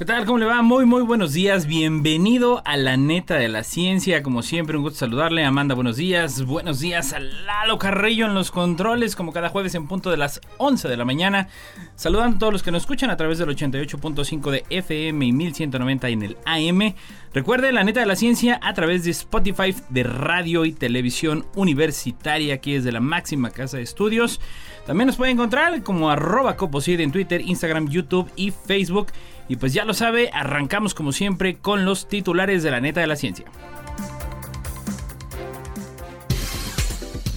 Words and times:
¿Qué 0.00 0.06
tal? 0.06 0.24
¿Cómo 0.24 0.38
le 0.38 0.46
va? 0.46 0.62
Muy, 0.62 0.86
muy 0.86 1.02
buenos 1.02 1.34
días. 1.34 1.66
Bienvenido 1.66 2.62
a 2.64 2.78
la 2.78 2.96
neta 2.96 3.34
de 3.34 3.48
la 3.48 3.62
ciencia. 3.62 4.22
Como 4.22 4.40
siempre, 4.40 4.78
un 4.78 4.82
gusto 4.82 5.00
saludarle. 5.00 5.44
Amanda, 5.44 5.74
buenos 5.74 5.96
días. 5.98 6.46
Buenos 6.46 6.80
días 6.80 7.12
a 7.12 7.20
Lalo 7.20 7.76
Carrillo 7.76 8.24
en 8.24 8.32
los 8.32 8.50
controles, 8.50 9.14
como 9.14 9.34
cada 9.34 9.50
jueves 9.50 9.74
en 9.74 9.86
punto 9.86 10.10
de 10.10 10.16
las 10.16 10.40
11 10.56 10.88
de 10.88 10.96
la 10.96 11.04
mañana. 11.04 11.48
Saludando 11.96 12.36
a 12.36 12.38
todos 12.38 12.52
los 12.54 12.62
que 12.62 12.70
nos 12.70 12.84
escuchan 12.84 13.10
a 13.10 13.18
través 13.18 13.36
del 13.36 13.50
88.5 13.50 14.50
de 14.50 14.64
FM 14.70 15.26
y 15.26 15.32
1190 15.32 16.08
en 16.08 16.22
el 16.22 16.38
AM. 16.46 16.94
Recuerde 17.34 17.70
la 17.70 17.84
neta 17.84 18.00
de 18.00 18.06
la 18.06 18.16
ciencia 18.16 18.58
a 18.62 18.72
través 18.72 19.04
de 19.04 19.10
Spotify, 19.10 19.74
de 19.90 20.02
radio 20.02 20.64
y 20.64 20.72
televisión 20.72 21.44
universitaria, 21.56 22.54
aquí 22.54 22.72
desde 22.72 22.90
la 22.90 23.00
máxima 23.00 23.50
casa 23.50 23.76
de 23.76 23.82
estudios. 23.82 24.40
También 24.86 25.08
nos 25.08 25.16
puede 25.16 25.32
encontrar 25.32 25.82
como 25.82 26.10
arroba 26.10 26.56
coposid 26.56 27.00
en 27.00 27.12
Twitter, 27.12 27.42
Instagram, 27.42 27.88
YouTube 27.88 28.30
y 28.34 28.50
Facebook. 28.50 29.08
Y 29.50 29.56
pues 29.56 29.74
ya 29.74 29.84
lo 29.84 29.94
sabe, 29.94 30.30
arrancamos 30.32 30.94
como 30.94 31.10
siempre 31.10 31.56
con 31.58 31.84
los 31.84 32.06
titulares 32.06 32.62
de 32.62 32.70
la 32.70 32.80
neta 32.80 33.00
de 33.00 33.08
la 33.08 33.16
ciencia. 33.16 33.46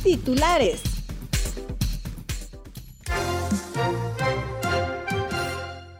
Titulares. 0.03 0.83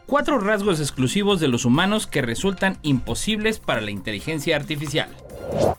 Cuatro 0.06 0.38
rasgos 0.38 0.78
exclusivos 0.78 1.40
de 1.40 1.48
los 1.48 1.64
humanos 1.64 2.06
que 2.06 2.22
resultan 2.22 2.78
imposibles 2.82 3.58
para 3.58 3.80
la 3.80 3.90
inteligencia 3.90 4.54
artificial. 4.54 5.08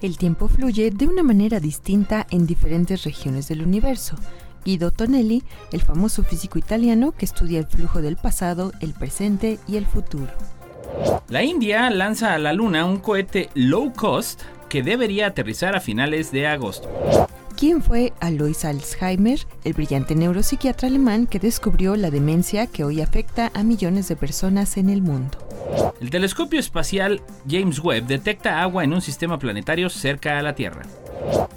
El 0.02 0.17
tiempo 0.17 0.49
fluye 0.49 0.92
de 0.92 1.08
una 1.08 1.23
manera 1.23 1.61
distinta 1.61 2.27
en 2.30 2.45
diferentes 2.45 3.05
regiones 3.05 3.47
del 3.47 3.61
universo. 3.61 4.17
Guido 4.66 4.91
Tonelli, 4.91 5.44
el 5.71 5.81
famoso 5.81 6.23
físico 6.23 6.58
italiano 6.59 7.13
que 7.13 7.25
estudia 7.25 7.59
el 7.59 7.67
flujo 7.67 8.02
del 8.02 8.17
pasado, 8.17 8.73
el 8.81 8.94
presente 8.94 9.59
y 9.67 9.77
el 9.77 9.85
futuro. 9.85 10.33
La 11.30 11.44
India 11.44 11.89
lanza 11.89 12.33
a 12.33 12.39
la 12.39 12.52
Luna 12.52 12.86
un 12.86 12.97
cohete 12.97 13.49
low 13.53 13.93
cost 13.93 14.41
que 14.69 14.83
debería 14.83 15.27
aterrizar 15.27 15.75
a 15.75 15.80
finales 15.80 16.31
de 16.31 16.47
agosto. 16.47 16.89
¿Quién 17.58 17.81
fue 17.81 18.11
Alois 18.19 18.66
Alzheimer, 18.66 19.39
el 19.63 19.73
brillante 19.73 20.13
neuropsiquiatra 20.13 20.89
alemán 20.89 21.25
que 21.25 21.39
descubrió 21.39 21.95
la 21.95 22.11
demencia 22.11 22.67
que 22.67 22.83
hoy 22.83 23.02
afecta 23.02 23.49
a 23.53 23.63
millones 23.63 24.09
de 24.09 24.17
personas 24.17 24.75
en 24.75 24.89
el 24.89 25.02
mundo? 25.02 25.38
El 26.02 26.09
telescopio 26.09 26.59
espacial 26.59 27.21
James 27.49 27.80
Webb 27.80 28.08
detecta 28.08 28.61
agua 28.61 28.83
en 28.83 28.93
un 28.93 29.02
sistema 29.02 29.39
planetario 29.39 29.89
cerca 29.89 30.38
a 30.38 30.41
la 30.41 30.53
Tierra. 30.53 30.83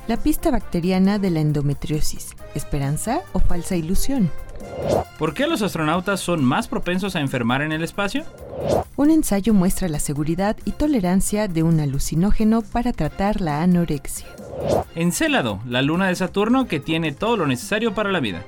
La 0.07 0.17
pista 0.17 0.51
bacteriana 0.51 1.19
de 1.19 1.31
la 1.31 1.41
endometriosis, 1.41 2.35
¿esperanza 2.55 3.21
o 3.33 3.41
falsa 3.41 3.77
ilusión? 3.77 4.31
¿Por 5.19 5.35
qué 5.35 5.47
los 5.47 5.63
astronautas 5.63 6.21
son 6.21 6.45
más 6.45 6.69
propensos 6.69 7.17
a 7.17 7.21
enfermar 7.21 7.63
en 7.63 7.73
el 7.73 7.83
espacio? 7.83 8.25
Un 8.97 9.11
ensayo 9.11 9.55
muestra 9.55 9.89
la 9.89 9.99
seguridad 9.99 10.57
y 10.65 10.73
tolerancia 10.73 11.49
de 11.49 11.63
un 11.63 11.81
alucinógeno 11.81 12.63
para 12.63 12.93
tratar 12.93 13.41
la 13.41 13.63
anorexia. 13.63 14.27
Encélado, 14.95 15.61
la 15.67 15.83
luna 15.83 16.09
de 16.09 16.17
Saturno 16.17 16.67
que 16.67 16.81
tiene 16.81 17.13
todo 17.13 17.37
lo 17.37 17.47
necesario 17.47 17.95
para 17.95 18.11
la 18.11 18.21
vida. 18.21 18.45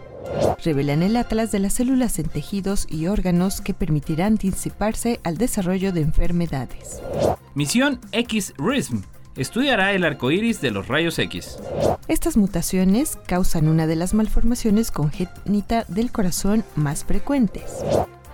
Revelan 0.64 1.02
el 1.02 1.16
atlas 1.16 1.52
de 1.52 1.58
las 1.58 1.74
células 1.74 2.18
en 2.18 2.28
tejidos 2.28 2.86
y 2.88 3.06
órganos 3.06 3.60
que 3.60 3.74
permitirán 3.74 4.32
anticiparse 4.32 5.20
al 5.24 5.38
desarrollo 5.38 5.92
de 5.92 6.02
enfermedades. 6.02 7.02
Misión 7.54 8.00
X-RISM 8.12 9.02
estudiará 9.36 9.92
el 9.92 10.04
arco 10.04 10.30
iris 10.30 10.60
de 10.60 10.70
los 10.70 10.88
rayos 10.88 11.18
X. 11.18 11.58
Estas 12.08 12.36
mutaciones 12.36 13.18
causan 13.26 13.68
una 13.68 13.86
de 13.86 13.96
las 13.96 14.14
malformaciones 14.14 14.90
congénita 14.90 15.84
del 15.88 16.12
corazón 16.12 16.64
más 16.76 17.04
frecuentes. 17.04 17.84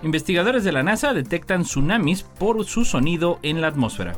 Investigadores 0.03 0.63
de 0.63 0.71
la 0.71 0.83
NASA 0.83 1.13
detectan 1.13 1.63
tsunamis 1.63 2.23
por 2.23 2.63
su 2.65 2.85
sonido 2.85 3.39
en 3.41 3.61
la 3.61 3.67
atmósfera. 3.67 4.15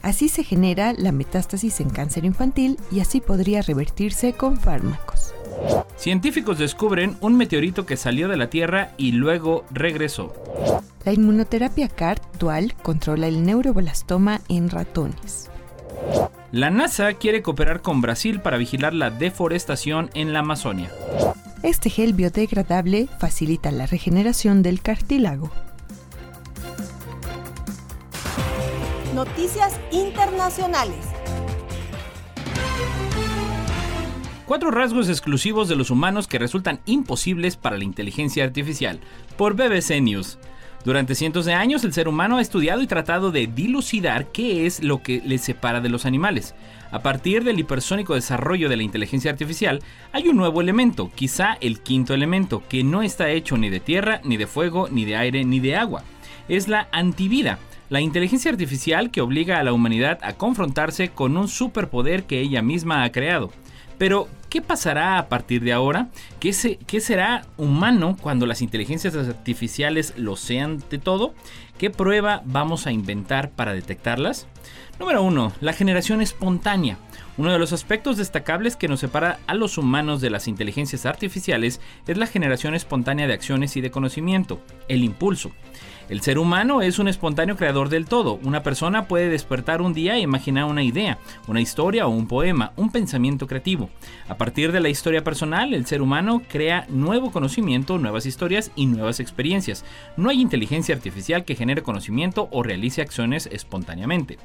Así 0.00 0.28
se 0.28 0.42
genera 0.42 0.94
la 0.94 1.12
metástasis 1.12 1.80
en 1.80 1.90
cáncer 1.90 2.24
infantil 2.24 2.78
y 2.90 3.00
así 3.00 3.20
podría 3.20 3.60
revertirse 3.60 4.32
con 4.32 4.58
fármacos. 4.58 5.34
Científicos 5.96 6.58
descubren 6.58 7.16
un 7.20 7.36
meteorito 7.36 7.84
que 7.84 7.96
salió 7.96 8.28
de 8.28 8.36
la 8.36 8.48
Tierra 8.48 8.92
y 8.96 9.12
luego 9.12 9.64
regresó. 9.70 10.32
La 11.04 11.12
inmunoterapia 11.12 11.88
CAR 11.88 12.20
dual 12.38 12.74
controla 12.82 13.28
el 13.28 13.44
neuroblastoma 13.44 14.40
en 14.48 14.70
ratones. 14.70 15.47
La 16.50 16.70
NASA 16.70 17.12
quiere 17.14 17.42
cooperar 17.42 17.82
con 17.82 18.00
Brasil 18.00 18.40
para 18.40 18.56
vigilar 18.56 18.94
la 18.94 19.10
deforestación 19.10 20.10
en 20.14 20.32
la 20.32 20.38
Amazonia. 20.38 20.90
Este 21.62 21.90
gel 21.90 22.14
biodegradable 22.14 23.08
facilita 23.18 23.70
la 23.70 23.86
regeneración 23.86 24.62
del 24.62 24.80
cartílago. 24.80 25.50
Noticias 29.14 29.78
internacionales. 29.90 31.04
Cuatro 34.46 34.70
rasgos 34.70 35.10
exclusivos 35.10 35.68
de 35.68 35.76
los 35.76 35.90
humanos 35.90 36.26
que 36.28 36.38
resultan 36.38 36.80
imposibles 36.86 37.56
para 37.56 37.76
la 37.76 37.84
inteligencia 37.84 38.44
artificial, 38.44 39.00
por 39.36 39.54
BBC 39.54 40.00
News. 40.00 40.38
Durante 40.88 41.14
cientos 41.14 41.44
de 41.44 41.52
años 41.52 41.84
el 41.84 41.92
ser 41.92 42.08
humano 42.08 42.38
ha 42.38 42.40
estudiado 42.40 42.80
y 42.80 42.86
tratado 42.86 43.30
de 43.30 43.46
dilucidar 43.46 44.32
qué 44.32 44.64
es 44.64 44.82
lo 44.82 45.02
que 45.02 45.20
le 45.22 45.36
separa 45.36 45.82
de 45.82 45.90
los 45.90 46.06
animales. 46.06 46.54
A 46.90 47.00
partir 47.00 47.44
del 47.44 47.58
hipersónico 47.58 48.14
desarrollo 48.14 48.70
de 48.70 48.78
la 48.78 48.84
inteligencia 48.84 49.30
artificial, 49.30 49.82
hay 50.12 50.28
un 50.28 50.38
nuevo 50.38 50.62
elemento, 50.62 51.10
quizá 51.14 51.58
el 51.60 51.80
quinto 51.80 52.14
elemento, 52.14 52.62
que 52.70 52.84
no 52.84 53.02
está 53.02 53.28
hecho 53.28 53.58
ni 53.58 53.68
de 53.68 53.80
tierra, 53.80 54.22
ni 54.24 54.38
de 54.38 54.46
fuego, 54.46 54.88
ni 54.90 55.04
de 55.04 55.16
aire, 55.16 55.44
ni 55.44 55.60
de 55.60 55.76
agua. 55.76 56.04
Es 56.48 56.68
la 56.68 56.88
antivida, 56.90 57.58
la 57.90 58.00
inteligencia 58.00 58.50
artificial 58.50 59.10
que 59.10 59.20
obliga 59.20 59.58
a 59.58 59.64
la 59.64 59.74
humanidad 59.74 60.18
a 60.22 60.36
confrontarse 60.36 61.10
con 61.10 61.36
un 61.36 61.48
superpoder 61.48 62.24
que 62.24 62.40
ella 62.40 62.62
misma 62.62 63.04
ha 63.04 63.12
creado. 63.12 63.52
Pero, 63.98 64.26
¿qué 64.48 64.62
pasará 64.62 65.18
a 65.18 65.28
partir 65.28 65.62
de 65.62 65.72
ahora? 65.72 66.08
¿Qué, 66.40 66.52
será 66.52 67.46
humano 67.56 68.16
cuando 68.20 68.46
las 68.46 68.62
inteligencias 68.62 69.14
artificiales 69.14 70.14
lo 70.16 70.36
sean 70.36 70.82
de 70.90 70.98
todo? 70.98 71.34
¿Qué 71.78 71.90
prueba 71.90 72.42
vamos 72.44 72.86
a 72.86 72.92
inventar 72.92 73.50
para 73.50 73.72
detectarlas? 73.72 74.46
Número 74.98 75.22
1. 75.22 75.52
La 75.60 75.72
generación 75.72 76.20
espontánea. 76.20 76.98
Uno 77.36 77.52
de 77.52 77.58
los 77.60 77.72
aspectos 77.72 78.16
destacables 78.16 78.74
que 78.74 78.88
nos 78.88 78.98
separa 78.98 79.38
a 79.46 79.54
los 79.54 79.78
humanos 79.78 80.20
de 80.20 80.30
las 80.30 80.48
inteligencias 80.48 81.06
artificiales 81.06 81.80
es 82.08 82.16
la 82.16 82.26
generación 82.26 82.74
espontánea 82.74 83.28
de 83.28 83.34
acciones 83.34 83.76
y 83.76 83.80
de 83.80 83.92
conocimiento, 83.92 84.60
el 84.88 85.04
impulso. 85.04 85.52
El 86.08 86.22
ser 86.22 86.38
humano 86.38 86.80
es 86.80 86.98
un 86.98 87.06
espontáneo 87.06 87.56
creador 87.56 87.90
del 87.90 88.06
todo. 88.06 88.40
Una 88.42 88.62
persona 88.62 89.06
puede 89.08 89.28
despertar 89.28 89.82
un 89.82 89.92
día 89.92 90.16
e 90.16 90.20
imaginar 90.20 90.64
una 90.64 90.82
idea, 90.82 91.18
una 91.46 91.60
historia 91.60 92.06
o 92.06 92.10
un 92.10 92.26
poema, 92.26 92.72
un 92.76 92.90
pensamiento 92.90 93.46
creativo. 93.46 93.90
A 94.26 94.38
partir 94.38 94.72
de 94.72 94.80
la 94.80 94.88
historia 94.88 95.22
personal, 95.22 95.74
el 95.74 95.84
ser 95.84 96.00
humano 96.00 96.40
crea 96.48 96.86
nuevo 96.88 97.30
conocimiento, 97.30 97.98
nuevas 97.98 98.24
historias 98.24 98.70
y 98.74 98.86
nuevas 98.86 99.20
experiencias. 99.20 99.84
No 100.16 100.30
hay 100.30 100.40
inteligencia 100.40 100.94
artificial 100.94 101.44
que 101.44 101.56
genere 101.56 101.82
conocimiento 101.82 102.48
o 102.52 102.62
realice 102.62 103.02
acciones 103.02 103.46
espontáneamente. 103.52 104.38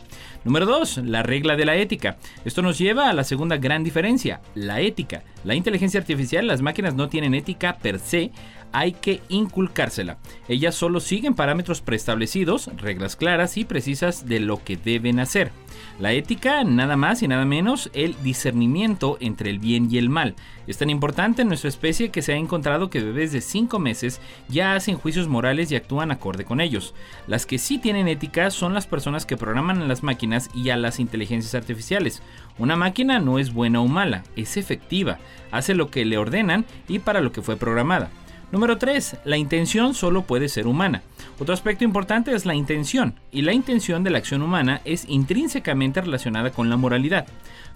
Número 0.43 0.65
2. 0.65 0.97
La 1.05 1.23
regla 1.23 1.55
de 1.55 1.63
la 1.63 1.77
ética. 1.77 2.17
Esto 2.43 2.61
nos 2.61 2.77
lleva 2.77 3.09
a 3.09 3.13
la 3.13 3.23
segunda 3.23 3.55
gran 3.55 3.85
diferencia, 3.85 4.41
la 4.53 4.81
ética. 4.81 5.23
La 5.45 5.55
inteligencia 5.55 6.01
artificial, 6.01 6.45
las 6.45 6.61
máquinas 6.61 6.95
no 6.95 7.07
tienen 7.07 7.33
ética 7.33 7.77
per 7.77 7.99
se, 7.99 8.31
hay 8.73 8.91
que 8.91 9.21
inculcársela. 9.29 10.17
Ellas 10.49 10.75
solo 10.75 10.99
siguen 10.99 11.35
parámetros 11.35 11.81
preestablecidos, 11.81 12.69
reglas 12.75 13.15
claras 13.15 13.55
y 13.57 13.63
precisas 13.63 14.27
de 14.27 14.39
lo 14.39 14.61
que 14.61 14.75
deben 14.75 15.19
hacer. 15.19 15.51
La 15.99 16.11
ética, 16.11 16.63
nada 16.63 16.97
más 16.97 17.23
y 17.23 17.27
nada 17.27 17.45
menos, 17.45 17.89
el 17.93 18.15
discernimiento 18.23 19.17
entre 19.21 19.49
el 19.51 19.59
bien 19.59 19.87
y 19.89 19.97
el 19.97 20.09
mal. 20.09 20.35
Es 20.65 20.77
tan 20.77 20.89
importante 20.89 21.43
en 21.43 21.49
nuestra 21.49 21.69
especie 21.69 22.09
que 22.09 22.21
se 22.21 22.33
ha 22.33 22.37
encontrado 22.37 22.89
que 22.89 23.01
bebés 23.01 23.31
de 23.31 23.41
5 23.41 23.79
meses 23.79 24.19
ya 24.47 24.75
hacen 24.75 24.97
juicios 24.97 25.27
morales 25.27 25.71
y 25.71 25.75
actúan 25.75 26.11
acorde 26.11 26.45
con 26.45 26.61
ellos. 26.61 26.93
Las 27.27 27.45
que 27.45 27.59
sí 27.59 27.77
tienen 27.77 28.07
ética 28.07 28.49
son 28.49 28.73
las 28.73 28.87
personas 28.87 29.25
que 29.25 29.37
programan 29.37 29.81
a 29.81 29.87
las 29.87 30.03
máquinas 30.03 30.49
y 30.55 30.69
a 30.69 30.77
las 30.77 30.99
inteligencias 30.99 31.53
artificiales. 31.53 32.23
Una 32.57 32.75
máquina 32.75 33.19
no 33.19 33.39
es 33.39 33.53
buena 33.53 33.81
o 33.81 33.87
mala, 33.87 34.23
es 34.35 34.57
efectiva, 34.57 35.19
hace 35.51 35.75
lo 35.75 35.91
que 35.91 36.05
le 36.05 36.17
ordenan 36.17 36.65
y 36.87 36.99
para 36.99 37.21
lo 37.21 37.31
que 37.31 37.41
fue 37.41 37.57
programada. 37.57 38.09
Número 38.53 38.77
3. 38.77 39.17
La 39.25 39.38
intención 39.38 39.95
solo 39.95 40.21
puede 40.27 40.47
ser 40.47 40.67
humana. 40.67 41.01
Otro 41.39 41.55
aspecto 41.55 41.85
importante 41.85 42.35
es 42.35 42.45
la 42.45 42.53
intención, 42.53 43.19
y 43.31 43.41
la 43.41 43.51
intención 43.51 44.03
de 44.03 44.11
la 44.11 44.19
acción 44.19 44.44
humana 44.44 44.79
es 44.85 45.05
intrínsecamente 45.09 46.01
relacionada 46.01 46.51
con 46.51 46.69
la 46.69 46.77
moralidad. 46.77 47.25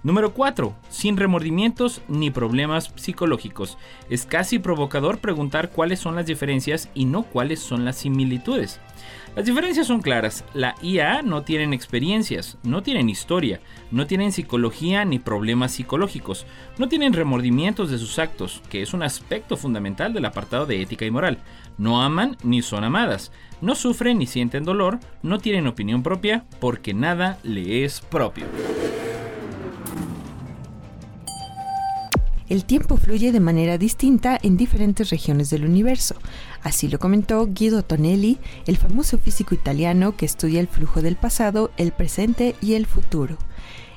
Número 0.03 0.35
4. 0.35 0.75
Sin 0.91 1.17
remordimientos 1.17 2.03
ni 2.07 2.29
problemas 2.29 2.93
psicológicos. 2.95 3.79
Es 4.11 4.27
casi 4.27 4.59
provocador 4.59 5.17
preguntar 5.17 5.71
cuáles 5.71 5.99
son 5.99 6.13
las 6.13 6.27
diferencias 6.27 6.89
y 6.93 7.05
no 7.05 7.23
cuáles 7.23 7.59
son 7.59 7.83
las 7.83 7.95
similitudes. 7.97 8.79
Las 9.37 9.45
diferencias 9.45 9.85
son 9.85 10.01
claras. 10.01 10.43
La 10.55 10.73
IA 10.81 11.21
no 11.21 11.43
tienen 11.43 11.71
experiencias, 11.71 12.57
no 12.63 12.81
tienen 12.81 13.07
historia, 13.07 13.61
no 13.91 14.07
tienen 14.07 14.31
psicología 14.31 15.05
ni 15.05 15.19
problemas 15.19 15.73
psicológicos, 15.73 16.47
no 16.79 16.89
tienen 16.89 17.13
remordimientos 17.13 17.91
de 17.91 17.99
sus 17.99 18.17
actos, 18.17 18.63
que 18.67 18.81
es 18.81 18.95
un 18.95 19.03
aspecto 19.03 19.55
fundamental 19.55 20.11
del 20.11 20.25
apartado 20.25 20.65
de 20.65 20.81
ética 20.81 21.05
y 21.05 21.11
moral. 21.11 21.37
No 21.77 22.01
aman 22.01 22.35
ni 22.41 22.63
son 22.63 22.83
amadas, 22.83 23.31
no 23.61 23.75
sufren 23.75 24.17
ni 24.17 24.25
sienten 24.25 24.63
dolor, 24.63 24.99
no 25.21 25.37
tienen 25.37 25.67
opinión 25.67 26.01
propia 26.01 26.43
porque 26.59 26.95
nada 26.95 27.37
le 27.43 27.85
es 27.85 28.01
propio. 28.01 28.45
El 32.49 32.63
tiempo 32.63 32.95
fluye 32.95 33.33
de 33.33 33.41
manera 33.41 33.77
distinta 33.77 34.39
en 34.41 34.55
diferentes 34.55 35.09
regiones 35.09 35.49
del 35.49 35.65
universo. 35.65 36.15
Así 36.67 36.89
lo 36.89 36.99
comentó 36.99 37.47
Guido 37.47 37.81
Tonelli, 37.81 38.39
el 38.65 38.75
famoso 38.75 39.17
físico 39.17 39.55
italiano 39.55 40.17
que 40.17 40.25
estudia 40.25 40.59
el 40.59 40.67
flujo 40.67 41.01
del 41.01 41.15
pasado, 41.15 41.71
el 41.77 41.93
presente 41.93 42.57
y 42.61 42.73
el 42.73 42.85
futuro. 42.85 43.37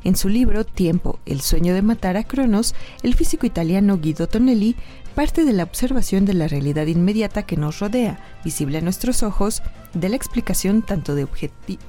En 0.05 0.15
su 0.15 0.29
libro 0.29 0.65
Tiempo, 0.65 1.19
el 1.27 1.41
sueño 1.41 1.75
de 1.75 1.83
matar 1.83 2.17
a 2.17 2.23
Cronos, 2.23 2.77
el 3.03 3.17
físico 3.17 3.45
italiano 3.45 3.99
Guido 3.99 4.29
Tonelli 4.29 4.77
parte 5.17 5.45
de 5.45 5.53
la 5.53 5.65
observación 5.65 6.25
de 6.25 6.35
la 6.35 6.47
realidad 6.47 6.87
inmediata 6.87 7.43
que 7.43 7.57
nos 7.57 7.81
rodea, 7.81 8.21
visible 8.45 8.79
a 8.79 8.83
nuestros 8.83 9.25
ojos, 9.25 9.65
de 9.93 10.09
la 10.09 10.15
explicación 10.15 10.83
tanto 10.83 11.17
de 11.17 11.27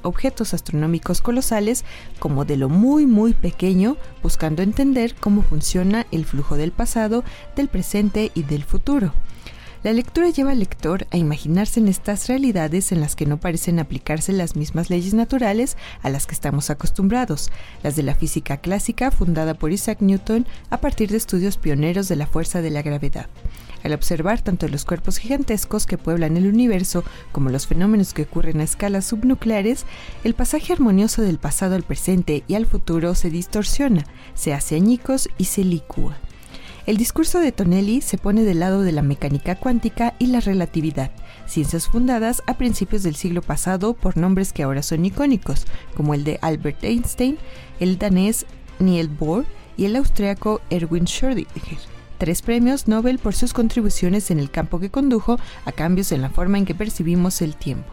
objetos 0.02 0.56
astronómicos 0.56 1.22
colosales 1.22 1.86
como 2.18 2.44
de 2.44 2.58
lo 2.58 2.70
muy 2.70 3.06
muy 3.06 3.34
pequeño, 3.36 3.98
buscando 4.24 4.64
entender 4.64 5.14
cómo 5.14 5.44
funciona 5.44 6.08
el 6.10 6.26
flujo 6.26 6.58
del 6.58 6.72
pasado, 6.72 7.24
del 7.56 7.68
presente 7.68 8.32
y 8.34 8.42
del 8.42 8.64
futuro. 8.64 9.14
La 9.84 9.94
lectura 9.94 10.30
lleva 10.30 10.52
al 10.52 10.60
lector 10.60 11.08
a 11.10 11.18
imaginarse 11.18 11.80
en 11.80 11.88
estas 11.88 12.28
realidades 12.28 12.92
en 12.92 13.02
las 13.02 13.16
que 13.16 13.26
no 13.26 13.40
parecen 13.40 13.80
aplicarse 13.80 14.32
las 14.32 14.56
mismas 14.56 14.92
leyes 14.92 15.16
naturales 15.16 15.76
a 16.04 16.12
las 16.12 16.28
que 16.28 16.36
estamos 16.36 16.70
acostumbrados, 16.70 17.50
las 17.82 17.96
de 17.96 18.04
la 18.04 18.14
física 18.14 18.58
clásica 18.58 19.10
fundada 19.10 19.56
por 19.56 19.72
Isaac 19.72 20.02
Newton 20.02 20.46
a 20.70 20.78
partir 20.82 21.10
de 21.10 21.18
estudios 21.18 21.58
pioneros 21.58 22.08
de 22.08 22.16
la 22.16 22.28
fuerza 22.28 22.62
de 22.62 22.70
la 22.70 22.84
gravedad. 22.84 23.26
Al 23.84 23.94
observar 23.94 24.40
tanto 24.42 24.68
los 24.68 24.86
cuerpos 24.86 25.18
gigantescos 25.18 25.88
que 25.88 25.98
pueblan 25.98 26.38
el 26.38 26.46
universo 26.46 27.04
como 27.32 27.50
los 27.50 27.66
fenómenos 27.66 28.14
que 28.14 28.22
ocurren 28.22 28.62
a 28.62 28.66
escalas 28.66 29.06
subnucleares, 29.06 29.88
el 30.24 30.36
pasaje 30.36 30.74
armonioso 30.74 31.24
del 31.24 31.40
pasado 31.40 31.74
al 31.74 31.82
presente 31.82 32.44
y 32.48 32.54
al 32.54 32.68
futuro 32.68 33.16
se 33.16 33.32
distorsiona, 33.32 34.04
se 34.36 34.54
hace 34.54 34.76
añicos 34.76 35.28
y 35.40 35.46
se 35.46 35.64
licúa. 35.64 36.20
El 36.88 36.98
discurso 36.98 37.40
de 37.40 37.52
Tonelli 37.52 38.02
se 38.02 38.18
pone 38.18 38.44
del 38.44 38.60
lado 38.60 38.82
de 38.82 38.92
la 38.92 39.04
mecánica 39.04 39.56
cuántica 39.56 40.16
y 40.18 40.28
la 40.28 40.40
relatividad, 40.40 41.12
ciencias 41.46 41.88
fundadas 41.88 42.42
a 42.48 42.58
principios 42.58 43.04
del 43.04 43.16
siglo 43.16 43.44
pasado 43.44 43.94
por 43.94 44.18
nombres 44.18 44.52
que 44.52 44.64
ahora 44.64 44.82
son 44.82 45.06
icónicos, 45.06 45.68
como 45.96 46.16
el 46.16 46.24
de 46.24 46.40
Albert 46.42 46.84
Einstein, 46.84 47.38
el 47.80 48.00
danés 48.00 48.48
Niels 48.80 49.16
Bohr 49.20 49.46
y 49.78 49.86
el 49.86 49.96
austriaco 49.96 50.60
Erwin 50.72 51.06
Schrödinger 51.06 51.78
tres 52.18 52.44
premios 52.44 52.88
Nobel 52.88 53.18
por 53.18 53.34
sus 53.34 53.52
contribuciones 53.52 54.30
en 54.30 54.38
el 54.38 54.52
campo 54.52 54.80
que 54.80 54.92
condujo 54.92 55.40
a 55.66 55.72
cambios 55.72 56.12
en 56.12 56.22
la 56.22 56.30
forma 56.30 56.60
en 56.60 56.66
que 56.66 56.76
percibimos 56.76 57.42
el 57.42 57.56
tiempo. 57.56 57.92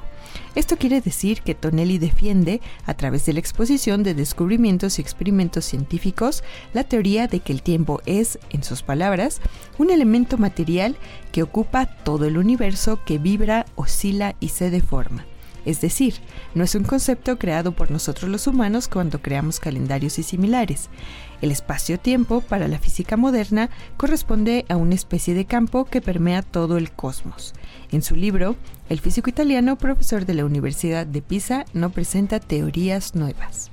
Esto 0.59 0.77
quiere 0.77 1.01
decir 1.01 1.43
que 1.43 1.55
Tonelli 1.55 1.99
defiende, 1.99 2.61
a 2.85 2.95
través 2.95 3.25
de 3.25 3.33
la 3.33 3.39
exposición 3.39 4.03
de 4.03 4.15
descubrimientos 4.15 4.99
y 4.99 5.03
experimentos 5.03 5.65
científicos, 5.65 6.43
la 6.75 6.83
teoría 6.83 7.29
de 7.29 7.39
que 7.39 7.53
el 7.53 7.63
tiempo 7.63 8.01
es, 8.07 8.41
en 8.51 8.65
sus 8.65 8.83
palabras, 8.83 9.41
un 9.79 9.93
elemento 9.93 10.37
material 10.37 10.97
que 11.31 11.45
ocupa 11.45 11.87
todo 11.87 12.25
el 12.25 12.37
universo 12.37 12.99
que 13.05 13.19
vibra, 13.19 13.67
oscila 13.77 14.35
y 14.41 14.49
se 14.49 14.71
deforma. 14.71 15.27
Es 15.65 15.81
decir, 15.81 16.15
no 16.57 16.65
es 16.65 16.75
un 16.75 16.83
concepto 16.83 17.39
creado 17.39 17.71
por 17.71 17.93
nosotros 17.93 18.29
los 18.29 18.49
humanos 18.49 18.89
cuando 18.89 19.23
creamos 19.23 19.61
calendarios 19.61 20.19
y 20.19 20.25
similares. 20.25 20.89
El 21.41 21.53
espacio-tiempo 21.53 22.41
para 22.41 22.67
la 22.67 22.81
física 22.81 23.17
moderna 23.17 23.71
corresponde 23.97 24.67
a 24.69 24.77
una 24.77 24.97
especie 24.97 25.35
de 25.35 25.45
campo 25.45 25.85
que 25.85 26.01
permea 26.01 26.43
todo 26.43 26.79
el 26.79 26.91
cosmos. 26.91 27.55
En 27.91 28.03
su 28.03 28.17
libro, 28.17 28.57
el 28.91 29.01
físico 29.01 29.31
italiano, 29.31 29.79
profesor 29.79 30.27
de 30.27 30.35
la 30.35 30.45
Universidad 30.45 31.07
de 31.07 31.23
Pisa, 31.23 31.65
no 31.73 31.89
presenta 31.89 32.39
teorías 32.39 33.15
nuevas. 33.15 33.71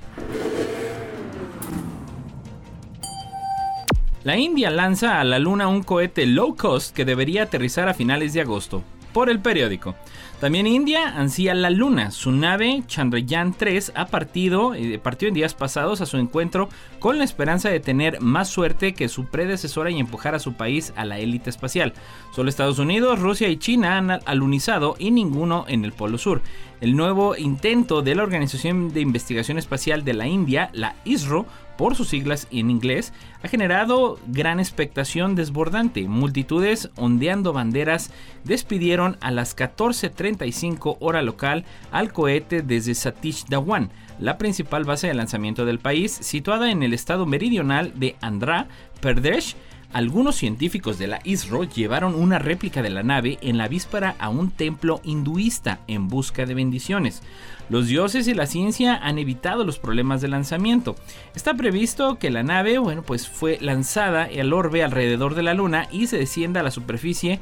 La 4.24 4.38
India 4.38 4.70
lanza 4.70 5.20
a 5.20 5.24
la 5.24 5.38
Luna 5.38 5.68
un 5.68 5.82
cohete 5.82 6.24
low 6.26 6.56
cost 6.56 6.96
que 6.96 7.04
debería 7.04 7.44
aterrizar 7.44 7.88
a 7.88 7.94
finales 7.94 8.32
de 8.32 8.40
agosto, 8.40 8.82
por 9.12 9.28
el 9.28 9.38
periódico. 9.40 9.94
También 10.40 10.66
India 10.66 11.16
ansía 11.16 11.54
la 11.54 11.70
Luna. 11.70 12.10
Su 12.10 12.30
nave 12.30 12.82
Chandrayaan 12.86 13.54
3 13.54 13.92
ha 13.94 14.06
partido, 14.06 14.74
eh, 14.74 15.00
partió 15.02 15.28
en 15.28 15.34
días 15.34 15.54
pasados 15.54 16.02
a 16.02 16.06
su 16.06 16.18
encuentro 16.18 16.68
con 16.98 17.16
la 17.16 17.24
esperanza 17.24 17.70
de 17.70 17.80
tener 17.80 18.20
más 18.20 18.48
suerte 18.48 18.92
que 18.92 19.08
su 19.08 19.24
predecesora 19.24 19.90
y 19.90 19.98
empujar 19.98 20.34
a 20.34 20.38
su 20.38 20.52
país 20.52 20.92
a 20.94 21.06
la 21.06 21.18
élite 21.18 21.48
espacial. 21.48 21.94
Solo 22.34 22.50
Estados 22.50 22.78
Unidos, 22.78 23.18
Rusia 23.18 23.48
y 23.48 23.56
China 23.56 23.96
han 23.96 24.10
alunizado 24.26 24.94
y 24.98 25.10
ninguno 25.10 25.64
en 25.68 25.86
el 25.86 25.92
Polo 25.92 26.18
Sur. 26.18 26.42
El 26.82 26.96
nuevo 26.96 27.34
intento 27.34 28.02
de 28.02 28.14
la 28.14 28.22
Organización 28.22 28.92
de 28.92 29.00
Investigación 29.00 29.56
Espacial 29.56 30.04
de 30.04 30.12
la 30.12 30.26
India, 30.26 30.68
la 30.74 30.96
ISRO, 31.06 31.46
por 31.76 31.94
sus 31.94 32.08
siglas 32.08 32.48
en 32.50 32.70
inglés, 32.70 33.12
ha 33.42 33.48
generado 33.48 34.18
gran 34.26 34.60
expectación 34.60 35.34
desbordante. 35.34 36.08
Multitudes 36.08 36.90
ondeando 36.96 37.52
banderas 37.52 38.10
despidieron 38.44 39.16
a 39.20 39.30
las 39.30 39.56
14.35 39.56 40.96
hora 41.00 41.22
local 41.22 41.64
al 41.90 42.12
cohete 42.12 42.62
desde 42.62 42.94
Satish 42.94 43.46
Dhawan, 43.46 43.90
la 44.18 44.38
principal 44.38 44.84
base 44.84 45.06
de 45.06 45.14
lanzamiento 45.14 45.64
del 45.64 45.78
país, 45.78 46.12
situada 46.12 46.70
en 46.70 46.82
el 46.82 46.94
estado 46.94 47.26
meridional 47.26 47.92
de 47.96 48.16
Andhra 48.20 48.68
Pradesh 49.00 49.56
algunos 49.96 50.36
científicos 50.36 50.98
de 50.98 51.06
la 51.06 51.20
ISRO 51.24 51.64
llevaron 51.64 52.14
una 52.14 52.38
réplica 52.38 52.82
de 52.82 52.90
la 52.90 53.02
nave 53.02 53.38
en 53.40 53.56
la 53.56 53.66
víspera 53.66 54.14
a 54.18 54.28
un 54.28 54.50
templo 54.50 55.00
hinduista 55.04 55.78
en 55.86 56.08
busca 56.08 56.44
de 56.44 56.52
bendiciones. 56.52 57.22
Los 57.70 57.86
dioses 57.86 58.28
y 58.28 58.34
la 58.34 58.44
ciencia 58.44 58.94
han 58.94 59.16
evitado 59.16 59.64
los 59.64 59.78
problemas 59.78 60.20
de 60.20 60.28
lanzamiento. 60.28 60.96
Está 61.34 61.54
previsto 61.54 62.18
que 62.18 62.28
la 62.28 62.42
nave, 62.42 62.76
bueno, 62.76 63.04
pues 63.04 63.26
fue 63.26 63.56
lanzada 63.62 64.28
al 64.38 64.52
orbe 64.52 64.84
alrededor 64.84 65.34
de 65.34 65.44
la 65.44 65.54
luna 65.54 65.88
y 65.90 66.08
se 66.08 66.18
descienda 66.18 66.60
a 66.60 66.64
la 66.64 66.70
superficie 66.70 67.40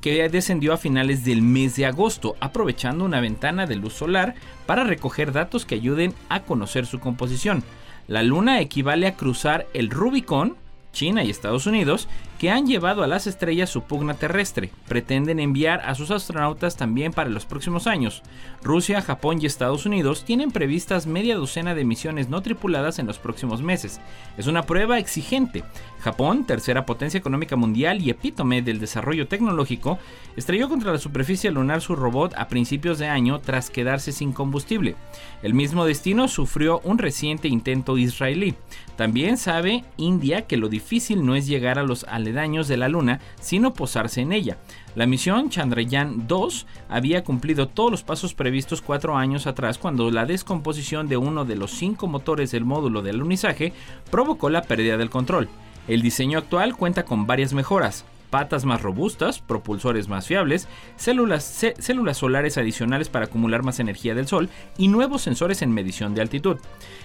que 0.00 0.28
descendió 0.30 0.72
a 0.72 0.78
finales 0.78 1.24
del 1.24 1.42
mes 1.42 1.76
de 1.76 1.86
agosto, 1.86 2.34
aprovechando 2.40 3.04
una 3.04 3.20
ventana 3.20 3.66
de 3.66 3.76
luz 3.76 3.92
solar 3.92 4.34
para 4.66 4.82
recoger 4.82 5.30
datos 5.30 5.64
que 5.64 5.76
ayuden 5.76 6.12
a 6.28 6.40
conocer 6.40 6.86
su 6.86 6.98
composición. 6.98 7.62
La 8.08 8.24
luna 8.24 8.60
equivale 8.60 9.06
a 9.06 9.14
cruzar 9.14 9.68
el 9.74 9.90
Rubicón, 9.90 10.56
China 10.92 11.22
y 11.24 11.30
Estados 11.30 11.66
Unidos, 11.66 12.08
que 12.38 12.50
han 12.50 12.66
llevado 12.66 13.02
a 13.02 13.06
las 13.06 13.26
estrellas 13.26 13.70
su 13.70 13.82
pugna 13.82 14.14
terrestre. 14.14 14.70
Pretenden 14.86 15.40
enviar 15.40 15.80
a 15.80 15.94
sus 15.94 16.10
astronautas 16.10 16.76
también 16.76 17.12
para 17.12 17.30
los 17.30 17.46
próximos 17.46 17.86
años. 17.86 18.22
Rusia, 18.62 19.02
Japón 19.02 19.38
y 19.40 19.46
Estados 19.46 19.86
Unidos 19.86 20.24
tienen 20.24 20.50
previstas 20.50 21.06
media 21.06 21.36
docena 21.36 21.74
de 21.74 21.84
misiones 21.84 22.28
no 22.28 22.42
tripuladas 22.42 22.98
en 22.98 23.06
los 23.06 23.18
próximos 23.18 23.62
meses. 23.62 24.00
Es 24.36 24.46
una 24.46 24.62
prueba 24.62 24.98
exigente. 24.98 25.64
Japón, 26.08 26.44
tercera 26.44 26.86
potencia 26.86 27.18
económica 27.18 27.54
mundial 27.54 28.00
y 28.00 28.08
epítome 28.08 28.62
del 28.62 28.80
desarrollo 28.80 29.28
tecnológico, 29.28 29.98
estrelló 30.38 30.70
contra 30.70 30.90
la 30.90 30.96
superficie 30.96 31.50
lunar 31.50 31.82
su 31.82 31.96
robot 31.96 32.32
a 32.38 32.48
principios 32.48 32.98
de 32.98 33.08
año 33.08 33.40
tras 33.40 33.68
quedarse 33.68 34.12
sin 34.12 34.32
combustible. 34.32 34.96
El 35.42 35.52
mismo 35.52 35.84
destino 35.84 36.26
sufrió 36.26 36.80
un 36.82 36.96
reciente 36.96 37.46
intento 37.48 37.98
israelí. 37.98 38.54
También 38.96 39.36
sabe 39.36 39.84
India 39.98 40.46
que 40.46 40.56
lo 40.56 40.70
difícil 40.70 41.26
no 41.26 41.34
es 41.34 41.46
llegar 41.46 41.78
a 41.78 41.82
los 41.82 42.04
aledaños 42.04 42.68
de 42.68 42.78
la 42.78 42.88
Luna, 42.88 43.20
sino 43.38 43.74
posarse 43.74 44.22
en 44.22 44.32
ella. 44.32 44.56
La 44.94 45.06
misión 45.06 45.50
Chandrayaan 45.50 46.26
2 46.26 46.66
había 46.88 47.22
cumplido 47.22 47.68
todos 47.68 47.90
los 47.90 48.02
pasos 48.02 48.32
previstos 48.32 48.80
cuatro 48.80 49.14
años 49.14 49.46
atrás 49.46 49.76
cuando 49.76 50.10
la 50.10 50.24
descomposición 50.24 51.06
de 51.06 51.18
uno 51.18 51.44
de 51.44 51.56
los 51.56 51.72
cinco 51.72 52.06
motores 52.06 52.50
del 52.50 52.64
módulo 52.64 53.02
de 53.02 53.10
alunizaje 53.10 53.74
provocó 54.10 54.48
la 54.48 54.62
pérdida 54.62 54.96
del 54.96 55.10
control. 55.10 55.50
El 55.88 56.02
diseño 56.02 56.38
actual 56.38 56.76
cuenta 56.76 57.04
con 57.04 57.26
varias 57.26 57.54
mejoras. 57.54 58.04
Patas 58.30 58.64
más 58.64 58.82
robustas, 58.82 59.40
propulsores 59.40 60.08
más 60.08 60.26
fiables, 60.26 60.68
células, 60.96 61.44
células 61.78 62.18
solares 62.18 62.58
adicionales 62.58 63.08
para 63.08 63.26
acumular 63.26 63.62
más 63.62 63.80
energía 63.80 64.14
del 64.14 64.26
Sol 64.26 64.48
y 64.76 64.88
nuevos 64.88 65.22
sensores 65.22 65.62
en 65.62 65.72
medición 65.72 66.14
de 66.14 66.22
altitud. 66.22 66.58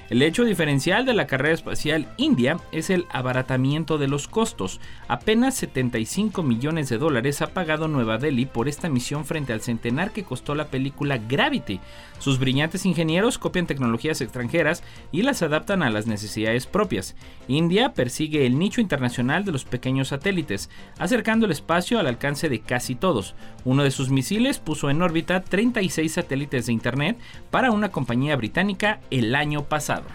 El 0.09 0.21
hecho 0.21 0.43
diferencial 0.43 1.05
de 1.05 1.13
la 1.13 1.27
carrera 1.27 1.53
espacial 1.53 2.07
india 2.17 2.57
es 2.71 2.89
el 2.89 3.07
abaratamiento 3.09 3.97
de 3.97 4.07
los 4.07 4.27
costos. 4.27 4.79
Apenas 5.07 5.55
75 5.55 6.43
millones 6.43 6.89
de 6.89 6.97
dólares 6.97 7.41
ha 7.41 7.47
pagado 7.47 7.87
Nueva 7.87 8.17
Delhi 8.17 8.45
por 8.45 8.67
esta 8.67 8.89
misión 8.89 9.25
frente 9.25 9.53
al 9.53 9.61
centenar 9.61 10.11
que 10.11 10.23
costó 10.23 10.55
la 10.55 10.67
película 10.67 11.17
Gravity. 11.17 11.79
Sus 12.19 12.37
brillantes 12.39 12.85
ingenieros 12.85 13.37
copian 13.37 13.65
tecnologías 13.65 14.21
extranjeras 14.21 14.83
y 15.11 15.23
las 15.23 15.41
adaptan 15.41 15.83
a 15.83 15.89
las 15.89 16.05
necesidades 16.05 16.67
propias. 16.67 17.15
India 17.47 17.93
persigue 17.93 18.45
el 18.45 18.59
nicho 18.59 18.81
internacional 18.81 19.45
de 19.45 19.51
los 19.51 19.65
pequeños 19.65 20.09
satélites, 20.09 20.69
acercando 21.13 21.45
el 21.45 21.51
espacio 21.51 21.99
al 21.99 22.07
alcance 22.07 22.49
de 22.49 22.61
casi 22.61 22.95
todos. 22.95 23.35
Uno 23.65 23.83
de 23.83 23.91
sus 23.91 24.09
misiles 24.09 24.57
puso 24.57 24.89
en 24.89 24.99
órbita 25.03 25.43
36 25.43 26.11
satélites 26.11 26.65
de 26.65 26.73
Internet 26.73 27.19
para 27.51 27.69
una 27.69 27.91
compañía 27.91 28.35
británica 28.35 28.99
el 29.11 29.35
año 29.35 29.63
pasado. 29.63 30.05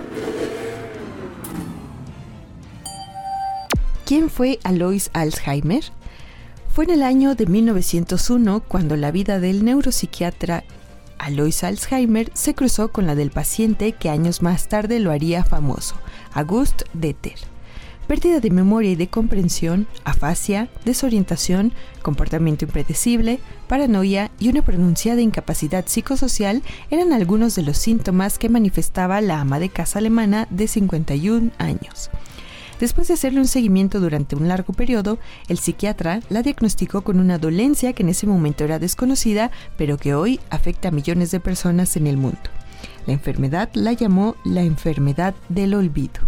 ¿Quién 4.05 4.29
fue 4.29 4.59
Alois 4.65 5.11
Alzheimer? 5.13 5.85
Fue 6.69 6.85
en 6.87 6.91
el 6.91 7.05
año 7.05 7.37
de 7.37 7.47
1901 7.47 8.65
cuando 8.67 8.97
la 8.97 9.13
vida 9.13 9.39
del 9.39 9.65
neuropsiquiatra 9.65 10.65
Alois 11.21 11.63
Alzheimer 11.63 12.33
se 12.35 12.57
cruzó 12.57 12.91
con 12.91 13.07
la 13.07 13.15
del 13.15 13.31
paciente 13.31 13.93
que 13.93 14.11
años 14.11 14.43
más 14.43 14.67
tarde 14.67 14.99
lo 14.99 15.13
haría 15.13 15.45
famoso, 15.45 15.95
August 16.33 16.83
Deter. 16.93 17.48
Pérdida 18.09 18.41
de 18.41 18.51
memoria 18.51 18.93
y 18.93 18.97
de 18.97 19.09
comprensión, 19.09 19.87
afasia, 20.03 20.71
desorientación, 20.87 21.75
comportamiento 22.01 22.65
impredecible, 22.65 23.39
paranoia 23.69 24.31
y 24.39 24.49
una 24.49 24.63
pronunciada 24.63 25.21
incapacidad 25.21 25.85
psicosocial 25.87 26.63
eran 26.91 27.13
algunos 27.13 27.55
de 27.55 27.61
los 27.61 27.77
síntomas 27.77 28.39
que 28.39 28.49
manifestaba 28.49 29.21
la 29.21 29.43
ama 29.43 29.61
de 29.61 29.69
casa 29.69 29.99
alemana 29.99 30.49
de 30.49 30.69
51 30.69 31.51
años. 31.59 32.09
Después 32.81 33.09
de 33.09 33.15
hacerle 33.15 33.41
un 33.41 33.47
seguimiento 33.47 34.01
durante 34.01 34.37
un 34.37 34.49
largo 34.49 34.73
periodo, 34.73 35.19
el 35.49 35.59
psiquiatra 35.59 36.21
la 36.31 36.43
diagnosticó 36.43 37.03
con 37.03 37.21
una 37.21 37.37
dolencia 37.37 37.93
que 37.93 38.05
en 38.05 38.09
ese 38.09 38.27
momento 38.27 38.65
era 38.65 38.79
desconocida, 38.79 39.51
pero 39.77 39.99
que 39.99 40.15
hoy 40.15 40.41
afecta 40.49 40.89
a 40.89 40.93
millones 40.93 41.31
de 41.31 41.41
personas 41.41 41.95
en 41.99 42.07
el 42.07 42.17
mundo. 42.17 42.39
La 43.05 43.13
enfermedad 43.13 43.69
la 43.75 43.93
llamó 43.93 44.35
la 44.47 44.63
enfermedad 44.63 45.35
del 45.51 45.75
olvido. 45.75 46.23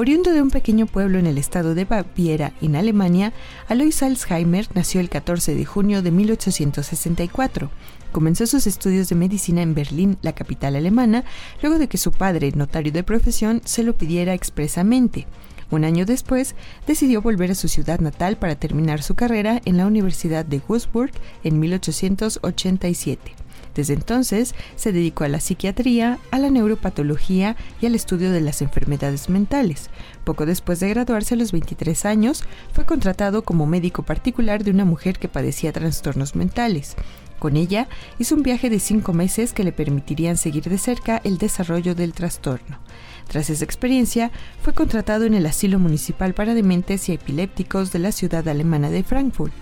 Oriundo 0.00 0.32
de 0.32 0.40
un 0.40 0.48
pequeño 0.48 0.86
pueblo 0.86 1.18
en 1.18 1.26
el 1.26 1.36
estado 1.36 1.74
de 1.74 1.84
Baviera, 1.84 2.54
en 2.62 2.74
Alemania, 2.74 3.34
Alois 3.68 4.02
Alzheimer 4.02 4.66
nació 4.72 4.98
el 4.98 5.10
14 5.10 5.54
de 5.54 5.66
junio 5.66 6.00
de 6.00 6.10
1864. 6.10 7.70
Comenzó 8.10 8.46
sus 8.46 8.66
estudios 8.66 9.10
de 9.10 9.16
medicina 9.16 9.60
en 9.60 9.74
Berlín, 9.74 10.16
la 10.22 10.32
capital 10.32 10.76
alemana, 10.76 11.24
luego 11.60 11.78
de 11.78 11.86
que 11.86 11.98
su 11.98 12.12
padre, 12.12 12.50
notario 12.54 12.92
de 12.92 13.02
profesión, 13.02 13.60
se 13.66 13.82
lo 13.82 13.92
pidiera 13.92 14.32
expresamente. 14.32 15.26
Un 15.70 15.84
año 15.84 16.06
después, 16.06 16.54
decidió 16.86 17.20
volver 17.20 17.50
a 17.50 17.54
su 17.54 17.68
ciudad 17.68 18.00
natal 18.00 18.38
para 18.38 18.54
terminar 18.54 19.02
su 19.02 19.14
carrera 19.16 19.60
en 19.66 19.76
la 19.76 19.86
Universidad 19.86 20.46
de 20.46 20.62
Würzburg 20.66 21.12
en 21.44 21.60
1887. 21.60 23.39
Desde 23.74 23.94
entonces 23.94 24.54
se 24.76 24.92
dedicó 24.92 25.24
a 25.24 25.28
la 25.28 25.40
psiquiatría, 25.40 26.18
a 26.30 26.38
la 26.38 26.50
neuropatología 26.50 27.56
y 27.80 27.86
al 27.86 27.94
estudio 27.94 28.30
de 28.30 28.40
las 28.40 28.62
enfermedades 28.62 29.28
mentales. 29.28 29.90
Poco 30.24 30.46
después 30.46 30.80
de 30.80 30.88
graduarse 30.88 31.34
a 31.34 31.38
los 31.38 31.52
23 31.52 32.04
años, 32.04 32.44
fue 32.72 32.84
contratado 32.84 33.42
como 33.42 33.66
médico 33.66 34.02
particular 34.02 34.64
de 34.64 34.70
una 34.70 34.84
mujer 34.84 35.18
que 35.18 35.28
padecía 35.28 35.72
trastornos 35.72 36.34
mentales. 36.34 36.96
Con 37.40 37.56
ella 37.56 37.88
hizo 38.18 38.34
un 38.34 38.42
viaje 38.42 38.68
de 38.68 38.78
cinco 38.78 39.14
meses 39.14 39.54
que 39.54 39.64
le 39.64 39.72
permitirían 39.72 40.36
seguir 40.36 40.64
de 40.64 40.76
cerca 40.76 41.22
el 41.24 41.38
desarrollo 41.38 41.94
del 41.94 42.12
trastorno. 42.12 42.78
Tras 43.28 43.48
esa 43.48 43.64
experiencia, 43.64 44.30
fue 44.60 44.74
contratado 44.74 45.24
en 45.24 45.32
el 45.32 45.46
Asilo 45.46 45.78
Municipal 45.78 46.34
para 46.34 46.52
Dementes 46.52 47.08
y 47.08 47.12
Epilépticos 47.12 47.92
de 47.92 48.00
la 48.00 48.12
ciudad 48.12 48.46
alemana 48.46 48.90
de 48.90 49.04
Frankfurt. 49.04 49.54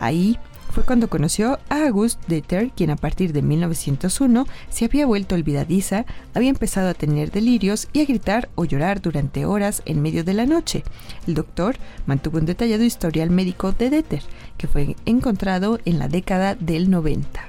Ahí 0.00 0.38
fue 0.76 0.84
cuando 0.84 1.08
conoció 1.08 1.58
a 1.70 1.86
August 1.86 2.20
Deter, 2.26 2.70
quien 2.70 2.90
a 2.90 2.96
partir 2.96 3.32
de 3.32 3.40
1901 3.40 4.46
se 4.68 4.84
había 4.84 5.06
vuelto 5.06 5.34
olvidadiza, 5.34 6.04
había 6.34 6.50
empezado 6.50 6.90
a 6.90 6.94
tener 6.94 7.30
delirios 7.30 7.88
y 7.94 8.02
a 8.02 8.04
gritar 8.04 8.50
o 8.56 8.66
llorar 8.66 9.00
durante 9.00 9.46
horas 9.46 9.80
en 9.86 10.02
medio 10.02 10.22
de 10.22 10.34
la 10.34 10.44
noche. 10.44 10.84
El 11.26 11.32
doctor 11.32 11.76
mantuvo 12.04 12.36
un 12.36 12.44
detallado 12.44 12.84
historial 12.84 13.30
médico 13.30 13.72
de 13.72 13.88
Deter, 13.88 14.22
que 14.58 14.66
fue 14.66 14.96
encontrado 15.06 15.80
en 15.86 15.98
la 15.98 16.08
década 16.08 16.54
del 16.56 16.90
90. 16.90 17.40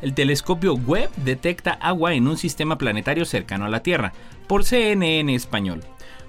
el 0.00 0.14
telescopio 0.14 0.74
Webb 0.74 1.10
detecta 1.14 1.74
agua 1.74 2.12
en 2.14 2.26
un 2.26 2.36
sistema 2.36 2.76
planetario 2.76 3.24
cercano 3.24 3.66
a 3.66 3.68
la 3.68 3.84
Tierra, 3.84 4.12
por 4.48 4.64
CNN 4.64 5.32
español. 5.32 5.84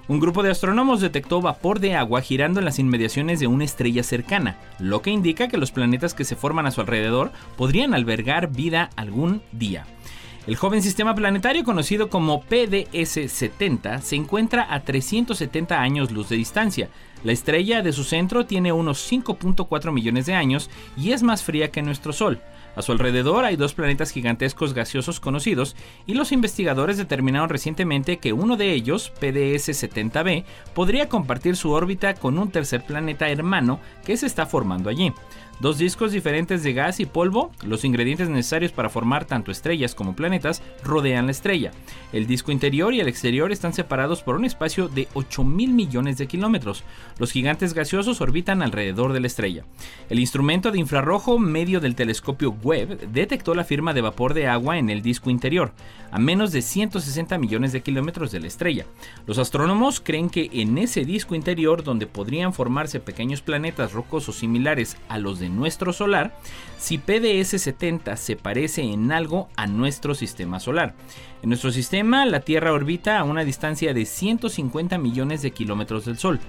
Un 0.06 0.20
grupo 0.20 0.42
de 0.42 0.50
astrónomos 0.50 1.00
detectó 1.00 1.40
vapor 1.40 1.80
de 1.80 1.94
agua 1.94 2.20
girando 2.20 2.58
en 2.58 2.66
las 2.66 2.78
inmediaciones 2.78 3.40
de 3.40 3.46
una 3.46 3.64
estrella 3.64 4.02
cercana, 4.02 4.58
lo 4.78 5.00
que 5.00 5.10
indica 5.10 5.48
que 5.48 5.56
los 5.56 5.72
planetas 5.72 6.12
que 6.12 6.24
se 6.24 6.36
forman 6.36 6.66
a 6.66 6.70
su 6.70 6.82
alrededor 6.82 7.32
podrían 7.56 7.94
albergar 7.94 8.52
vida 8.52 8.90
algún 8.96 9.40
día. 9.52 9.86
El 10.46 10.56
joven 10.56 10.82
sistema 10.82 11.14
planetario 11.14 11.64
conocido 11.64 12.10
como 12.10 12.42
PDS-70 12.42 14.02
se 14.02 14.16
encuentra 14.16 14.66
a 14.74 14.80
370 14.80 15.80
años 15.80 16.12
luz 16.12 16.28
de 16.28 16.36
distancia. 16.36 16.90
La 17.24 17.32
estrella 17.32 17.80
de 17.80 17.92
su 17.92 18.04
centro 18.04 18.44
tiene 18.44 18.72
unos 18.72 19.10
5.4 19.10 19.92
millones 19.92 20.26
de 20.26 20.34
años 20.34 20.68
y 20.96 21.12
es 21.12 21.22
más 21.22 21.42
fría 21.42 21.70
que 21.70 21.82
nuestro 21.82 22.12
Sol. 22.12 22.40
A 22.76 22.82
su 22.82 22.92
alrededor 22.92 23.44
hay 23.44 23.56
dos 23.56 23.72
planetas 23.72 24.10
gigantescos 24.10 24.74
gaseosos 24.74 25.20
conocidos 25.20 25.74
y 26.06 26.14
los 26.14 26.32
investigadores 26.32 26.98
determinaron 26.98 27.48
recientemente 27.48 28.18
que 28.18 28.32
uno 28.32 28.56
de 28.56 28.72
ellos, 28.72 29.12
PDS-70b, 29.20 30.44
podría 30.74 31.08
compartir 31.08 31.56
su 31.56 31.70
órbita 31.70 32.14
con 32.14 32.38
un 32.38 32.50
tercer 32.50 32.84
planeta 32.84 33.30
hermano 33.30 33.80
que 34.04 34.16
se 34.16 34.26
está 34.26 34.44
formando 34.44 34.90
allí. 34.90 35.12
Dos 35.60 35.78
discos 35.78 36.10
diferentes 36.10 36.62
de 36.62 36.72
gas 36.72 36.98
y 36.98 37.06
polvo, 37.06 37.52
los 37.64 37.84
ingredientes 37.84 38.28
necesarios 38.28 38.72
para 38.72 38.88
formar 38.88 39.24
tanto 39.24 39.52
estrellas 39.52 39.94
como 39.94 40.16
planetas, 40.16 40.62
rodean 40.82 41.26
la 41.26 41.32
estrella. 41.32 41.70
El 42.12 42.26
disco 42.26 42.50
interior 42.50 42.92
y 42.92 43.00
el 43.00 43.08
exterior 43.08 43.52
están 43.52 43.72
separados 43.72 44.22
por 44.22 44.34
un 44.34 44.44
espacio 44.44 44.88
de 44.88 45.06
8 45.14 45.44
mil 45.44 45.72
millones 45.72 46.18
de 46.18 46.26
kilómetros. 46.26 46.82
Los 47.18 47.30
gigantes 47.30 47.72
gaseosos 47.72 48.20
orbitan 48.20 48.62
alrededor 48.62 49.12
de 49.12 49.20
la 49.20 49.28
estrella. 49.28 49.64
El 50.10 50.18
instrumento 50.18 50.72
de 50.72 50.80
infrarrojo 50.80 51.38
medio 51.38 51.80
del 51.80 51.94
telescopio 51.94 52.56
Webb 52.62 53.12
detectó 53.12 53.54
la 53.54 53.64
firma 53.64 53.94
de 53.94 54.00
vapor 54.00 54.34
de 54.34 54.48
agua 54.48 54.78
en 54.78 54.90
el 54.90 55.02
disco 55.02 55.30
interior, 55.30 55.72
a 56.10 56.18
menos 56.18 56.52
de 56.52 56.62
160 56.62 57.38
millones 57.38 57.72
de 57.72 57.82
kilómetros 57.82 58.32
de 58.32 58.40
la 58.40 58.48
estrella. 58.48 58.86
Los 59.26 59.38
astrónomos 59.38 60.00
creen 60.00 60.30
que 60.30 60.50
en 60.52 60.78
ese 60.78 61.04
disco 61.04 61.34
interior, 61.34 61.84
donde 61.84 62.06
podrían 62.06 62.52
formarse 62.52 63.00
pequeños 63.00 63.40
planetas 63.40 63.92
rocosos 63.92 64.36
similares 64.36 64.96
a 65.08 65.18
los 65.18 65.38
de 65.38 65.43
nuestro 65.48 65.92
solar 65.92 66.34
si 66.78 66.98
PDS-70 66.98 68.16
se 68.16 68.36
parece 68.36 68.82
en 68.82 69.10
algo 69.12 69.48
a 69.56 69.66
nuestro 69.66 70.14
sistema 70.14 70.60
solar. 70.60 70.94
En 71.42 71.48
nuestro 71.50 71.70
sistema, 71.72 72.26
la 72.26 72.40
Tierra 72.40 72.72
orbita 72.72 73.18
a 73.18 73.24
una 73.24 73.44
distancia 73.44 73.94
de 73.94 74.04
150 74.04 74.98
millones 74.98 75.42
de 75.42 75.50
kilómetros 75.50 76.04
del 76.04 76.18
Sol. 76.18 76.40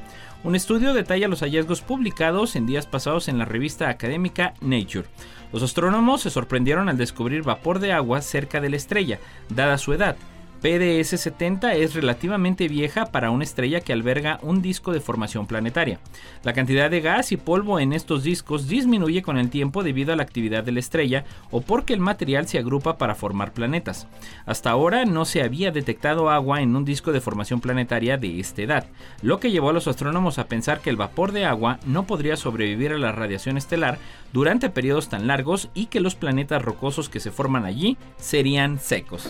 Un 0.43 0.55
estudio 0.55 0.93
detalla 0.93 1.27
los 1.27 1.41
hallazgos 1.41 1.81
publicados 1.81 2.55
en 2.55 2.67
días 2.67 2.85
pasados 2.85 3.27
en 3.27 3.37
la 3.37 3.45
revista 3.45 3.89
académica 3.89 4.53
Nature. 4.61 5.07
Los 5.51 5.63
astrónomos 5.63 6.21
se 6.21 6.29
sorprendieron 6.29 6.89
al 6.89 6.97
descubrir 6.97 7.43
vapor 7.43 7.79
de 7.79 7.93
agua 7.93 8.21
cerca 8.21 8.61
de 8.61 8.69
la 8.69 8.75
estrella, 8.75 9.19
dada 9.49 9.77
su 9.77 9.93
edad. 9.93 10.17
PDS-70 10.65 11.75
es 11.75 11.93
relativamente 11.93 12.67
vieja 12.67 13.05
para 13.05 13.29
una 13.29 13.43
estrella 13.43 13.81
que 13.81 13.93
alberga 13.93 14.39
un 14.41 14.63
disco 14.63 14.93
de 14.93 14.99
formación 14.99 15.45
planetaria. 15.45 15.99
La 16.41 16.53
cantidad 16.53 16.89
de 16.89 17.01
gas 17.01 17.31
y 17.31 17.37
polvo 17.37 17.79
en 17.79 17.93
estos 17.93 18.23
discos 18.23 18.67
disminuye 18.67 19.21
con 19.21 19.37
el 19.37 19.51
tiempo 19.51 19.83
debido 19.83 20.11
a 20.11 20.15
la 20.15 20.23
actividad 20.23 20.63
de 20.63 20.71
la 20.71 20.79
estrella 20.79 21.23
o 21.51 21.61
porque 21.61 21.93
el 21.93 21.99
material 21.99 22.47
se 22.47 22.57
agrupa 22.57 22.97
para 22.97 23.13
formar 23.13 23.53
planetas. 23.53 24.07
Hasta 24.47 24.71
ahora 24.71 25.05
no 25.05 25.25
se 25.25 25.43
había 25.43 25.69
detectado 25.69 26.31
agua 26.31 26.63
en 26.63 26.75
un 26.75 26.83
disco 26.83 27.11
de 27.11 27.21
formación 27.21 27.61
planetaria 27.61 28.17
de 28.17 28.39
esta 28.39 28.63
edad, 28.63 28.87
lo 29.21 29.39
que 29.39 29.51
llevó 29.51 29.69
a 29.69 29.73
los 29.73 29.87
astrónomos 29.87 30.39
a 30.39 30.47
pensar 30.47 30.79
que 30.79 30.89
el 30.89 30.95
vapor 30.95 31.31
de 31.31 31.45
agua 31.45 31.77
no 31.85 32.07
podría 32.07 32.37
sobrevivir 32.37 32.91
a 32.91 32.97
la 32.97 33.11
radiación 33.11 33.57
estelar 33.57 33.99
durante 34.33 34.71
periodos 34.71 35.09
tan 35.09 35.27
largos 35.27 35.69
y 35.75 35.85
que 35.85 35.99
los 35.99 36.15
planetas 36.15 36.63
rocosos 36.63 37.07
que 37.07 37.19
se 37.19 37.29
forman 37.29 37.65
allí 37.65 37.99
serían 38.17 38.79
secos. 38.79 39.29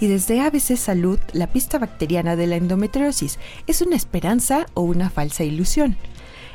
Y 0.00 0.06
desde 0.06 0.40
ABC 0.40 0.76
Salud 0.76 1.18
la 1.32 1.46
pista 1.46 1.78
bacteriana 1.78 2.36
de 2.36 2.46
la 2.46 2.56
endometriosis 2.56 3.38
es 3.66 3.82
una 3.82 3.96
esperanza 3.96 4.66
o 4.74 4.82
una 4.82 5.10
falsa 5.10 5.44
ilusión. 5.44 5.96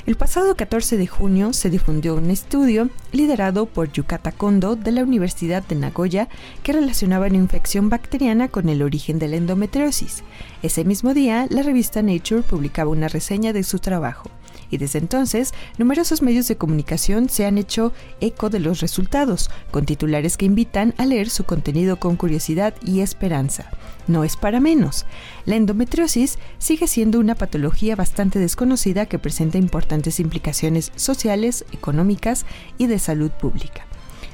El 0.05 0.15
pasado 0.15 0.55
14 0.55 0.97
de 0.97 1.07
junio 1.07 1.53
se 1.53 1.69
difundió 1.69 2.15
un 2.15 2.29
estudio 2.29 2.89
liderado 3.13 3.65
por 3.67 3.89
Yukata 3.89 4.33
Kondo 4.33 4.75
de 4.75 4.91
la 4.91 5.03
Universidad 5.03 5.63
de 5.63 5.75
Nagoya 5.75 6.27
que 6.61 6.73
relacionaba 6.73 7.27
una 7.27 7.37
infección 7.37 7.87
bacteriana 7.89 8.49
con 8.49 8.67
el 8.67 8.81
origen 8.81 9.17
de 9.17 9.29
la 9.29 9.37
endometriosis. 9.37 10.23
Ese 10.61 10.83
mismo 10.83 11.13
día, 11.13 11.47
la 11.49 11.63
revista 11.63 12.01
Nature 12.01 12.41
publicaba 12.41 12.91
una 12.91 13.07
reseña 13.07 13.53
de 13.53 13.63
su 13.63 13.79
trabajo 13.79 14.29
y 14.69 14.77
desde 14.77 14.99
entonces 14.99 15.53
numerosos 15.77 16.21
medios 16.21 16.47
de 16.47 16.57
comunicación 16.57 17.29
se 17.29 17.45
han 17.45 17.57
hecho 17.57 17.93
eco 18.21 18.49
de 18.49 18.59
los 18.59 18.79
resultados, 18.79 19.49
con 19.71 19.85
titulares 19.85 20.37
que 20.37 20.45
invitan 20.45 20.93
a 20.97 21.05
leer 21.05 21.29
su 21.29 21.43
contenido 21.43 21.99
con 21.99 22.15
curiosidad 22.15 22.73
y 22.83 23.01
esperanza. 23.01 23.69
No 24.07 24.23
es 24.23 24.35
para 24.35 24.59
menos. 24.59 25.05
La 25.45 25.55
endometriosis 25.55 26.37
sigue 26.57 26.87
siendo 26.87 27.19
una 27.19 27.35
patología 27.35 27.95
bastante 27.95 28.39
desconocida 28.39 29.05
que 29.05 29.19
presenta 29.19 29.57
importantes 29.57 30.19
implicaciones 30.19 30.91
sociales, 30.95 31.65
económicas 31.71 32.45
y 32.77 32.87
de 32.87 32.99
salud 32.99 33.31
pública. 33.31 33.85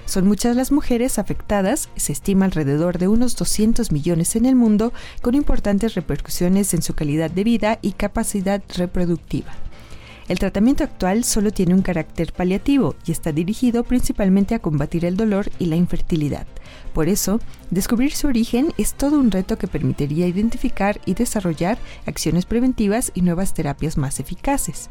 Son 0.09 0.27
muchas 0.27 0.55
las 0.55 0.71
mujeres 0.71 1.19
afectadas, 1.19 1.89
se 1.95 2.13
estima 2.13 2.45
alrededor 2.45 2.97
de 2.97 3.07
unos 3.07 3.35
200 3.35 3.91
millones 3.91 4.35
en 4.35 4.47
el 4.47 4.55
mundo, 4.55 4.91
con 5.21 5.35
importantes 5.35 5.93
repercusiones 5.93 6.73
en 6.73 6.81
su 6.81 6.95
calidad 6.95 7.29
de 7.29 7.43
vida 7.43 7.77
y 7.83 7.91
capacidad 7.91 8.63
reproductiva. 8.75 9.51
El 10.29 10.37
tratamiento 10.37 10.83
actual 10.83 11.23
solo 11.23 11.49
tiene 11.49 11.73
un 11.73 11.81
carácter 11.81 12.33
paliativo 12.33 12.95
y 13.03 13.11
está 13.11 13.31
dirigido 13.31 13.83
principalmente 13.83 14.53
a 14.53 14.59
combatir 14.59 15.03
el 15.03 15.17
dolor 15.17 15.49
y 15.57 15.65
la 15.65 15.75
infertilidad. 15.75 16.45
Por 16.93 17.09
eso, 17.09 17.39
descubrir 17.71 18.13
su 18.13 18.27
origen 18.27 18.71
es 18.77 18.93
todo 18.93 19.19
un 19.19 19.31
reto 19.31 19.57
que 19.57 19.67
permitiría 19.67 20.27
identificar 20.27 21.01
y 21.07 21.15
desarrollar 21.15 21.79
acciones 22.05 22.45
preventivas 22.45 23.11
y 23.15 23.23
nuevas 23.23 23.55
terapias 23.55 23.97
más 23.97 24.19
eficaces. 24.19 24.89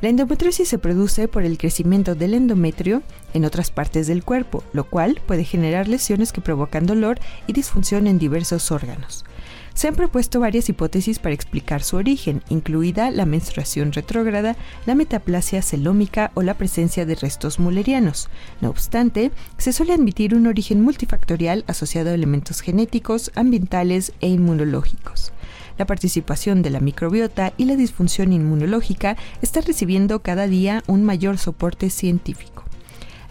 La 0.00 0.08
endometriosis 0.08 0.68
se 0.68 0.78
produce 0.78 1.28
por 1.28 1.44
el 1.44 1.58
crecimiento 1.58 2.14
del 2.14 2.32
endometrio 2.32 3.02
en 3.34 3.44
otras 3.44 3.70
partes 3.70 4.06
del 4.06 4.24
cuerpo, 4.24 4.64
lo 4.72 4.84
cual 4.84 5.20
puede 5.26 5.44
generar 5.44 5.86
lesiones 5.86 6.32
que 6.32 6.40
provocan 6.40 6.86
dolor 6.86 7.20
y 7.46 7.52
disfunción 7.52 8.06
en 8.06 8.18
diversos 8.18 8.72
órganos. 8.72 9.26
Se 9.74 9.88
han 9.88 9.94
propuesto 9.94 10.40
varias 10.40 10.68
hipótesis 10.68 11.18
para 11.18 11.34
explicar 11.34 11.82
su 11.82 11.96
origen, 11.96 12.42
incluida 12.48 13.10
la 13.10 13.26
menstruación 13.26 13.92
retrógrada, 13.92 14.56
la 14.86 14.94
metaplasia 14.94 15.62
celómica 15.62 16.30
o 16.34 16.42
la 16.42 16.54
presencia 16.54 17.06
de 17.06 17.14
restos 17.14 17.58
mullerianos. 17.58 18.28
No 18.60 18.68
obstante, 18.70 19.32
se 19.56 19.72
suele 19.72 19.94
admitir 19.94 20.34
un 20.34 20.46
origen 20.46 20.82
multifactorial 20.82 21.64
asociado 21.66 22.10
a 22.10 22.14
elementos 22.14 22.60
genéticos, 22.60 23.32
ambientales 23.34 24.12
e 24.20 24.28
inmunológicos. 24.28 25.32
La 25.78 25.86
participación 25.86 26.62
de 26.62 26.70
la 26.70 26.80
microbiota 26.80 27.54
y 27.56 27.64
la 27.64 27.76
disfunción 27.76 28.32
inmunológica 28.32 29.16
está 29.40 29.62
recibiendo 29.62 30.20
cada 30.20 30.46
día 30.46 30.82
un 30.86 31.02
mayor 31.02 31.38
soporte 31.38 31.88
científico. 31.88 32.64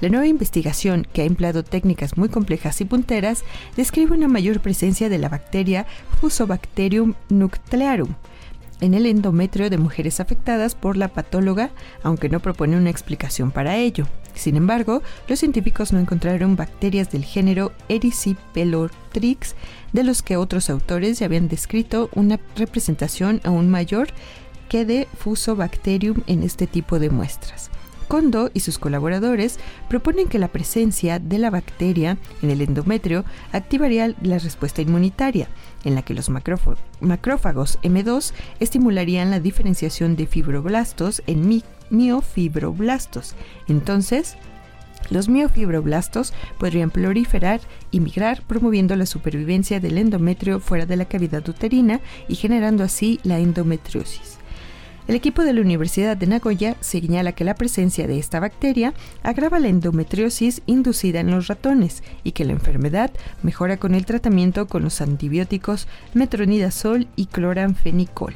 La 0.02 0.10
nueva 0.10 0.28
investigación, 0.28 1.08
que 1.14 1.22
ha 1.22 1.26
empleado 1.26 1.64
técnicas 1.64 2.18
muy 2.18 2.28
complejas 2.28 2.82
y 2.82 2.86
punteras, 2.86 3.44
describe 3.78 4.16
una 4.16 4.28
mayor 4.28 4.60
presencia 4.60 5.10
de 5.10 5.20
la 5.20 5.30
bacteria 5.30 5.86
Fusobacterium 6.20 7.14
nuclearum 7.30 8.16
en 8.82 8.96
el 8.96 9.06
endometrio 9.06 9.70
de 9.70 9.78
mujeres 9.78 10.20
afectadas 10.20 10.76
por 10.76 10.98
la 10.98 11.08
patóloga, 11.08 11.70
aunque 12.04 12.30
no 12.30 12.40
propone 12.40 12.76
una 12.78 12.90
explicación 12.90 13.52
para 13.52 13.78
ello. 13.78 14.08
Sin 14.34 14.56
embargo, 14.56 15.04
los 15.28 15.40
científicos 15.40 15.94
no 15.94 16.00
encontraron 16.00 16.56
bacterias 16.56 17.12
del 17.12 17.24
género 17.24 17.72
Erysipelotrix, 17.90 19.56
de 19.94 20.04
los 20.04 20.24
que 20.24 20.38
otros 20.38 20.70
autores 20.70 21.20
ya 21.20 21.28
habían 21.28 21.48
descrito 21.48 22.10
una 22.16 22.40
representación 22.56 23.40
aún 23.44 23.70
mayor 23.70 24.08
que 24.68 24.84
de 24.86 25.08
Fusobacterium 25.18 26.24
en 26.28 26.44
este 26.44 26.66
tipo 26.66 26.98
de 26.98 27.10
muestras. 27.10 27.70
Kondo 28.12 28.52
y 28.54 28.60
sus 28.60 28.78
colaboradores 28.78 29.58
proponen 29.88 30.28
que 30.28 30.38
la 30.38 30.50
presencia 30.50 31.18
de 31.18 31.38
la 31.38 31.50
bacteria 31.50 32.18
en 32.42 32.50
el 32.50 32.60
endometrio 32.60 33.24
activaría 33.54 34.14
la 34.22 34.38
respuesta 34.38 34.82
inmunitaria, 34.82 35.48
en 35.86 35.96
la 35.96 36.02
que 36.02 36.14
los 36.14 36.30
macrófagos 36.30 37.80
M2 37.84 38.34
estimularían 38.60 39.32
la 39.32 39.40
diferenciación 39.40 40.18
de 40.18 40.28
fibroblastos 40.28 41.24
en 41.26 41.64
miofibroblastos. 41.90 43.34
Entonces, 43.70 44.36
los 45.10 45.30
miofibroblastos 45.30 46.34
podrían 46.60 46.90
proliferar 46.90 47.62
y 47.92 48.02
migrar, 48.02 48.44
promoviendo 48.46 48.98
la 48.98 49.06
supervivencia 49.06 49.80
del 49.80 49.98
endometrio 49.98 50.60
fuera 50.60 50.86
de 50.86 50.98
la 50.98 51.06
cavidad 51.06 51.48
uterina 51.48 52.02
y 52.28 52.36
generando 52.36 52.84
así 52.84 53.22
la 53.24 53.40
endometriosis. 53.40 54.41
El 55.08 55.16
equipo 55.16 55.44
de 55.44 55.54
la 55.54 55.62
Universidad 55.62 56.16
de 56.16 56.28
Nagoya 56.28 56.76
señala 56.80 57.32
que 57.32 57.44
la 57.44 57.56
presencia 57.56 58.08
de 58.08 58.20
esta 58.20 58.40
bacteria 58.40 58.94
agrava 59.24 59.60
la 59.60 59.68
endometriosis 59.68 60.62
inducida 60.68 61.20
en 61.20 61.32
los 61.32 61.48
ratones 61.48 62.04
y 62.24 62.34
que 62.34 62.46
la 62.46 62.54
enfermedad 62.54 63.12
mejora 63.42 63.78
con 63.78 63.96
el 63.96 64.06
tratamiento 64.06 64.68
con 64.68 64.84
los 64.84 65.02
antibióticos 65.02 65.88
metronidazol 66.14 67.08
y 67.16 67.26
cloranfenicol. 67.26 68.36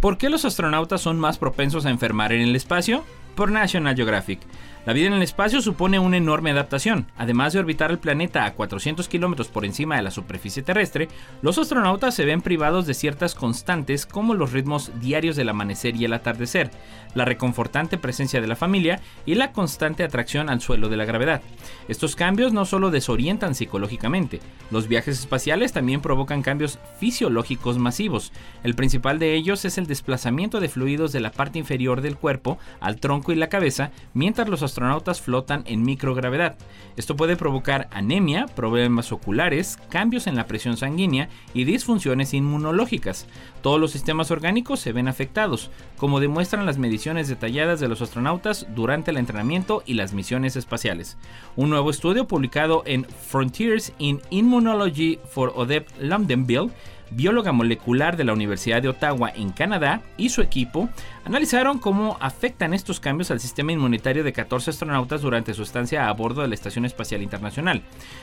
¿Por 0.00 0.18
qué 0.18 0.28
los 0.28 0.44
astronautas 0.44 1.00
son 1.00 1.18
más 1.18 1.38
propensos 1.38 1.86
a 1.86 1.90
enfermar 1.90 2.32
en 2.32 2.42
el 2.42 2.54
espacio? 2.54 3.04
Por 3.34 3.50
National 3.50 3.96
Geographic. 3.96 4.40
La 4.86 4.92
vida 4.92 5.08
en 5.08 5.14
el 5.14 5.22
espacio 5.22 5.60
supone 5.60 5.98
una 5.98 6.16
enorme 6.16 6.52
adaptación. 6.52 7.08
Además 7.18 7.52
de 7.52 7.58
orbitar 7.58 7.90
el 7.90 7.98
planeta 7.98 8.44
a 8.44 8.54
400 8.54 9.08
kilómetros 9.08 9.48
por 9.48 9.64
encima 9.64 9.96
de 9.96 10.02
la 10.02 10.12
superficie 10.12 10.62
terrestre, 10.62 11.08
los 11.42 11.58
astronautas 11.58 12.14
se 12.14 12.24
ven 12.24 12.40
privados 12.40 12.86
de 12.86 12.94
ciertas 12.94 13.34
constantes 13.34 14.06
como 14.06 14.34
los 14.34 14.52
ritmos 14.52 14.92
diarios 15.00 15.34
del 15.34 15.48
amanecer 15.48 15.96
y 15.96 16.04
el 16.04 16.12
atardecer, 16.12 16.70
la 17.16 17.24
reconfortante 17.24 17.98
presencia 17.98 18.40
de 18.40 18.46
la 18.46 18.54
familia 18.54 19.00
y 19.24 19.34
la 19.34 19.50
constante 19.50 20.04
atracción 20.04 20.48
al 20.48 20.60
suelo 20.60 20.88
de 20.88 20.96
la 20.96 21.04
gravedad. 21.04 21.42
Estos 21.88 22.14
cambios 22.14 22.52
no 22.52 22.64
solo 22.64 22.92
desorientan 22.92 23.56
psicológicamente, 23.56 24.38
los 24.70 24.86
viajes 24.86 25.18
espaciales 25.18 25.72
también 25.72 26.00
provocan 26.00 26.42
cambios 26.42 26.78
fisiológicos 27.00 27.78
masivos. 27.78 28.32
El 28.62 28.76
principal 28.76 29.18
de 29.18 29.34
ellos 29.34 29.64
es 29.64 29.78
el 29.78 29.88
desplazamiento 29.88 30.60
de 30.60 30.68
fluidos 30.68 31.10
de 31.10 31.18
la 31.18 31.32
parte 31.32 31.58
inferior 31.58 32.02
del 32.02 32.16
cuerpo 32.16 32.58
al 32.78 33.00
tronco 33.00 33.32
y 33.32 33.34
la 33.34 33.48
cabeza, 33.48 33.90
mientras 34.14 34.48
los 34.48 34.62
astronautas 34.62 34.75
astronautas 34.76 35.22
flotan 35.22 35.62
en 35.66 35.82
microgravedad. 35.82 36.56
Esto 36.96 37.16
puede 37.16 37.36
provocar 37.36 37.88
anemia, 37.92 38.44
problemas 38.44 39.10
oculares, 39.10 39.78
cambios 39.88 40.26
en 40.26 40.36
la 40.36 40.46
presión 40.46 40.76
sanguínea 40.76 41.30
y 41.54 41.64
disfunciones 41.64 42.34
inmunológicas. 42.34 43.26
Todos 43.62 43.80
los 43.80 43.90
sistemas 43.90 44.30
orgánicos 44.30 44.80
se 44.80 44.92
ven 44.92 45.08
afectados, 45.08 45.70
como 45.96 46.20
demuestran 46.20 46.66
las 46.66 46.76
mediciones 46.76 47.26
detalladas 47.26 47.80
de 47.80 47.88
los 47.88 48.02
astronautas 48.02 48.66
durante 48.74 49.12
el 49.12 49.16
entrenamiento 49.16 49.82
y 49.86 49.94
las 49.94 50.12
misiones 50.12 50.56
espaciales. 50.56 51.16
Un 51.56 51.70
nuevo 51.70 51.88
estudio 51.88 52.26
publicado 52.26 52.82
en 52.84 53.06
Frontiers 53.06 53.94
in 53.96 54.20
Immunology 54.28 55.18
for 55.30 55.54
Odep 55.56 55.88
Londonville 55.98 56.70
bióloga 57.10 57.52
molecular 57.52 58.16
de 58.16 58.24
la 58.24 58.32
Universidad 58.32 58.82
de 58.82 58.88
Ottawa 58.88 59.30
en 59.30 59.50
Canadá, 59.50 60.02
y 60.16 60.30
su 60.30 60.42
equipo 60.42 60.88
analizaron 61.26 61.80
cómo 61.80 62.16
afectan 62.20 62.72
estos 62.72 63.00
cambios 63.00 63.32
al 63.32 63.40
sistema 63.40 63.72
inmunitario 63.72 64.22
de 64.22 64.32
14 64.32 64.70
astronautas 64.70 65.22
durante 65.22 65.54
su 65.54 65.64
estancia 65.64 66.08
a 66.08 66.12
bordo 66.12 66.42
de 66.42 66.48
la 66.48 66.54
Estación 66.54 66.84
Espacial 66.84 67.20
Internacional. 67.20 67.82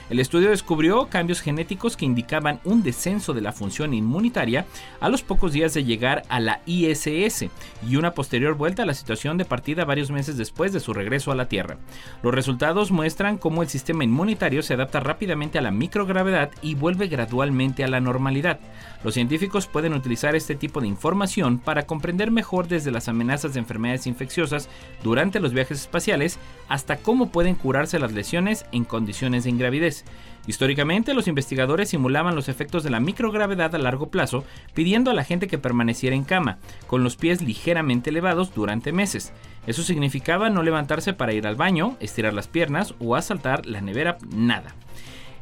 El 0.10 0.22
estudio 0.22 0.50
descubrió 0.50 1.08
cambios 1.10 1.42
genéticos 1.42 1.98
que 1.98 2.06
indicaban 2.06 2.62
un 2.64 2.82
descenso 2.82 3.34
de 3.34 3.42
la 3.42 3.52
función 3.52 3.94
inmunitaria 3.94 4.66
a 5.02 5.10
los 5.10 5.22
pocos 5.22 5.52
días 5.52 5.74
de 5.74 5.84
llegar 5.84 6.24
a 6.30 6.40
la 6.40 6.62
ISS 6.66 7.48
y 7.86 7.98
una 7.98 8.14
posterior 8.14 8.56
vuelta 8.56 8.84
a 8.84 8.86
la 8.86 8.94
situación 8.94 9.38
de 9.38 9.44
partida 9.44 9.84
varios 9.84 10.10
meses 10.10 10.38
después 10.38 10.72
de 10.72 10.80
su 10.80 10.94
regreso 10.94 11.34
a 11.34 11.36
la 11.36 11.50
Tierra. 11.50 11.80
Los 12.24 12.34
resultados 12.34 12.92
muestran 12.92 13.38
cómo 13.38 13.64
el 13.64 13.70
sistema 13.70 14.06
inmunitario 14.06 14.64
se 14.64 14.76
adapta 14.76 15.02
rápidamente 15.02 15.60
a 15.60 15.62
la 15.62 15.72
microgravedad 15.72 16.52
y 16.62 16.76
vuelve 16.76 17.08
gradualmente 17.08 17.84
a 17.84 17.90
la 17.90 18.00
normalidad. 18.00 18.62
Los 19.04 19.16
científicos 19.16 19.68
pueden 19.68 19.94
utilizar 19.94 20.34
este 20.34 20.56
tipo 20.56 20.80
de 20.80 20.88
información 20.88 21.60
para 21.60 21.86
comprender 21.86 22.32
mejor 22.32 22.70
desde 22.70 22.92
las 22.92 23.10
amenazas 23.10 23.54
de 23.54 23.60
enfermedades 23.60 24.08
infecciosas 24.08 24.70
durante 25.04 25.42
los 25.42 25.54
viajes 25.54 25.82
espaciales 25.82 26.40
hasta 26.70 26.96
cómo 26.96 27.30
pueden 27.30 27.56
curarse 27.56 28.00
las 28.00 28.14
lesiones 28.14 28.66
en 28.72 28.86
condiciones 28.86 29.44
de 29.44 29.50
ingravidez. 29.50 30.06
Históricamente, 30.48 31.14
los 31.14 31.28
investigadores 31.28 31.90
simulaban 31.90 32.36
los 32.36 32.48
efectos 32.48 32.84
de 32.84 32.90
la 32.90 33.02
microgravedad 33.02 33.76
a 33.76 33.78
largo 33.78 34.08
plazo, 34.08 34.46
pidiendo 34.74 35.12
a 35.12 35.14
la 35.14 35.24
gente 35.24 35.48
que 35.48 35.58
permaneciera 35.58 36.16
en 36.16 36.24
cama, 36.24 36.58
con 36.88 37.04
los 37.04 37.18
pies 37.18 37.42
ligeramente 37.42 38.10
elevados 38.10 38.54
durante 38.54 38.94
meses. 38.94 39.34
Eso 39.68 39.84
significaba 39.84 40.50
no 40.50 40.64
levantarse 40.64 41.14
para 41.14 41.34
ir 41.34 41.48
al 41.48 41.56
baño, 41.56 41.96
estirar 42.00 42.34
las 42.34 42.48
piernas 42.48 42.94
o 43.00 43.16
asaltar 43.16 43.66
la 43.66 43.82
nevera, 43.82 44.18
nada. 44.34 44.76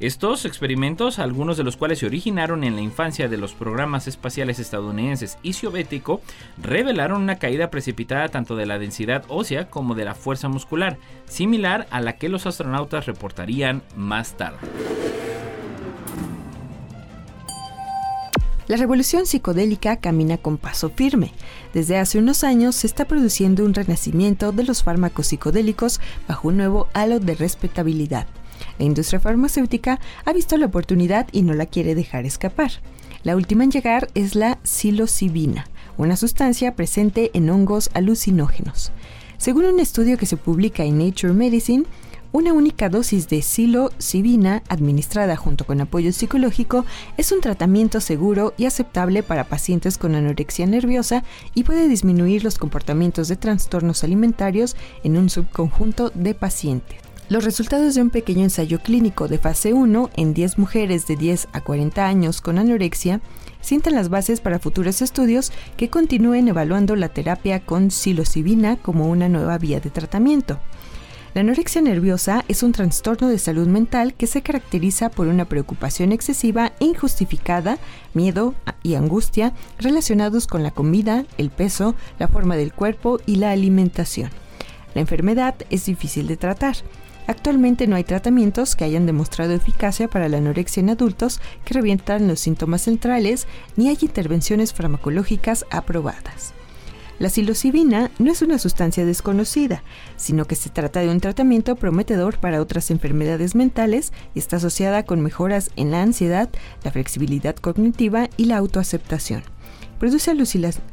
Estos 0.02 0.46
experimentos, 0.46 1.20
algunos 1.20 1.58
de 1.58 1.64
los 1.64 1.78
cuales 1.78 2.00
se 2.00 2.08
originaron 2.08 2.64
en 2.64 2.74
la 2.76 2.82
infancia 2.82 3.30
de 3.30 3.38
los 3.38 3.54
programas 3.54 4.08
espaciales 4.08 4.58
estadounidenses 4.58 5.38
y 5.44 5.54
soviético, 5.54 6.22
revelaron 6.60 7.22
una 7.22 7.36
caída 7.36 7.70
precipitada 7.70 8.28
tanto 8.30 8.56
de 8.56 8.66
la 8.66 8.80
densidad 8.80 9.24
ósea 9.28 9.70
como 9.70 9.94
de 9.94 10.06
la 10.06 10.16
fuerza 10.16 10.48
muscular, 10.48 10.98
similar 11.26 11.86
a 11.92 12.02
la 12.02 12.18
que 12.18 12.30
los 12.30 12.48
astronautas 12.48 13.06
reportarían 13.06 13.84
más 13.96 14.36
tarde. 14.38 14.58
La 18.66 18.78
revolución 18.78 19.28
psicodélica 19.28 19.98
camina 19.98 20.38
con 20.38 20.58
paso 20.58 20.90
firme. 20.90 21.32
Desde 21.76 22.00
hace 22.00 22.18
unos 22.18 22.44
años 22.44 22.74
se 22.74 22.88
está 22.88 23.06
produciendo 23.06 23.64
un 23.66 23.76
renacimiento 23.76 24.52
de 24.52 24.64
los 24.64 24.82
fármacos 24.82 25.28
psicodélicos 25.28 26.00
bajo 26.28 26.48
un 26.48 26.58
nuevo 26.58 26.88
halo 26.96 27.20
de 27.20 27.36
respetabilidad. 27.36 28.26
La 28.82 28.86
industria 28.86 29.20
farmacéutica 29.20 30.00
ha 30.26 30.34
visto 30.34 30.58
la 30.58 30.66
oportunidad 30.66 31.28
y 31.32 31.44
no 31.44 31.54
la 31.54 31.68
quiere 31.68 31.94
dejar 31.94 32.26
escapar. 32.26 32.72
La 33.22 33.36
última 33.36 33.64
en 33.64 33.70
llegar 33.70 34.08
es 34.16 34.34
la 34.34 34.58
psilocibina, 34.64 35.68
una 36.00 36.16
sustancia 36.16 36.76
presente 36.76 37.30
en 37.36 37.52
hongos 37.52 37.92
alucinógenos. 37.94 38.92
Según 39.38 39.66
un 39.66 39.80
estudio 39.80 40.18
que 40.18 40.26
se 40.26 40.36
publica 40.36 40.84
en 40.84 40.98
Nature 40.98 41.34
Medicine, 41.34 41.84
una 42.32 42.54
única 42.54 42.90
dosis 42.90 43.30
de 43.30 43.44
psilocibina 43.44 44.64
administrada 44.68 45.36
junto 45.36 45.64
con 45.68 45.80
apoyo 45.80 46.12
psicológico 46.12 46.84
es 47.18 47.32
un 47.32 47.42
tratamiento 47.42 48.02
seguro 48.02 48.56
y 48.58 48.66
aceptable 48.66 49.22
para 49.22 49.44
pacientes 49.44 50.00
con 50.00 50.16
anorexia 50.16 50.66
nerviosa 50.66 51.24
y 51.54 51.66
puede 51.66 51.88
disminuir 51.88 52.44
los 52.44 52.58
comportamientos 52.58 53.28
de 53.28 53.36
trastornos 53.36 54.04
alimentarios 54.04 54.76
en 55.04 55.18
un 55.18 55.30
subconjunto 55.30 56.10
de 56.16 56.34
pacientes. 56.34 57.01
Los 57.32 57.46
resultados 57.46 57.96
de 57.96 58.02
un 58.02 58.10
pequeño 58.10 58.44
ensayo 58.44 58.80
clínico 58.80 59.30
de 59.30 59.38
fase 59.38 59.72
1 59.72 60.10
en 60.18 60.34
10 60.34 60.58
mujeres 60.58 61.08
de 61.08 61.16
10 61.16 61.48
a 61.54 61.62
40 61.62 62.06
años 62.06 62.42
con 62.42 62.60
anorexia 62.60 63.22
sientan 63.62 63.96
las 63.96 64.10
bases 64.10 64.42
para 64.42 64.60
futuros 64.60 65.02
estudios 65.02 65.54
que 65.78 65.90
continúen 65.90 66.50
evaluando 66.50 66.98
la 66.98 67.08
terapia 67.08 67.62
con 67.62 67.90
psilocibina 67.90 68.76
como 68.76 69.08
una 69.08 69.30
nueva 69.30 69.58
vía 69.58 69.80
de 69.80 69.90
tratamiento. 69.90 70.60
La 71.34 71.40
anorexia 71.40 71.82
nerviosa 71.82 72.44
es 72.50 72.64
un 72.64 72.74
trastorno 72.74 73.30
de 73.30 73.40
salud 73.40 73.66
mental 73.66 74.14
que 74.14 74.28
se 74.28 74.42
caracteriza 74.42 75.08
por 75.08 75.28
una 75.28 75.46
preocupación 75.46 76.12
excesiva 76.12 76.74
e 76.82 76.86
injustificada, 76.88 77.78
miedo 78.14 78.56
y 78.84 78.96
angustia 78.96 79.54
relacionados 79.80 80.48
con 80.48 80.64
la 80.64 80.72
comida, 80.72 81.24
el 81.38 81.50
peso, 81.50 81.96
la 82.20 82.28
forma 82.28 82.58
del 82.58 82.74
cuerpo 82.74 83.22
y 83.26 83.38
la 83.38 83.52
alimentación. 83.52 84.32
La 84.94 85.00
enfermedad 85.00 85.56
es 85.70 85.86
difícil 85.86 86.28
de 86.28 86.36
tratar. 86.36 86.76
Actualmente 87.28 87.88
no 87.88 87.96
hay 87.96 88.04
tratamientos 88.04 88.76
que 88.76 88.84
hayan 88.84 89.06
demostrado 89.06 89.54
eficacia 89.54 90.08
para 90.08 90.28
la 90.28 90.38
anorexia 90.38 90.82
en 90.82 90.90
adultos 90.90 91.40
que 91.64 91.74
revientan 91.74 92.28
los 92.28 92.40
síntomas 92.40 92.82
centrales, 92.82 93.48
ni 93.76 93.90
hay 93.90 93.98
intervenciones 94.02 94.74
farmacológicas 94.74 95.66
aprobadas. 95.70 96.54
La 97.20 97.30
psilocibina 97.30 98.10
no 98.18 98.32
es 98.32 98.42
una 98.42 98.58
sustancia 98.58 99.06
desconocida, 99.06 99.84
sino 100.18 100.46
que 100.46 100.56
se 100.56 100.72
trata 100.72 101.02
de 101.02 101.10
un 101.10 101.20
tratamiento 101.20 101.76
prometedor 101.76 102.40
para 102.40 102.60
otras 102.60 102.90
enfermedades 102.90 103.54
mentales 103.54 104.12
y 104.34 104.40
está 104.40 104.56
asociada 104.56 105.04
con 105.06 105.22
mejoras 105.22 105.70
en 105.76 105.92
la 105.92 106.02
ansiedad, 106.02 106.50
la 106.84 106.90
flexibilidad 106.90 107.56
cognitiva 107.56 108.28
y 108.38 108.46
la 108.46 108.58
autoaceptación. 108.58 109.44
Produce 110.00 110.32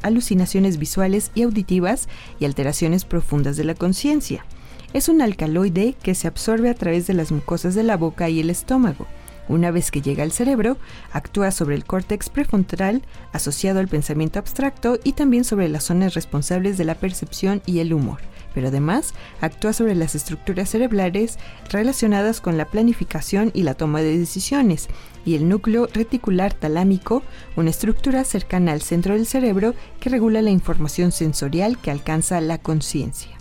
alucinaciones 0.02 0.76
visuales 0.76 1.30
y 1.34 1.44
auditivas 1.44 2.10
y 2.38 2.44
alteraciones 2.44 3.06
profundas 3.06 3.56
de 3.56 3.64
la 3.64 3.74
conciencia. 3.74 4.44
Es 4.94 5.10
un 5.10 5.20
alcaloide 5.20 5.94
que 6.02 6.14
se 6.14 6.28
absorbe 6.28 6.70
a 6.70 6.74
través 6.74 7.06
de 7.06 7.12
las 7.12 7.30
mucosas 7.30 7.74
de 7.74 7.82
la 7.82 7.98
boca 7.98 8.30
y 8.30 8.40
el 8.40 8.48
estómago. 8.48 9.06
Una 9.46 9.70
vez 9.70 9.90
que 9.90 10.00
llega 10.00 10.22
al 10.22 10.32
cerebro, 10.32 10.78
actúa 11.12 11.50
sobre 11.50 11.74
el 11.74 11.84
córtex 11.84 12.30
prefrontal 12.30 13.02
asociado 13.32 13.80
al 13.80 13.88
pensamiento 13.88 14.38
abstracto 14.38 14.98
y 15.04 15.12
también 15.12 15.44
sobre 15.44 15.68
las 15.68 15.84
zonas 15.84 16.14
responsables 16.14 16.78
de 16.78 16.84
la 16.84 16.94
percepción 16.94 17.60
y 17.66 17.80
el 17.80 17.92
humor, 17.92 18.20
pero 18.54 18.68
además 18.68 19.12
actúa 19.42 19.74
sobre 19.74 19.94
las 19.94 20.14
estructuras 20.14 20.70
cerebrales 20.70 21.38
relacionadas 21.70 22.40
con 22.40 22.56
la 22.56 22.66
planificación 22.66 23.50
y 23.54 23.64
la 23.64 23.74
toma 23.74 24.00
de 24.00 24.18
decisiones, 24.18 24.88
y 25.26 25.34
el 25.34 25.48
núcleo 25.50 25.86
reticular 25.92 26.54
talámico, 26.54 27.22
una 27.56 27.70
estructura 27.70 28.24
cercana 28.24 28.72
al 28.72 28.80
centro 28.80 29.14
del 29.14 29.26
cerebro 29.26 29.74
que 30.00 30.10
regula 30.10 30.40
la 30.40 30.50
información 30.50 31.12
sensorial 31.12 31.78
que 31.78 31.90
alcanza 31.90 32.40
la 32.40 32.58
conciencia. 32.58 33.37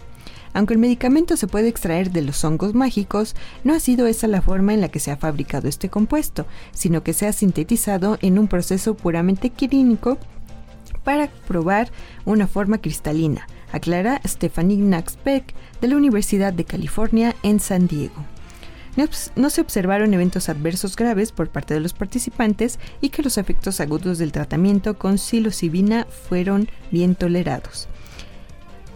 Aunque 0.54 0.74
el 0.74 0.80
medicamento 0.80 1.38
se 1.38 1.48
puede 1.48 1.68
extraer 1.68 2.12
de 2.12 2.22
los 2.22 2.44
hongos 2.44 2.74
mágicos, 2.74 3.36
no 3.64 3.74
ha 3.74 3.80
sido 3.80 4.08
esa 4.08 4.28
la 4.28 4.42
forma 4.42 4.74
en 4.74 4.82
la 4.82 4.90
que 4.90 5.00
se 5.00 5.12
ha 5.12 5.18
fabricado 5.18 5.68
este 5.68 5.90
compuesto, 5.90 6.46
sino 6.72 7.04
que 7.04 7.14
se 7.14 7.28
ha 7.28 7.34
sintetizado 7.34 8.18
en 8.22 8.40
un 8.40 8.48
proceso 8.48 8.96
puramente 8.96 9.50
clínico 9.50 10.18
para 11.04 11.28
probar 11.48 11.90
una 12.26 12.48
forma 12.48 12.80
cristalina, 12.80 13.48
aclara 13.72 14.20
Stephanie 14.26 14.78
Naxbeck 14.78 15.54
de 15.80 15.88
la 15.88 15.96
Universidad 15.96 16.54
de 16.54 16.66
California 16.66 17.36
en 17.44 17.60
San 17.60 17.88
Diego. 17.88 18.26
No 19.36 19.52
se 19.52 19.62
observaron 19.62 20.14
eventos 20.16 20.50
adversos 20.50 20.96
graves 20.96 21.32
por 21.32 21.50
parte 21.50 21.76
de 21.76 21.80
los 21.80 21.94
participantes 21.94 22.80
y 23.00 23.10
que 23.10 23.22
los 23.22 23.38
efectos 23.38 23.80
agudos 23.80 24.18
del 24.18 24.32
tratamiento 24.32 24.98
con 24.98 25.20
psilocibina 25.20 26.08
fueron 26.28 26.68
bien 26.92 27.14
tolerados. 27.14 27.88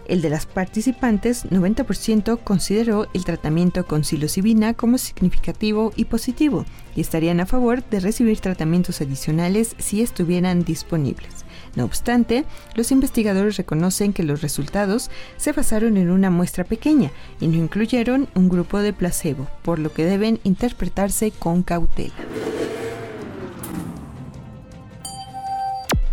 El 0.06 0.20
de 0.20 0.30
las 0.30 0.46
participantes, 0.46 1.46
90% 1.50 2.40
consideró 2.42 3.06
el 3.14 3.24
tratamiento 3.24 3.86
con 3.86 4.02
psilocibina 4.02 4.74
como 4.74 4.98
significativo 4.98 5.92
y 5.94 6.06
positivo 6.06 6.64
y 6.96 7.00
estarían 7.00 7.38
a 7.40 7.46
favor 7.46 7.84
de 7.84 8.00
recibir 8.00 8.40
tratamientos 8.40 9.00
adicionales 9.00 9.76
si 9.78 10.02
estuvieran 10.02 10.64
disponibles. 10.64 11.44
No 11.76 11.84
obstante, 11.84 12.44
los 12.74 12.90
investigadores 12.90 13.56
reconocen 13.56 14.12
que 14.12 14.24
los 14.24 14.42
resultados 14.42 15.10
se 15.36 15.52
basaron 15.52 15.96
en 15.96 16.10
una 16.10 16.30
muestra 16.30 16.64
pequeña 16.64 17.12
y 17.40 17.46
no 17.46 17.56
incluyeron 17.56 18.28
un 18.34 18.48
grupo 18.48 18.80
de 18.80 18.92
placebo, 18.92 19.46
por 19.62 19.78
lo 19.78 19.92
que 19.92 20.04
deben 20.04 20.40
interpretarse 20.42 21.30
con 21.30 21.62
cautela. 21.62 22.12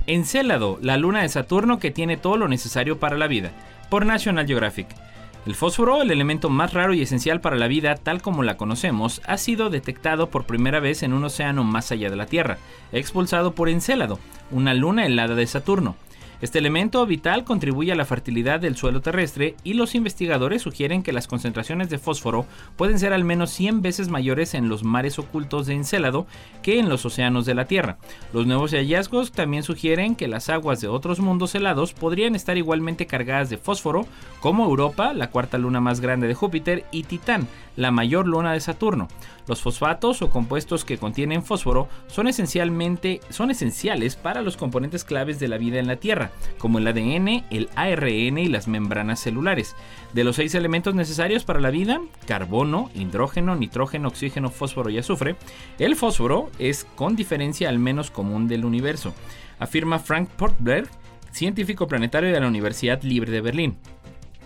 Encélado, 0.05 0.79
la 0.81 0.97
luna 0.97 1.21
de 1.21 1.29
Saturno 1.29 1.79
que 1.79 1.91
tiene 1.91 2.17
todo 2.17 2.37
lo 2.37 2.47
necesario 2.47 2.99
para 2.99 3.17
la 3.17 3.27
vida 3.27 3.51
por 3.89 4.05
National 4.05 4.47
Geographic. 4.47 4.87
El 5.45 5.55
fósforo, 5.55 6.01
el 6.01 6.11
elemento 6.11 6.49
más 6.49 6.73
raro 6.73 6.93
y 6.93 7.01
esencial 7.01 7.41
para 7.41 7.55
la 7.55 7.67
vida 7.67 7.95
tal 7.95 8.21
como 8.21 8.43
la 8.43 8.57
conocemos, 8.57 9.21
ha 9.25 9.37
sido 9.37 9.69
detectado 9.69 10.29
por 10.29 10.45
primera 10.45 10.79
vez 10.79 11.01
en 11.01 11.13
un 11.13 11.23
océano 11.23 11.63
más 11.63 11.91
allá 11.91 12.09
de 12.09 12.15
la 12.15 12.25
Tierra, 12.25 12.57
expulsado 12.91 13.55
por 13.55 13.69
Encélado, 13.69 14.19
una 14.51 14.73
luna 14.73 15.05
helada 15.05 15.35
de 15.35 15.47
Saturno. 15.47 15.95
Este 16.41 16.57
elemento 16.57 17.05
vital 17.05 17.43
contribuye 17.43 17.91
a 17.91 17.95
la 17.95 18.05
fertilidad 18.05 18.61
del 18.61 18.77
suelo 18.77 19.01
terrestre 19.01 19.55
y 19.65 19.73
los 19.73 19.93
investigadores 19.93 20.61
sugieren 20.61 21.03
que 21.03 21.11
las 21.11 21.27
concentraciones 21.27 21.89
de 21.89 21.97
fósforo 21.97 22.45
pueden 22.77 22.97
ser 22.97 23.11
al 23.11 23.25
menos 23.25 23.49
100 23.51 23.81
veces 23.81 24.07
mayores 24.07 24.53
en 24.53 24.69
los 24.69 24.85
mares 24.85 25.19
ocultos 25.19 25.67
de 25.67 25.73
Encélado 25.73 26.27
que 26.61 26.79
en 26.79 26.87
los 26.87 27.05
océanos 27.05 27.45
de 27.45 27.55
la 27.55 27.65
Tierra. 27.65 27.97
Los 28.31 28.47
nuevos 28.47 28.71
hallazgos 28.71 29.33
también 29.33 29.63
sugieren 29.63 30.15
que 30.15 30.29
las 30.29 30.49
aguas 30.49 30.79
de 30.79 30.87
otros 30.87 31.19
mundos 31.19 31.55
helados 31.55 31.91
podrían 31.91 32.35
estar 32.35 32.57
igualmente 32.57 33.05
cargadas 33.05 33.49
de 33.49 33.57
fósforo, 33.57 34.07
como 34.39 34.63
Europa, 34.63 35.13
la 35.13 35.31
cuarta 35.31 35.57
luna 35.57 35.81
más 35.81 35.99
grande 35.99 36.27
de 36.27 36.35
Júpiter, 36.35 36.85
y 36.91 37.03
Titán, 37.03 37.47
la 37.75 37.91
mayor 37.91 38.27
luna 38.27 38.53
de 38.53 38.61
Saturno. 38.61 39.09
Los 39.49 39.63
fosfatos 39.63 40.21
o 40.21 40.29
compuestos 40.29 40.85
que 40.85 40.99
contienen 40.99 41.41
fósforo 41.41 41.89
son 42.05 42.27
esencialmente 42.27 43.19
son 43.31 43.49
esenciales 43.49 44.15
para 44.15 44.43
los 44.43 44.57
componentes 44.57 45.03
claves 45.03 45.39
de 45.39 45.47
la 45.47 45.57
vida 45.57 45.79
en 45.79 45.87
la 45.87 45.95
Tierra, 45.95 46.29
como 46.59 46.77
el 46.77 46.85
ADN, 46.85 47.45
el 47.49 47.67
ARN 47.75 48.37
y 48.37 48.45
las 48.45 48.67
membranas 48.67 49.19
celulares. 49.19 49.75
De 50.13 50.23
los 50.23 50.35
seis 50.35 50.53
elementos 50.53 50.93
necesarios 50.93 51.45
para 51.45 51.59
la 51.59 51.71
vida, 51.71 51.99
carbono, 52.27 52.91
hidrógeno, 52.93 53.55
nitrógeno, 53.55 54.09
oxígeno, 54.09 54.51
fósforo 54.51 54.91
y 54.91 54.99
azufre, 54.99 55.35
el 55.79 55.95
fósforo 55.95 56.51
es 56.59 56.85
con 56.95 57.15
diferencia 57.15 57.69
al 57.69 57.79
menos 57.79 58.11
común 58.11 58.47
del 58.47 58.65
universo, 58.65 59.15
afirma 59.57 59.97
Frank 59.97 60.29
Portberg, 60.29 60.87
científico 61.31 61.87
planetario 61.87 62.31
de 62.31 62.39
la 62.39 62.47
Universidad 62.47 63.01
Libre 63.01 63.31
de 63.31 63.41
Berlín. 63.41 63.77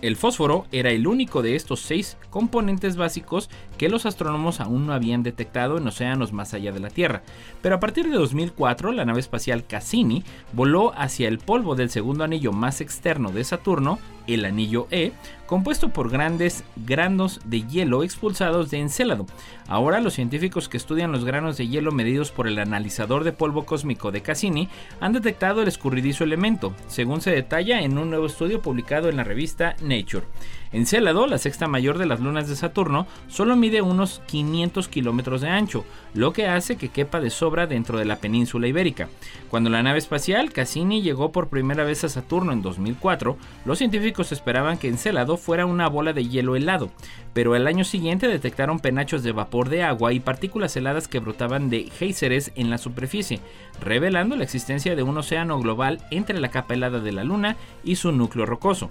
El 0.04 0.16
fósforo 0.16 0.66
era 0.70 0.90
el 0.90 1.06
único 1.06 1.40
de 1.40 1.56
estos 1.56 1.80
seis 1.80 2.18
componentes 2.28 2.96
básicos 2.96 3.48
que 3.78 3.88
los 3.88 4.04
astrónomos 4.04 4.60
aún 4.60 4.84
no 4.86 4.92
habían 4.92 5.22
detectado 5.22 5.78
en 5.78 5.86
océanos 5.86 6.30
más 6.30 6.52
allá 6.52 6.72
de 6.72 6.80
la 6.80 6.90
Tierra. 6.90 7.22
Pero 7.62 7.76
a 7.76 7.80
partir 7.80 8.10
de 8.10 8.18
2004, 8.18 8.92
la 8.92 9.06
nave 9.06 9.20
espacial 9.20 9.64
Cassini 9.66 10.22
voló 10.52 10.92
hacia 10.94 11.26
el 11.26 11.38
polvo 11.38 11.74
del 11.74 11.88
segundo 11.88 12.22
anillo 12.22 12.52
más 12.52 12.82
externo 12.82 13.32
de 13.32 13.44
Saturno, 13.44 13.98
el 14.26 14.44
anillo 14.44 14.88
E, 14.90 15.12
compuesto 15.46 15.90
por 15.90 16.10
grandes 16.10 16.64
granos 16.76 17.40
de 17.44 17.62
hielo 17.62 18.02
expulsados 18.02 18.70
de 18.70 18.78
Encélado. 18.78 19.26
Ahora 19.68 20.00
los 20.00 20.14
científicos 20.14 20.68
que 20.68 20.76
estudian 20.76 21.12
los 21.12 21.24
granos 21.24 21.56
de 21.56 21.68
hielo 21.68 21.92
medidos 21.92 22.30
por 22.30 22.46
el 22.46 22.58
analizador 22.58 23.24
de 23.24 23.32
polvo 23.32 23.64
cósmico 23.64 24.12
de 24.12 24.22
Cassini 24.22 24.68
han 25.00 25.12
detectado 25.12 25.62
el 25.62 25.68
escurridizo 25.68 26.24
elemento, 26.24 26.74
según 26.86 27.20
se 27.20 27.30
detalla 27.30 27.80
en 27.80 27.98
un 27.98 28.10
nuevo 28.10 28.26
estudio 28.26 28.62
publicado 28.62 29.08
en 29.08 29.16
la 29.16 29.24
revista 29.24 29.76
Nature. 29.82 30.26
Encélado, 30.74 31.28
la 31.28 31.38
sexta 31.38 31.68
mayor 31.68 31.98
de 31.98 32.06
las 32.06 32.18
lunas 32.18 32.48
de 32.48 32.56
Saturno, 32.56 33.06
solo 33.28 33.54
mide 33.54 33.80
unos 33.80 34.20
500 34.26 34.88
kilómetros 34.88 35.40
de 35.40 35.48
ancho, 35.48 35.84
lo 36.14 36.32
que 36.32 36.48
hace 36.48 36.74
que 36.74 36.88
quepa 36.88 37.20
de 37.20 37.30
sobra 37.30 37.68
dentro 37.68 37.96
de 37.96 38.04
la 38.04 38.16
península 38.16 38.66
ibérica. 38.66 39.08
Cuando 39.50 39.70
la 39.70 39.84
nave 39.84 39.98
espacial 39.98 40.52
Cassini 40.52 41.00
llegó 41.00 41.30
por 41.30 41.48
primera 41.48 41.84
vez 41.84 42.02
a 42.02 42.08
Saturno 42.08 42.50
en 42.50 42.60
2004, 42.60 43.36
los 43.64 43.78
científicos 43.78 44.32
esperaban 44.32 44.76
que 44.76 44.88
Encélado 44.88 45.36
fuera 45.36 45.64
una 45.64 45.88
bola 45.88 46.12
de 46.12 46.26
hielo 46.26 46.56
helado, 46.56 46.90
pero 47.34 47.54
el 47.54 47.68
año 47.68 47.84
siguiente 47.84 48.26
detectaron 48.26 48.80
penachos 48.80 49.22
de 49.22 49.30
vapor 49.30 49.68
de 49.68 49.84
agua 49.84 50.12
y 50.12 50.18
partículas 50.18 50.76
heladas 50.76 51.06
que 51.06 51.20
brotaban 51.20 51.70
de 51.70 51.84
géiseres 51.84 52.50
en 52.56 52.70
la 52.70 52.78
superficie, 52.78 53.38
revelando 53.80 54.34
la 54.34 54.42
existencia 54.42 54.96
de 54.96 55.04
un 55.04 55.16
océano 55.18 55.56
global 55.60 56.02
entre 56.10 56.40
la 56.40 56.50
capa 56.50 56.74
helada 56.74 56.98
de 56.98 57.12
la 57.12 57.22
Luna 57.22 57.56
y 57.84 57.94
su 57.94 58.10
núcleo 58.10 58.44
rocoso. 58.44 58.90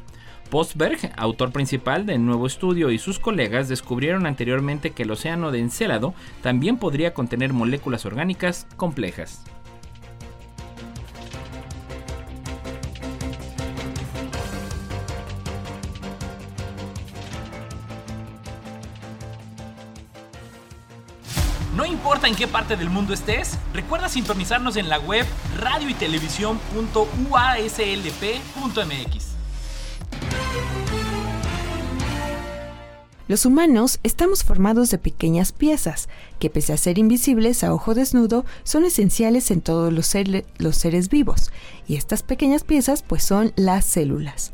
Postberg, 0.50 1.12
autor 1.18 1.52
principal 1.52 2.06
del 2.06 2.26
nuevo 2.26 2.46
estudio, 2.48 2.92
y 2.92 3.00
sus 3.00 3.20
colegas 3.20 3.70
descubrieron 3.70 4.26
anteriormente 4.26 4.92
que 4.92 5.04
el 5.04 5.12
océano 5.12 5.52
de 5.52 5.60
Encélado 5.60 6.14
también 6.42 6.78
podría 6.78 7.14
contener 7.14 7.54
moléculas 7.54 8.06
orgánicas 8.06 8.68
complejas. 8.76 9.44
No 21.76 21.86
importa 21.88 22.28
en 22.28 22.36
qué 22.36 22.48
parte 22.48 22.76
del 22.76 22.92
mundo 22.92 23.16
estés, 23.16 23.58
recuerda 23.74 24.08
sintonizarnos 24.08 24.78
en 24.78 24.90
la 24.90 25.00
web 25.00 25.26
radio 25.60 25.90
y 25.90 25.96
Los 33.34 33.46
humanos 33.48 34.00
estamos 34.04 34.44
formados 34.44 34.92
de 34.92 34.98
pequeñas 34.98 35.54
piezas 35.54 36.10
que 36.40 36.50
pese 36.50 36.74
a 36.74 36.78
ser 36.78 37.00
invisibles 37.00 37.64
a 37.64 37.74
ojo 37.74 37.96
desnudo 37.96 38.46
son 38.64 38.84
esenciales 38.84 39.50
en 39.50 39.62
todos 39.62 39.94
los, 39.94 40.06
seres 40.06 41.10
vivos 41.10 41.52
y 41.88 41.96
estas 41.96 42.22
pequeñas 42.22 42.64
piezas 42.64 43.02
pues 43.02 43.24
son 43.24 43.54
las 43.56 43.86
células. 43.86 44.52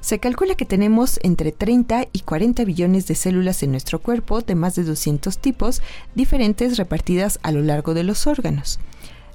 Se 0.00 0.18
calcula 0.18 0.54
que 0.54 0.64
tenemos 0.64 1.18
entre 1.22 1.50
30 1.50 2.06
y 2.12 2.20
40 2.20 2.64
billones 2.64 3.06
de 3.06 3.14
células 3.14 3.62
en 3.62 3.72
nuestro 3.72 3.98
cuerpo 3.98 4.42
de 4.42 4.54
más 4.54 4.74
de 4.74 4.84
200 4.84 5.38
tipos 5.38 5.82
diferentes 6.14 6.76
repartidas 6.76 7.40
a 7.42 7.52
lo 7.52 7.62
largo 7.62 7.94
de 7.94 8.04
los 8.04 8.26
órganos. 8.26 8.78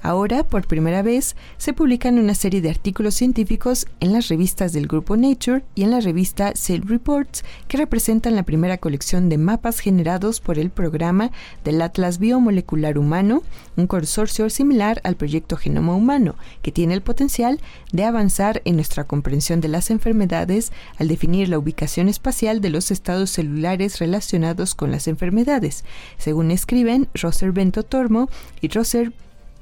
Ahora, 0.06 0.44
por 0.44 0.68
primera 0.68 1.02
vez, 1.02 1.36
se 1.58 1.74
publican 1.74 2.20
una 2.20 2.36
serie 2.36 2.62
de 2.62 2.70
artículos 2.70 3.16
científicos 3.16 3.88
en 4.00 4.14
las 4.14 4.28
revistas 4.28 4.72
del 4.72 4.86
grupo 4.86 5.18
Nature 5.18 5.64
y 5.74 5.82
en 5.82 5.90
la 5.90 6.00
revista 6.00 6.54
Cell 6.56 6.84
Reports 6.86 7.44
que 7.68 7.78
representan 7.78 8.36
la 8.36 8.44
primera 8.44 8.78
colección 8.78 9.30
de 9.30 9.40
mapas 9.40 9.80
generados 9.80 10.42
por 10.42 10.60
el 10.60 10.70
programa 10.70 11.32
del 11.64 11.82
Atlas 11.82 12.20
Biomolecular 12.20 13.00
Humano, 13.00 13.42
un 13.78 13.88
consorcio 13.88 14.48
similar 14.52 15.02
al 15.04 15.16
proyecto 15.16 15.58
Genoma 15.58 15.96
Humano, 15.96 16.36
que 16.62 16.72
tiene 16.72 16.94
el 16.94 17.02
potencial 17.02 17.60
de 17.92 18.04
avanzar 18.04 18.62
en 18.66 18.76
nuestra 18.76 19.06
comprensión 19.06 19.60
de 19.60 19.70
las 19.70 19.90
enfermedades 19.90 20.72
al 21.00 21.08
definir 21.08 21.50
la 21.50 21.58
ubicación 21.58 22.10
espacial 22.10 22.62
de 22.62 22.70
los 22.70 22.92
estados 22.92 23.32
celulares 23.32 23.98
relacionados 23.98 24.76
con 24.76 24.92
las 24.92 25.08
enfermedades, 25.08 25.84
según 26.20 26.52
escriben 26.52 27.08
Roser 27.16 27.54
Bento 27.54 27.82
Tormo 27.82 28.30
y 28.62 28.68
Roser 28.68 29.12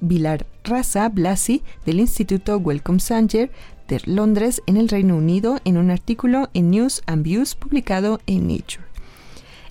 Vilar 0.03 0.45
Raza 0.63 1.09
Blasi 1.09 1.63
del 1.85 1.99
Instituto 1.99 2.57
Wellcome 2.57 2.99
Sanger 2.99 3.51
de 3.87 4.01
Londres 4.05 4.61
en 4.65 4.77
el 4.77 4.89
Reino 4.89 5.15
Unido 5.15 5.59
en 5.65 5.77
un 5.77 5.91
artículo 5.91 6.49
en 6.53 6.71
News 6.71 7.01
and 7.05 7.23
Views 7.23 7.55
publicado 7.55 8.19
en 8.27 8.47
Nature. 8.47 8.83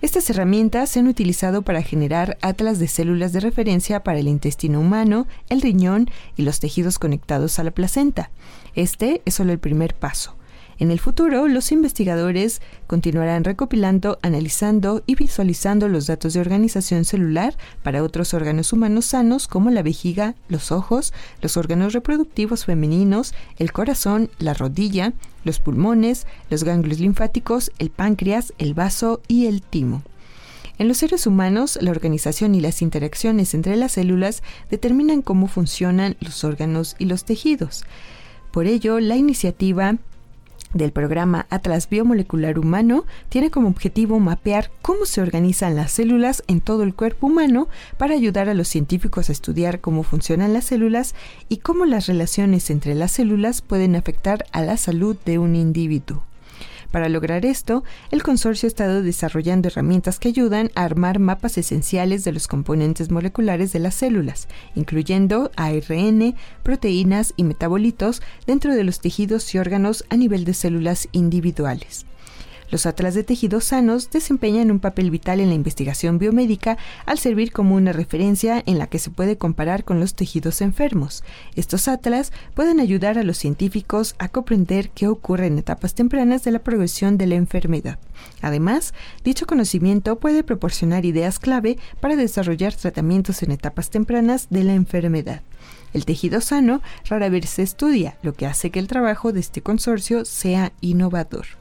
Estas 0.00 0.28
herramientas 0.30 0.90
se 0.90 0.98
han 0.98 1.06
utilizado 1.06 1.62
para 1.62 1.82
generar 1.82 2.36
atlas 2.42 2.80
de 2.80 2.88
células 2.88 3.32
de 3.32 3.38
referencia 3.40 4.02
para 4.02 4.18
el 4.18 4.26
intestino 4.26 4.80
humano, 4.80 5.28
el 5.48 5.60
riñón 5.60 6.10
y 6.36 6.42
los 6.42 6.58
tejidos 6.58 6.98
conectados 6.98 7.58
a 7.58 7.64
la 7.64 7.70
placenta. 7.70 8.30
Este 8.74 9.22
es 9.24 9.34
solo 9.34 9.52
el 9.52 9.60
primer 9.60 9.94
paso. 9.94 10.34
En 10.78 10.90
el 10.90 10.98
futuro, 10.98 11.48
los 11.48 11.70
investigadores 11.70 12.60
continuarán 12.86 13.44
recopilando, 13.44 14.18
analizando 14.22 15.02
y 15.06 15.14
visualizando 15.14 15.88
los 15.88 16.06
datos 16.06 16.32
de 16.32 16.40
organización 16.40 17.04
celular 17.04 17.56
para 17.82 18.02
otros 18.02 18.34
órganos 18.34 18.72
humanos 18.72 19.06
sanos 19.06 19.48
como 19.48 19.70
la 19.70 19.82
vejiga, 19.82 20.34
los 20.48 20.72
ojos, 20.72 21.12
los 21.40 21.56
órganos 21.56 21.92
reproductivos 21.92 22.64
femeninos, 22.64 23.34
el 23.58 23.72
corazón, 23.72 24.30
la 24.38 24.54
rodilla, 24.54 25.12
los 25.44 25.60
pulmones, 25.60 26.26
los 26.50 26.64
ganglios 26.64 27.00
linfáticos, 27.00 27.70
el 27.78 27.90
páncreas, 27.90 28.52
el 28.58 28.74
vaso 28.74 29.20
y 29.28 29.46
el 29.46 29.62
timo. 29.62 30.02
En 30.78 30.88
los 30.88 30.98
seres 30.98 31.26
humanos, 31.26 31.78
la 31.80 31.90
organización 31.90 32.54
y 32.54 32.60
las 32.60 32.82
interacciones 32.82 33.54
entre 33.54 33.76
las 33.76 33.92
células 33.92 34.42
determinan 34.70 35.22
cómo 35.22 35.46
funcionan 35.46 36.16
los 36.20 36.44
órganos 36.44 36.96
y 36.98 37.04
los 37.04 37.24
tejidos. 37.24 37.84
Por 38.50 38.66
ello, 38.66 38.98
la 38.98 39.16
iniciativa 39.16 39.96
del 40.74 40.92
programa 40.92 41.46
Atlas 41.50 41.88
Biomolecular 41.88 42.58
Humano 42.58 43.04
tiene 43.28 43.50
como 43.50 43.68
objetivo 43.68 44.18
mapear 44.18 44.70
cómo 44.82 45.06
se 45.06 45.20
organizan 45.20 45.76
las 45.76 45.92
células 45.92 46.42
en 46.46 46.60
todo 46.60 46.82
el 46.82 46.94
cuerpo 46.94 47.26
humano 47.26 47.68
para 47.98 48.14
ayudar 48.14 48.48
a 48.48 48.54
los 48.54 48.68
científicos 48.68 49.28
a 49.28 49.32
estudiar 49.32 49.80
cómo 49.80 50.02
funcionan 50.02 50.52
las 50.52 50.64
células 50.64 51.14
y 51.48 51.58
cómo 51.58 51.84
las 51.84 52.06
relaciones 52.06 52.70
entre 52.70 52.94
las 52.94 53.12
células 53.12 53.62
pueden 53.62 53.96
afectar 53.96 54.44
a 54.52 54.62
la 54.62 54.76
salud 54.76 55.16
de 55.24 55.38
un 55.38 55.54
individuo. 55.56 56.24
Para 56.92 57.08
lograr 57.08 57.46
esto, 57.46 57.82
el 58.10 58.22
consorcio 58.22 58.66
ha 58.66 58.68
estado 58.68 59.02
desarrollando 59.02 59.68
herramientas 59.68 60.18
que 60.18 60.28
ayudan 60.28 60.70
a 60.74 60.84
armar 60.84 61.18
mapas 61.18 61.56
esenciales 61.56 62.22
de 62.22 62.32
los 62.32 62.46
componentes 62.46 63.10
moleculares 63.10 63.72
de 63.72 63.78
las 63.78 63.94
células, 63.94 64.46
incluyendo 64.74 65.50
ARN, 65.56 66.36
proteínas 66.62 67.32
y 67.36 67.44
metabolitos 67.44 68.22
dentro 68.46 68.74
de 68.74 68.84
los 68.84 69.00
tejidos 69.00 69.54
y 69.54 69.58
órganos 69.58 70.04
a 70.10 70.16
nivel 70.16 70.44
de 70.44 70.52
células 70.52 71.08
individuales. 71.12 72.04
Los 72.72 72.86
atlas 72.86 73.12
de 73.12 73.22
tejidos 73.22 73.64
sanos 73.64 74.10
desempeñan 74.10 74.70
un 74.70 74.80
papel 74.80 75.10
vital 75.10 75.40
en 75.40 75.50
la 75.50 75.54
investigación 75.54 76.16
biomédica 76.18 76.78
al 77.04 77.18
servir 77.18 77.52
como 77.52 77.74
una 77.74 77.92
referencia 77.92 78.62
en 78.64 78.78
la 78.78 78.86
que 78.86 78.98
se 78.98 79.10
puede 79.10 79.36
comparar 79.36 79.84
con 79.84 80.00
los 80.00 80.14
tejidos 80.14 80.62
enfermos. 80.62 81.22
Estos 81.54 81.86
atlas 81.86 82.32
pueden 82.54 82.80
ayudar 82.80 83.18
a 83.18 83.24
los 83.24 83.36
científicos 83.36 84.14
a 84.18 84.30
comprender 84.30 84.88
qué 84.88 85.06
ocurre 85.06 85.48
en 85.48 85.58
etapas 85.58 85.92
tempranas 85.92 86.44
de 86.44 86.50
la 86.50 86.60
progresión 86.60 87.18
de 87.18 87.26
la 87.26 87.34
enfermedad. 87.34 87.98
Además, 88.40 88.94
dicho 89.22 89.46
conocimiento 89.46 90.18
puede 90.18 90.42
proporcionar 90.42 91.04
ideas 91.04 91.38
clave 91.38 91.76
para 92.00 92.16
desarrollar 92.16 92.74
tratamientos 92.74 93.42
en 93.42 93.50
etapas 93.50 93.90
tempranas 93.90 94.46
de 94.48 94.64
la 94.64 94.72
enfermedad. 94.72 95.42
El 95.92 96.06
tejido 96.06 96.40
sano 96.40 96.80
rara 97.04 97.28
vez 97.28 97.50
se 97.50 97.60
estudia, 97.60 98.16
lo 98.22 98.32
que 98.32 98.46
hace 98.46 98.70
que 98.70 98.78
el 98.78 98.88
trabajo 98.88 99.30
de 99.34 99.40
este 99.40 99.60
consorcio 99.60 100.24
sea 100.24 100.72
innovador. 100.80 101.60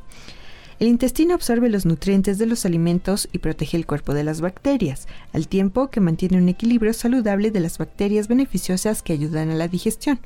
El 0.82 0.88
intestino 0.88 1.36
absorbe 1.36 1.70
los 1.70 1.86
nutrientes 1.86 2.40
de 2.40 2.48
los 2.48 2.66
alimentos 2.66 3.30
y 3.32 3.38
protege 3.38 3.78
el 3.78 3.86
cuerpo 3.86 4.16
de 4.16 4.24
las 4.24 4.42
bacterias, 4.42 5.08
al 5.32 5.48
tiempo 5.48 5.92
que 5.92 6.00
mantiene 6.00 6.40
un 6.40 6.50
equilibrio 6.50 6.92
saludable 6.94 7.52
de 7.52 7.60
las 7.60 7.78
bacterias 7.78 8.28
beneficiosas 8.28 9.04
que 9.04 9.14
ayudan 9.14 9.52
a 9.52 9.54
la 9.54 9.68
digestión. 9.68 10.20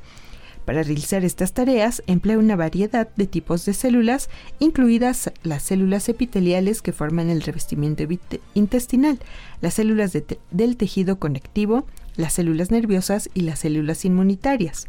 Para 0.63 0.81
realizar 0.81 1.25
estas 1.25 1.51
tareas 1.51 2.03
emplea 2.07 2.37
una 2.37 2.55
variedad 2.55 3.09
de 3.17 3.27
tipos 3.27 3.65
de 3.65 3.73
células, 3.73 4.29
incluidas 4.59 5.29
las 5.43 5.61
células 5.61 6.07
epiteliales 6.07 6.81
que 6.81 6.93
forman 6.93 7.29
el 7.29 7.41
revestimiento 7.41 8.05
intestinal, 8.53 9.19
las 9.59 9.73
células 9.73 10.13
del 10.51 10.77
tejido 10.77 11.19
conectivo, 11.19 11.85
las 12.15 12.31
células 12.31 12.71
nerviosas 12.71 13.29
y 13.33 13.41
las 13.41 13.59
células 13.59 14.05
inmunitarias. 14.05 14.87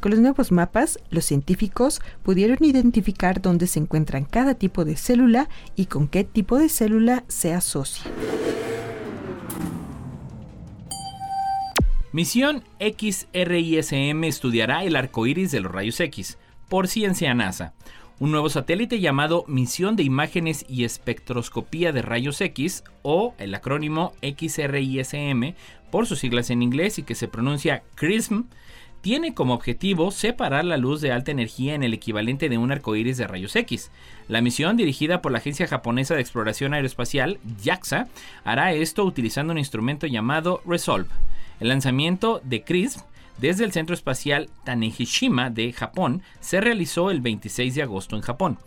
Con 0.00 0.12
los 0.12 0.20
nuevos 0.20 0.52
mapas, 0.52 1.00
los 1.10 1.24
científicos 1.24 2.00
pudieron 2.22 2.58
identificar 2.60 3.42
dónde 3.42 3.66
se 3.66 3.80
encuentran 3.80 4.24
cada 4.24 4.54
tipo 4.54 4.84
de 4.84 4.96
célula 4.96 5.48
y 5.74 5.86
con 5.86 6.06
qué 6.06 6.22
tipo 6.22 6.56
de 6.58 6.68
célula 6.68 7.24
se 7.26 7.52
asocia. 7.52 8.04
Misión 12.12 12.62
XRISM 12.80 14.24
estudiará 14.24 14.84
el 14.84 14.94
arco 14.94 15.26
iris 15.26 15.50
de 15.50 15.60
los 15.60 15.72
rayos 15.72 15.98
X, 15.98 16.38
por 16.68 16.86
ciencia 16.86 17.34
NASA. 17.34 17.74
Un 18.20 18.30
nuevo 18.30 18.48
satélite 18.48 19.00
llamado 19.00 19.44
Misión 19.46 19.94
de 19.94 20.04
Imágenes 20.04 20.64
y 20.68 20.84
Espectroscopía 20.84 21.92
de 21.92 22.02
Rayos 22.02 22.40
X, 22.40 22.84
o 23.02 23.34
el 23.38 23.54
acrónimo 23.54 24.12
XRISM, 24.22 25.54
por 25.90 26.06
sus 26.06 26.20
siglas 26.20 26.50
en 26.50 26.62
inglés 26.62 26.98
y 26.98 27.02
que 27.02 27.14
se 27.14 27.28
pronuncia 27.28 27.82
CRISM, 27.94 28.44
tiene 29.08 29.32
como 29.32 29.54
objetivo 29.54 30.10
separar 30.10 30.66
la 30.66 30.76
luz 30.76 31.00
de 31.00 31.12
alta 31.12 31.30
energía 31.30 31.74
en 31.74 31.82
el 31.82 31.94
equivalente 31.94 32.50
de 32.50 32.58
un 32.58 32.70
arco 32.72 32.94
iris 32.94 33.16
de 33.16 33.26
rayos 33.26 33.56
X. 33.56 33.90
La 34.28 34.42
misión, 34.42 34.76
dirigida 34.76 35.22
por 35.22 35.32
la 35.32 35.38
Agencia 35.38 35.66
Japonesa 35.66 36.14
de 36.14 36.20
Exploración 36.20 36.74
Aeroespacial, 36.74 37.38
JAXA, 37.64 38.08
hará 38.44 38.74
esto 38.74 39.04
utilizando 39.04 39.52
un 39.54 39.58
instrumento 39.58 40.06
llamado 40.06 40.60
Resolve. 40.66 41.08
El 41.58 41.68
lanzamiento 41.68 42.42
de 42.44 42.64
CRISP 42.64 43.00
desde 43.38 43.64
el 43.64 43.72
Centro 43.72 43.94
Espacial 43.94 44.50
Tanegashima 44.64 45.50
de 45.50 45.72
Japón 45.72 46.22
se 46.40 46.60
realizó 46.60 47.10
el 47.10 47.20
26 47.20 47.74
de 47.74 47.82
agosto 47.82 48.16
en 48.16 48.22
Japón. 48.22 48.58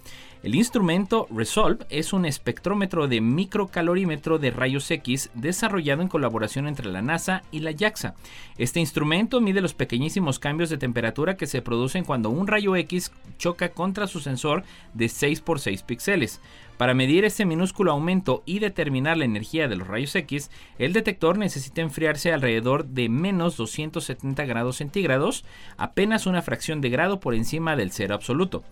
El 0.44 0.56
instrumento 0.56 1.28
Resolve 1.30 1.86
es 1.92 2.14
un 2.14 2.26
espectrómetro 2.26 3.08
de 3.08 3.22
microcalorímetro 3.22 4.40
de 4.40 4.50
rayos 4.50 4.90
X 4.90 5.30
desarrollado 5.36 6.02
en 6.02 6.08
colaboración 6.08 6.68
entre 6.68 6.90
la 6.90 7.04
NASA 7.04 7.44
y 7.52 7.60
la 7.60 7.74
JAXA. 7.74 8.16
Este 8.58 8.80
instrumento 8.80 9.40
mide 9.40 9.62
los 9.62 9.76
pequeñísimos 9.76 10.40
cambios 10.40 10.72
de 10.72 10.80
temperatura 10.80 11.38
que 11.38 11.46
se 11.46 11.62
producen 11.62 12.06
cuando 12.06 12.32
un 12.32 12.48
rayo 12.48 12.76
X 12.76 13.12
choca 13.38 13.70
contra 13.70 14.08
su 14.08 14.20
sensor 14.20 14.64
de 14.96 15.10
6 15.10 15.44
x 15.48 15.62
6 15.62 15.84
píxeles. 15.84 16.42
Para 16.82 16.96
medir 16.96 17.26
este 17.26 17.46
minúsculo 17.46 17.92
aumento 17.92 18.42
y 18.48 18.58
determinar 18.58 19.16
la 19.16 19.26
energía 19.26 19.68
de 19.68 19.76
los 19.76 19.88
rayos 19.88 20.16
X, 20.16 20.50
el 20.80 20.94
detector 20.94 21.38
necesita 21.38 21.82
enfriarse 21.82 22.34
alrededor 22.34 22.86
de 22.86 23.08
menos 23.08 23.56
270 23.56 24.46
grados 24.46 24.78
centígrados, 24.78 25.46
apenas 25.78 26.26
una 26.26 26.42
fracción 26.42 26.82
de 26.82 26.90
grado 26.90 27.20
por 27.20 27.36
encima 27.36 27.76
del 27.76 27.92
cero 27.92 28.16
absoluto. 28.16 28.64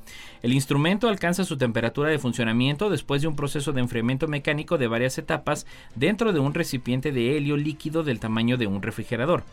El 0.41 0.53
instrumento 0.53 1.07
alcanza 1.07 1.43
su 1.43 1.59
temperatura 1.59 2.09
de 2.09 2.17
funcionamiento 2.17 2.89
después 2.89 3.21
de 3.21 3.27
un 3.27 3.35
proceso 3.35 3.73
de 3.73 3.81
enfriamiento 3.81 4.27
mecánico 4.27 4.79
de 4.79 4.87
varias 4.87 5.19
etapas 5.19 5.67
dentro 5.93 6.33
de 6.33 6.39
un 6.39 6.55
recipiente 6.55 7.11
de 7.11 7.37
helio 7.37 7.57
líquido 7.57 8.01
del 8.01 8.19
tamaño 8.19 8.57
de 8.57 8.65
un 8.65 8.81
refrigerador. 8.81 9.43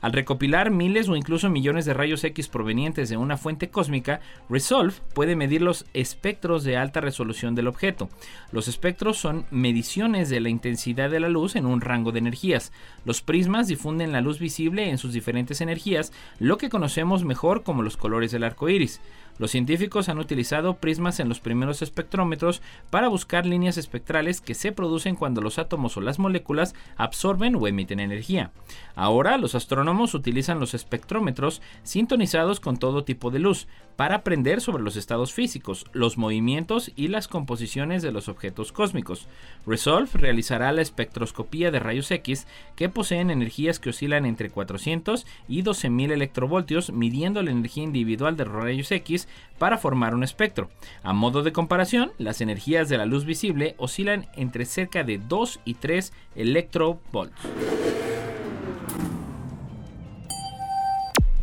Al 0.00 0.12
recopilar 0.12 0.70
miles 0.70 1.08
o 1.08 1.16
incluso 1.16 1.50
millones 1.50 1.84
de 1.84 1.92
rayos 1.92 2.24
X 2.24 2.48
provenientes 2.48 3.10
de 3.10 3.18
una 3.18 3.36
fuente 3.36 3.68
cósmica, 3.68 4.20
Resolve 4.48 4.94
puede 5.14 5.36
medir 5.36 5.60
los 5.60 5.84
espectros 5.92 6.64
de 6.64 6.78
alta 6.78 7.00
resolución 7.00 7.54
del 7.54 7.68
objeto. 7.68 8.08
Los 8.50 8.66
espectros 8.66 9.18
son 9.18 9.44
mediciones 9.50 10.30
de 10.30 10.40
la 10.40 10.48
intensidad 10.48 11.10
de 11.10 11.20
la 11.20 11.28
luz 11.28 11.54
en 11.54 11.66
un 11.66 11.82
rango 11.82 12.12
de 12.12 12.18
energías. 12.20 12.72
Los 13.04 13.20
prismas 13.20 13.68
difunden 13.68 14.12
la 14.12 14.22
luz 14.22 14.38
visible 14.38 14.88
en 14.88 14.96
sus 14.96 15.12
diferentes 15.12 15.60
energías, 15.60 16.12
lo 16.38 16.56
que 16.56 16.70
conocemos 16.70 17.24
mejor 17.24 17.62
como 17.62 17.82
los 17.82 17.98
colores 17.98 18.30
del 18.30 18.44
arco 18.44 18.68
iris. 18.70 19.00
Los 19.40 19.52
científicos 19.52 20.10
han 20.10 20.18
utilizado 20.18 20.76
prismas 20.76 21.18
en 21.18 21.30
los 21.30 21.40
primeros 21.40 21.80
espectrómetros 21.80 22.60
para 22.90 23.08
buscar 23.08 23.46
líneas 23.46 23.78
espectrales 23.78 24.42
que 24.42 24.52
se 24.52 24.70
producen 24.70 25.16
cuando 25.16 25.40
los 25.40 25.58
átomos 25.58 25.96
o 25.96 26.02
las 26.02 26.18
moléculas 26.18 26.74
absorben 26.98 27.54
o 27.54 27.66
emiten 27.66 28.00
energía. 28.00 28.50
Ahora 28.94 29.38
los 29.38 29.54
astrónomos 29.54 30.12
utilizan 30.12 30.60
los 30.60 30.74
espectrómetros 30.74 31.62
sintonizados 31.84 32.60
con 32.60 32.76
todo 32.76 33.04
tipo 33.04 33.30
de 33.30 33.38
luz 33.38 33.66
para 33.96 34.16
aprender 34.16 34.60
sobre 34.60 34.82
los 34.82 34.96
estados 34.96 35.32
físicos, 35.32 35.86
los 35.92 36.18
movimientos 36.18 36.90
y 36.94 37.08
las 37.08 37.26
composiciones 37.26 38.02
de 38.02 38.12
los 38.12 38.28
objetos 38.28 38.72
cósmicos. 38.72 39.26
Resolve 39.66 40.10
realizará 40.14 40.70
la 40.72 40.82
espectroscopía 40.82 41.70
de 41.70 41.80
rayos 41.80 42.10
X 42.10 42.46
que 42.76 42.90
poseen 42.90 43.30
energías 43.30 43.78
que 43.78 43.90
oscilan 43.90 44.26
entre 44.26 44.50
400 44.50 45.26
y 45.48 45.62
12.000 45.62 46.12
electrovoltios 46.12 46.92
midiendo 46.92 47.42
la 47.42 47.52
energía 47.52 47.84
individual 47.84 48.36
de 48.36 48.44
los 48.44 48.54
rayos 48.54 48.90
X 48.90 49.28
para 49.60 49.76
formar 49.76 50.14
un 50.14 50.24
espectro. 50.24 50.70
A 51.02 51.12
modo 51.12 51.42
de 51.42 51.52
comparación, 51.52 52.12
las 52.18 52.40
energías 52.40 52.88
de 52.88 52.96
la 52.96 53.04
luz 53.04 53.26
visible 53.26 53.74
oscilan 53.76 54.26
entre 54.34 54.64
cerca 54.64 55.04
de 55.04 55.18
2 55.18 55.60
y 55.64 55.74
3 55.74 56.12
electrovolts. 56.34 57.36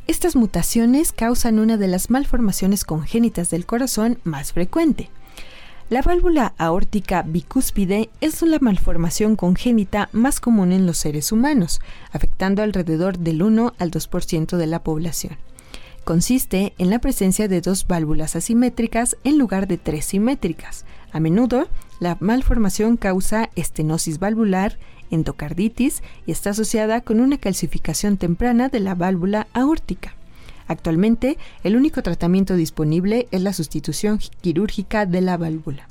Estas 0.08 0.36
mutaciones 0.36 1.12
causan 1.12 1.60
una 1.60 1.78
de 1.78 1.88
las 1.88 2.10
malformaciones 2.10 2.86
congénitas 2.86 3.52
del 3.52 3.67
corazón 3.67 4.17
más 4.23 4.52
frecuente. 4.52 5.12
La 5.89 6.02
válvula 6.02 6.54
aórtica 6.58 7.21
bicúspide 7.21 8.10
es 8.19 8.41
la 8.41 8.58
malformación 8.60 9.36
congénita 9.36 10.10
más 10.12 10.39
común 10.39 10.71
en 10.71 10.88
los 10.88 10.97
seres 10.97 11.32
humanos, 11.32 11.82
afectando 12.12 12.63
alrededor 12.63 13.19
del 13.19 13.43
1 13.43 13.73
al 13.78 13.91
2% 13.91 14.58
de 14.58 14.67
la 14.67 14.84
población 14.84 15.38
consiste 16.07 16.73
en 16.77 16.89
la 16.89 16.99
presencia 16.99 17.49
de 17.49 17.59
dos 17.59 17.85
válvulas 17.85 18.37
asimétricas 18.37 19.17
en 19.25 19.37
lugar 19.37 19.67
de 19.67 19.77
tres 19.77 20.05
simétricas. 20.05 20.85
A 21.11 21.19
menudo, 21.19 21.67
la 21.99 22.15
malformación 22.21 22.95
causa 22.95 23.49
estenosis 23.57 24.17
valvular, 24.17 24.77
endocarditis 25.11 26.01
y 26.25 26.31
está 26.31 26.51
asociada 26.51 27.01
con 27.01 27.19
una 27.19 27.37
calcificación 27.37 28.15
temprana 28.15 28.69
de 28.69 28.79
la 28.79 28.95
válvula 28.95 29.47
aórtica. 29.51 30.15
Actualmente, 30.69 31.37
el 31.65 31.75
único 31.75 32.01
tratamiento 32.01 32.55
disponible 32.55 33.27
es 33.31 33.41
la 33.41 33.51
sustitución 33.51 34.19
quirúrgica 34.39 35.05
de 35.05 35.19
la 35.19 35.35
válvula. 35.35 35.89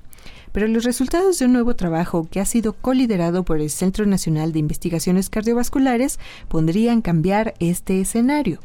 Pero 0.50 0.66
los 0.66 0.84
resultados 0.84 1.38
de 1.38 1.44
un 1.44 1.52
nuevo 1.52 1.76
trabajo 1.76 2.26
que 2.30 2.40
ha 2.40 2.46
sido 2.46 2.72
coliderado 2.72 3.44
por 3.44 3.60
el 3.60 3.68
Centro 3.68 4.06
Nacional 4.06 4.54
de 4.54 4.60
Investigaciones 4.60 5.28
Cardiovasculares 5.28 6.18
podrían 6.48 7.02
cambiar 7.02 7.52
este 7.60 8.00
escenario. 8.00 8.60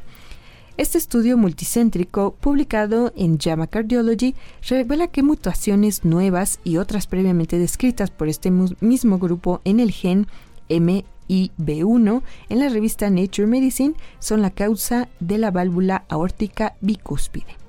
Este 0.77 0.97
estudio 0.97 1.37
multicéntrico, 1.37 2.33
publicado 2.39 3.11
en 3.17 3.37
JAMA 3.37 3.67
Cardiology, 3.67 4.35
revela 4.67 5.07
que 5.07 5.21
mutaciones 5.21 6.05
nuevas 6.05 6.59
y 6.63 6.77
otras 6.77 7.07
previamente 7.07 7.59
descritas 7.59 8.09
por 8.09 8.29
este 8.29 8.51
mismo 8.51 9.19
grupo 9.19 9.59
en 9.65 9.81
el 9.81 9.91
gen 9.91 10.27
MIB1 10.69 12.21
en 12.49 12.59
la 12.59 12.69
revista 12.69 13.09
Nature 13.09 13.47
Medicine 13.47 13.95
son 14.19 14.41
la 14.41 14.49
causa 14.51 15.09
de 15.19 15.37
la 15.37 15.51
válvula 15.51 16.05
aórtica 16.07 16.75
bicúspide. 16.79 17.60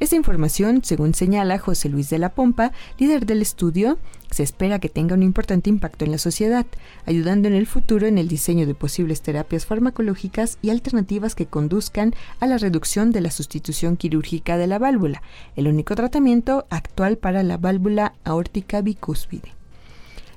Esta 0.00 0.14
información, 0.14 0.84
según 0.84 1.12
señala 1.12 1.58
José 1.58 1.88
Luis 1.88 2.08
de 2.08 2.18
la 2.18 2.28
Pompa, 2.28 2.70
líder 2.98 3.26
del 3.26 3.42
estudio, 3.42 3.98
se 4.30 4.44
espera 4.44 4.78
que 4.78 4.88
tenga 4.88 5.16
un 5.16 5.24
importante 5.24 5.70
impacto 5.70 6.04
en 6.04 6.12
la 6.12 6.18
sociedad, 6.18 6.66
ayudando 7.04 7.48
en 7.48 7.54
el 7.54 7.66
futuro 7.66 8.06
en 8.06 8.16
el 8.16 8.28
diseño 8.28 8.64
de 8.64 8.76
posibles 8.76 9.22
terapias 9.22 9.66
farmacológicas 9.66 10.58
y 10.62 10.70
alternativas 10.70 11.34
que 11.34 11.46
conduzcan 11.46 12.14
a 12.38 12.46
la 12.46 12.58
reducción 12.58 13.10
de 13.10 13.22
la 13.22 13.32
sustitución 13.32 13.96
quirúrgica 13.96 14.56
de 14.56 14.68
la 14.68 14.78
válvula, 14.78 15.20
el 15.56 15.66
único 15.66 15.96
tratamiento 15.96 16.66
actual 16.70 17.18
para 17.18 17.42
la 17.42 17.56
válvula 17.56 18.14
aórtica 18.22 18.82
bicúspide. 18.82 19.57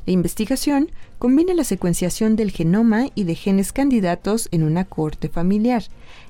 La 0.07 0.13
investigación 0.13 0.89
combina 1.19 1.53
la 1.53 1.63
secuenciación 1.63 2.35
del 2.35 2.49
genoma 2.49 3.09
y 3.13 3.25
de 3.25 3.35
genes 3.35 3.71
candidatos 3.71 4.49
en 4.51 4.63
una 4.63 4.85
cohorte 4.85 5.29
familiar, 5.29 5.83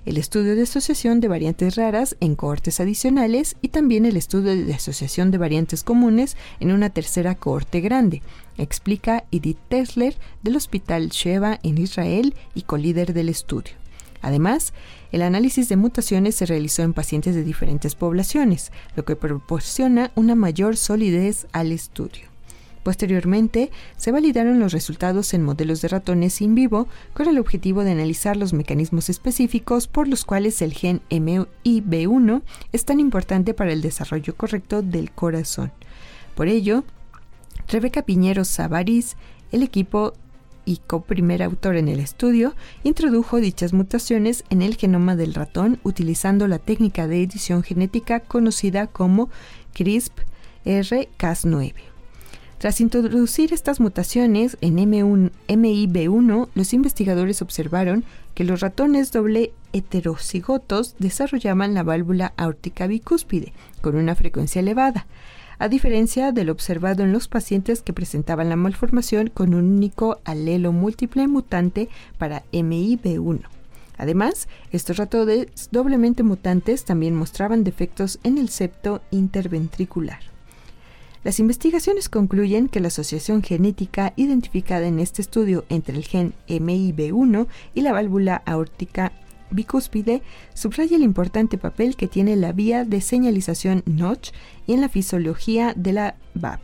el 0.06 0.18
estudio 0.18 0.56
de 0.56 0.64
asociación 0.64 1.22
de 1.22 1.30
variantes 1.30 1.76
raras 1.78 2.18
en 2.20 2.36
cohortes 2.36 2.82
adicionales 2.82 3.56
y 3.62 3.70
también 3.70 4.06
el 4.06 4.18
estudio 4.18 4.54
de 4.54 4.74
asociación 4.74 5.32
de 5.32 5.38
variantes 5.38 5.84
comunes 5.84 6.36
en 6.60 6.74
una 6.74 6.90
tercera 6.90 7.36
cohorte 7.36 7.80
grande, 7.80 8.22
explica 8.58 9.24
Edith 9.32 9.60
Tesler 9.70 10.18
del 10.44 10.58
Hospital 10.58 11.08
Sheva 11.08 11.58
en 11.64 11.78
Israel 11.78 12.36
y 12.54 12.64
colíder 12.64 13.14
del 13.14 13.30
estudio. 13.30 13.72
Además, 14.22 14.74
el 15.14 15.22
análisis 15.22 15.70
de 15.70 15.78
mutaciones 15.78 16.36
se 16.36 16.46
realizó 16.46 16.84
en 16.84 16.94
pacientes 16.94 17.36
de 17.36 17.44
diferentes 17.44 17.96
poblaciones, 17.96 18.74
lo 18.98 19.06
que 19.06 19.16
proporciona 19.16 20.12
una 20.16 20.36
mayor 20.36 20.76
solidez 20.76 21.48
al 21.54 21.72
estudio. 21.72 22.31
Posteriormente, 22.84 23.72
se 23.96 24.12
validaron 24.12 24.60
los 24.60 24.74
resultados 24.74 25.34
en 25.34 25.44
modelos 25.44 25.82
de 25.82 25.88
ratones 25.88 26.42
in 26.42 26.54
vivo 26.56 26.88
con 27.14 27.28
el 27.28 27.38
objetivo 27.38 27.84
de 27.84 27.92
analizar 27.92 28.38
los 28.38 28.54
mecanismos 28.54 29.10
específicos 29.10 29.88
por 29.88 30.08
los 30.08 30.26
cuales 30.26 30.64
el 30.64 30.74
gen 30.74 31.02
MIB1 31.10 32.42
es 32.72 32.86
tan 32.86 33.00
importante 33.00 33.54
para 33.54 33.72
el 33.72 33.82
desarrollo 33.82 34.36
correcto 34.36 34.82
del 34.82 35.12
corazón. 35.12 35.72
Por 36.36 36.48
ello, 36.48 36.84
Rebeca 37.68 38.02
Piñero 38.02 38.46
Savariz, 38.46 39.16
el 39.52 39.62
equipo 39.62 40.14
y 40.66 40.78
co-primer 40.78 41.44
autor 41.44 41.76
en 41.76 41.88
el 41.88 42.00
estudio, 42.00 42.56
introdujo 42.84 43.38
dichas 43.38 43.74
mutaciones 43.74 44.44
en 44.50 44.64
el 44.64 44.76
genoma 44.76 45.16
del 45.16 45.36
ratón 45.36 45.80
utilizando 45.84 46.48
la 46.48 46.60
técnica 46.60 47.08
de 47.08 47.22
edición 47.22 47.62
genética 47.62 48.22
conocida 48.22 48.88
como 48.88 49.30
CRISPR-Cas9. 49.76 51.91
Tras 52.62 52.80
introducir 52.80 53.54
estas 53.54 53.80
mutaciones 53.80 54.56
en 54.62 54.78
M1, 54.78 55.32
MIB1, 55.48 56.50
los 56.54 56.74
investigadores 56.74 57.42
observaron 57.42 58.04
que 58.36 58.44
los 58.44 58.60
ratones 58.60 59.12
doble 59.12 59.52
heterocigotos 59.74 60.94
desarrollaban 61.00 61.74
la 61.74 61.82
válvula 61.82 62.34
aórtica 62.38 62.86
bicúspide 62.86 63.52
con 63.82 63.96
una 63.96 64.14
frecuencia 64.14 64.60
elevada, 64.60 65.08
a 65.58 65.70
diferencia 65.70 66.32
del 66.32 66.52
observado 66.52 67.02
en 67.02 67.12
los 67.12 67.28
pacientes 67.28 67.82
que 67.82 67.94
presentaban 67.94 68.50
la 68.50 68.58
malformación 68.58 69.32
con 69.34 69.56
un 69.56 69.66
único 69.78 70.20
alelo 70.24 70.72
múltiple 70.72 71.28
mutante 71.28 71.90
para 72.20 72.44
MIB1. 72.52 73.42
Además, 73.98 74.48
estos 74.72 74.98
ratones 74.98 75.48
doblemente 75.72 76.22
mutantes 76.22 76.86
también 76.86 77.16
mostraban 77.16 77.64
defectos 77.64 78.20
en 78.22 78.38
el 78.38 78.50
septo 78.50 79.02
interventricular. 79.10 80.31
Las 81.24 81.40
investigaciones 81.40 82.10
concluyen 82.10 82.68
que 82.68 82.80
la 82.80 82.88
asociación 82.88 83.44
genética 83.44 84.14
identificada 84.16 84.88
en 84.88 85.00
este 85.00 85.22
estudio 85.22 85.66
entre 85.70 85.96
el 85.96 86.06
gen 86.06 86.34
MIB1 86.48 87.48
y 87.76 87.82
la 87.82 87.92
válvula 87.92 88.42
aórtica 88.46 89.12
bicúspide 89.52 90.24
subraya 90.56 90.96
el 90.96 91.04
importante 91.04 91.60
papel 91.60 91.96
que 91.96 92.08
tiene 92.08 92.36
la 92.36 92.54
vía 92.54 92.86
de 92.86 93.02
señalización 93.02 93.84
Notch 93.86 94.32
en 94.68 94.82
la 94.82 94.90
fisiología 94.90 95.74
de 95.76 95.94
la 95.94 96.16
VAP 96.34 96.62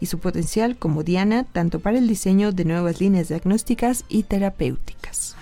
y 0.00 0.06
su 0.06 0.18
potencial 0.18 0.76
como 0.76 1.02
diana 1.02 1.44
tanto 1.44 1.80
para 1.80 1.96
el 1.96 2.06
diseño 2.06 2.52
de 2.52 2.66
nuevas 2.66 3.00
líneas 3.00 3.28
diagnósticas 3.28 4.04
y 4.10 4.24
terapéuticas. 4.24 5.36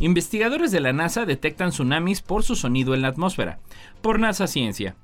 Investigadores 0.00 0.70
de 0.70 0.78
la 0.78 0.92
NASA 0.92 1.26
detectan 1.26 1.70
tsunamis 1.70 2.22
por 2.22 2.44
su 2.44 2.54
sonido 2.54 2.94
en 2.94 3.02
la 3.02 3.08
atmósfera. 3.08 3.58
Por 4.00 4.20
NASA 4.20 4.46
Ciencia. 4.46 4.94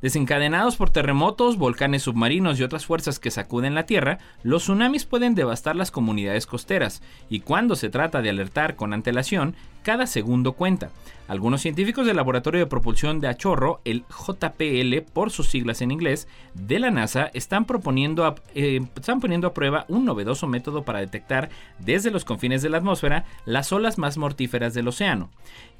Desencadenados 0.00 0.74
por 0.74 0.90
terremotos, 0.90 1.58
volcanes 1.58 2.02
submarinos 2.02 2.58
y 2.58 2.64
otras 2.64 2.84
fuerzas 2.84 3.20
que 3.20 3.30
sacuden 3.30 3.76
la 3.76 3.86
Tierra, 3.86 4.18
los 4.42 4.64
tsunamis 4.64 5.06
pueden 5.06 5.36
devastar 5.36 5.76
las 5.76 5.92
comunidades 5.92 6.46
costeras, 6.46 7.02
y 7.30 7.38
cuando 7.38 7.76
se 7.76 7.88
trata 7.88 8.20
de 8.20 8.30
alertar 8.30 8.74
con 8.74 8.92
antelación, 8.92 9.54
cada 9.82 10.06
segundo 10.06 10.52
cuenta. 10.52 10.90
Algunos 11.28 11.62
científicos 11.62 12.06
del 12.06 12.16
Laboratorio 12.16 12.60
de 12.60 12.66
Propulsión 12.66 13.20
de 13.20 13.28
Achorro, 13.28 13.80
el 13.84 14.04
JPL 14.10 15.02
por 15.12 15.30
sus 15.30 15.48
siglas 15.48 15.80
en 15.80 15.90
inglés, 15.90 16.28
de 16.54 16.78
la 16.78 16.90
NASA 16.90 17.30
están, 17.32 17.64
proponiendo 17.64 18.34
eh, 18.54 18.80
están 18.96 19.20
poniendo 19.20 19.46
a 19.46 19.54
prueba 19.54 19.86
un 19.88 20.04
novedoso 20.04 20.46
método 20.46 20.82
para 20.82 21.00
detectar 21.00 21.48
desde 21.78 22.10
los 22.10 22.24
confines 22.24 22.60
de 22.60 22.68
la 22.68 22.78
atmósfera 22.78 23.24
las 23.46 23.72
olas 23.72 23.98
más 23.98 24.18
mortíferas 24.18 24.74
del 24.74 24.88
océano. 24.88 25.30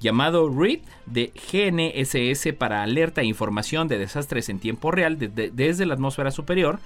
Llamado 0.00 0.48
READ 0.48 0.80
de 1.06 1.32
GNSS 1.52 2.54
para 2.54 2.82
alerta 2.82 3.20
e 3.20 3.26
información 3.26 3.88
de 3.88 3.98
desastres 3.98 4.48
en 4.48 4.58
tiempo 4.58 4.90
real 4.90 5.18
desde 5.18 5.86
la 5.86 5.94
atmósfera 5.94 6.30
superior, 6.30 6.78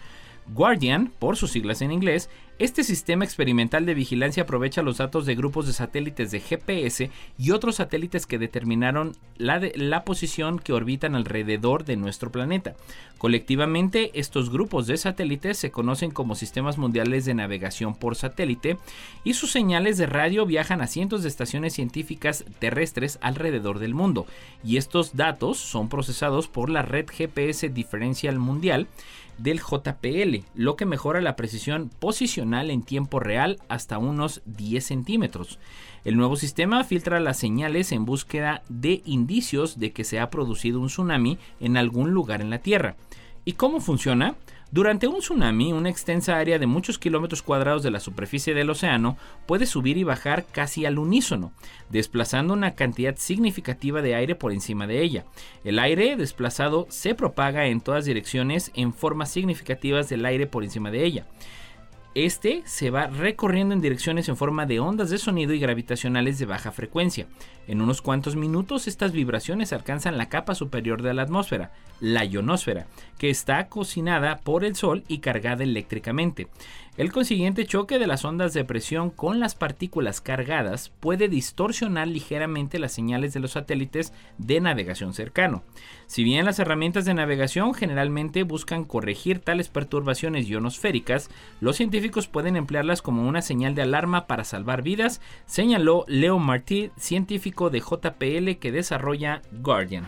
Guardian, 0.55 1.12
por 1.19 1.37
sus 1.37 1.51
siglas 1.51 1.83
en 1.83 1.93
inglés, 1.93 2.31
este 2.59 2.85
sistema 2.85 3.23
experimental 3.23 3.85
de 3.85 3.93
vigilancia 3.93 4.45
aprovecha 4.45 4.81
los 4.81 4.97
datos 4.97 5.27
de 5.27 5.35
grupos 5.35 5.67
de 5.67 5.75
satélites 5.75 6.31
de 6.31 6.41
GPS 6.41 7.11
y 7.37 7.51
otros 7.51 7.77
satélites 7.77 8.25
que 8.25 8.39
determinaron 8.39 9.13
la, 9.37 10.05
posición 10.05 10.59
que 10.59 10.73
orbitan 10.73 11.15
alrededor 11.15 11.85
de 11.85 11.97
nuestro 11.97 12.33
planeta. 12.33 12.75
Colectivamente, 13.19 14.11
estos 14.15 14.49
grupos 14.49 14.87
de 14.87 14.97
satélites 14.97 15.59
se 15.59 15.71
conocen 15.71 16.11
como 16.11 16.35
sistemas 16.35 16.79
mundiales 16.79 17.27
de 17.27 17.35
navegación 17.35 17.95
por 17.95 18.17
satélite 18.17 18.79
y 19.23 19.35
sus 19.35 19.53
señales 19.53 19.99
de 19.99 20.07
radio 20.07 20.47
viajan 20.47 20.81
a 20.81 20.87
cientos 20.87 21.23
de 21.23 21.29
estaciones 21.29 21.75
científicas 21.75 22.47
terrestres 22.59 23.19
alrededor 23.21 23.81
del 23.81 23.93
mundo. 23.93 24.25
Y 24.65 24.79
estos 24.79 25.15
datos 25.15 25.59
son 25.59 25.91
procesados 25.91 26.49
por 26.49 26.71
la 26.71 26.81
red 26.81 27.05
GPS 27.07 27.69
diferencial 27.69 28.39
mundial 28.39 28.89
del 29.37 29.61
JPL, 29.61 30.47
lo 30.55 30.77
que 30.77 30.87
mejora 30.87 31.21
la 31.21 31.37
precisión 31.37 31.91
posicional 31.99 32.46
en 32.55 32.83
tiempo 32.83 33.21
real 33.21 33.59
hasta 33.69 33.99
unos 33.99 34.43
10 34.47 34.85
centímetros. 34.85 35.59
El 36.05 36.17
nuevo 36.17 36.37
sistema 36.37 36.85
filtra 36.85 37.19
las 37.19 37.39
señales 37.39 37.91
en 37.91 38.05
búsqueda 38.05 38.63
de 38.69 39.03
indicios 39.05 39.79
de 39.81 39.93
que 39.93 40.05
se 40.05 40.21
ha 40.21 40.31
producido 40.31 40.81
un 40.81 40.87
tsunami 40.87 41.39
en 41.59 41.77
algún 41.77 42.13
lugar 42.13 42.41
en 42.41 42.51
la 42.51 42.61
Tierra. 42.61 42.97
¿Y 43.45 43.55
cómo 43.55 43.81
funciona? 43.81 44.37
Durante 44.73 45.07
un 45.07 45.21
tsunami, 45.21 45.73
una 45.73 45.89
extensa 45.91 46.37
área 46.37 46.59
de 46.59 46.67
muchos 46.67 46.99
kilómetros 46.99 47.41
cuadrados 47.41 47.85
de 47.85 47.93
la 47.93 48.01
superficie 48.01 48.53
del 48.53 48.69
océano 48.69 49.17
puede 49.47 49.65
subir 49.65 49.97
y 49.97 50.03
bajar 50.03 50.45
casi 50.45 50.85
al 50.85 50.99
unísono, 50.99 51.53
desplazando 51.89 52.53
una 52.53 52.75
cantidad 52.75 53.17
significativa 53.17 54.03
de 54.03 54.17
aire 54.17 54.35
por 54.35 54.53
encima 54.53 54.89
de 54.89 55.03
ella. 55.03 55.25
El 55.63 55.79
aire 55.79 56.17
desplazado 56.17 56.87
se 56.91 57.15
propaga 57.15 57.67
en 57.67 57.81
todas 57.81 58.05
direcciones 58.05 58.73
en 58.75 58.93
formas 58.93 59.31
significativas 59.31 60.09
del 60.09 60.27
aire 60.27 60.49
por 60.49 60.65
encima 60.65 60.91
de 60.91 61.05
ella. 61.05 61.27
Este 62.17 62.62
se 62.64 62.89
va 62.89 63.09
recorriendo 63.09 63.75
en 63.75 63.83
direcciones 63.83 64.31
en 64.31 64.39
forma 64.39 64.64
de 64.64 64.81
ondas 64.81 65.11
de 65.11 65.19
sonido 65.19 65.53
y 65.53 65.59
gravitacionales 65.59 66.39
de 66.39 66.47
baja 66.47 66.73
frecuencia. 66.73 67.27
En 67.69 67.83
unos 67.83 68.01
cuantos 68.01 68.37
minutos 68.37 68.89
estas 68.89 69.12
vibraciones 69.12 69.75
alcanzan 69.75 70.17
la 70.17 70.31
capa 70.31 70.55
superior 70.55 71.03
de 71.03 71.12
la 71.12 71.21
atmósfera, 71.21 71.73
la 72.01 72.25
ionosfera, 72.25 72.87
que 73.19 73.29
está 73.29 73.69
cocinada 73.69 74.39
por 74.39 74.64
el 74.64 74.77
Sol 74.77 75.05
y 75.09 75.19
cargada 75.19 75.62
eléctricamente. 75.62 76.49
El 76.97 77.13
consiguiente 77.13 77.67
choque 77.67 77.99
de 77.99 78.07
las 78.07 78.25
ondas 78.25 78.55
de 78.55 78.65
presión 78.65 79.11
con 79.11 79.39
las 79.39 79.55
partículas 79.55 80.23
cargadas 80.23 80.89
puede 80.99 81.29
distorsionar 81.29 82.09
ligeramente 82.09 82.79
las 82.79 82.93
señales 82.93 83.35
de 83.35 83.41
los 83.41 83.51
satélites 83.51 84.15
de 84.39 84.63
navegación 84.63 85.13
cercano. 85.13 85.63
Si 86.07 86.25
bien 86.25 86.47
las 86.47 86.59
herramientas 86.59 87.05
de 87.05 87.13
navegación 87.13 87.75
generalmente 87.75 88.45
buscan 88.45 88.85
corregir 88.85 89.41
tales 89.41 89.69
perturbaciones 89.69 90.49
ionosféricas, 90.49 91.29
los 91.61 91.77
científicos 91.77 92.29
pueden 92.29 92.57
emplearlas 92.57 93.03
como 93.03 93.29
una 93.29 93.43
señal 93.43 93.75
de 93.75 93.83
alarma 93.83 94.27
para 94.27 94.45
salvar 94.45 94.81
vidas, 94.81 95.21
señaló 95.45 96.07
Leo 96.09 96.39
Martí, 96.39 96.93
científico 96.97 97.69
de 97.69 97.81
JPL 97.81 98.59
que 98.59 98.73
desarrolla 98.73 99.43
Guardian. 99.53 100.07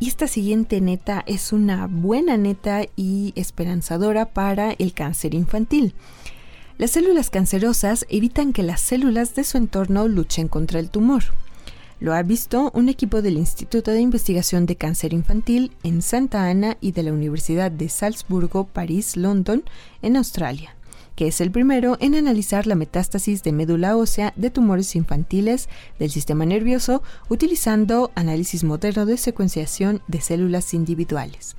Y 0.00 0.08
esta 0.08 0.26
siguiente 0.26 0.80
neta 0.80 1.22
es 1.26 1.52
una 1.52 1.86
buena 1.86 2.38
neta 2.38 2.86
y 2.96 3.34
esperanzadora 3.36 4.24
para 4.24 4.72
el 4.72 4.94
cáncer 4.94 5.34
infantil. 5.34 5.94
Las 6.78 6.92
células 6.92 7.28
cancerosas 7.28 8.06
evitan 8.08 8.54
que 8.54 8.62
las 8.62 8.80
células 8.80 9.34
de 9.34 9.44
su 9.44 9.58
entorno 9.58 10.08
luchen 10.08 10.48
contra 10.48 10.80
el 10.80 10.88
tumor. 10.88 11.24
Lo 12.00 12.14
ha 12.14 12.22
visto 12.22 12.70
un 12.74 12.88
equipo 12.88 13.20
del 13.20 13.36
Instituto 13.36 13.90
de 13.90 14.00
Investigación 14.00 14.64
de 14.64 14.76
Cáncer 14.76 15.12
Infantil 15.12 15.72
en 15.82 16.00
Santa 16.00 16.48
Ana 16.48 16.78
y 16.80 16.92
de 16.92 17.02
la 17.02 17.12
Universidad 17.12 17.70
de 17.70 17.90
Salzburgo, 17.90 18.64
París, 18.64 19.18
London, 19.18 19.64
en 20.00 20.16
Australia 20.16 20.74
que 21.20 21.26
es 21.26 21.42
el 21.42 21.50
primero 21.50 21.98
en 22.00 22.14
analizar 22.14 22.66
la 22.66 22.74
metástasis 22.74 23.42
de 23.42 23.52
médula 23.52 23.94
ósea 23.94 24.32
de 24.36 24.48
tumores 24.48 24.96
infantiles 24.96 25.68
del 25.98 26.10
sistema 26.10 26.46
nervioso 26.46 27.02
utilizando 27.28 28.10
análisis 28.14 28.64
moderno 28.64 29.04
de 29.04 29.18
secuenciación 29.18 30.00
de 30.08 30.22
células 30.22 30.72
individuales. 30.72 31.56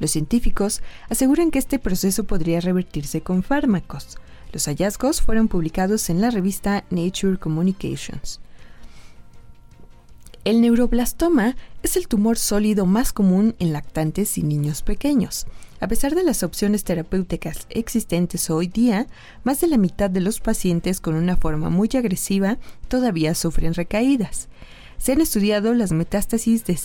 Los 0.00 0.12
científicos 0.12 0.80
aseguran 1.10 1.50
que 1.50 1.58
este 1.58 1.78
proceso 1.78 2.24
podría 2.24 2.60
revertirse 2.60 3.20
con 3.20 3.42
fármacos. 3.42 4.16
Los 4.54 4.68
hallazgos 4.68 5.20
fueron 5.20 5.48
publicados 5.48 6.08
en 6.08 6.22
la 6.22 6.30
revista 6.30 6.86
Nature 6.88 7.36
Communications. 7.36 8.40
El 10.44 10.60
neuroblastoma 10.60 11.56
es 11.82 11.96
el 11.96 12.06
tumor 12.06 12.36
sólido 12.36 12.84
más 12.84 13.14
común 13.14 13.56
en 13.60 13.72
lactantes 13.72 14.36
y 14.36 14.42
niños 14.42 14.82
pequeños. 14.82 15.46
A 15.80 15.88
pesar 15.88 16.14
de 16.14 16.22
las 16.22 16.42
opciones 16.42 16.84
terapéuticas 16.84 17.66
existentes 17.70 18.50
hoy 18.50 18.66
día, 18.66 19.06
más 19.42 19.62
de 19.62 19.68
la 19.68 19.78
mitad 19.78 20.10
de 20.10 20.20
los 20.20 20.40
pacientes 20.40 21.00
con 21.00 21.14
una 21.14 21.38
forma 21.38 21.70
muy 21.70 21.88
agresiva 21.94 22.58
todavía 22.88 23.34
sufren 23.34 23.72
recaídas. 23.72 24.48
Se 24.98 25.12
han 25.12 25.22
estudiado 25.22 25.72
las 25.72 25.92
metástasis 25.92 26.66
de 26.66 26.78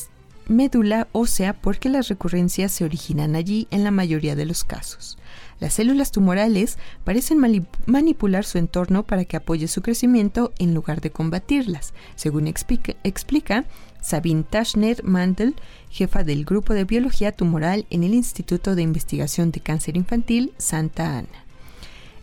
médula 0.48 1.10
ósea 1.12 1.52
porque 1.52 1.90
las 1.90 2.08
recurrencias 2.08 2.72
se 2.72 2.86
originan 2.86 3.36
allí 3.36 3.68
en 3.72 3.84
la 3.84 3.92
mayoría 3.92 4.38
de 4.38 4.46
los 4.46 4.64
casos. 4.64 5.18
Las 5.60 5.74
células 5.74 6.12
tumorales 6.12 6.78
parecen 7.04 7.40
manipular 7.86 8.46
su 8.46 8.58
entorno 8.58 9.04
para 9.04 9.26
que 9.26 9.38
apoye 9.38 9.68
su 9.68 9.82
crecimiento 9.82 10.54
en 10.58 10.74
lugar 10.74 11.02
de 11.02 11.12
combatirlas, 11.12 11.94
según 12.16 12.48
explica 12.48 13.66
Sabine 14.02 14.44
Tashner 14.44 15.04
Mandel, 15.04 15.56
jefa 15.90 16.24
del 16.24 16.46
Grupo 16.46 16.74
de 16.74 16.86
Biología 16.86 17.34
Tumoral 17.34 17.86
en 17.90 18.04
el 18.04 18.14
Instituto 18.14 18.76
de 18.76 18.84
Investigación 18.84 19.52
de 19.52 19.60
Cáncer 19.60 19.98
Infantil 19.98 20.54
Santa 20.58 21.18
Ana. 21.18 21.46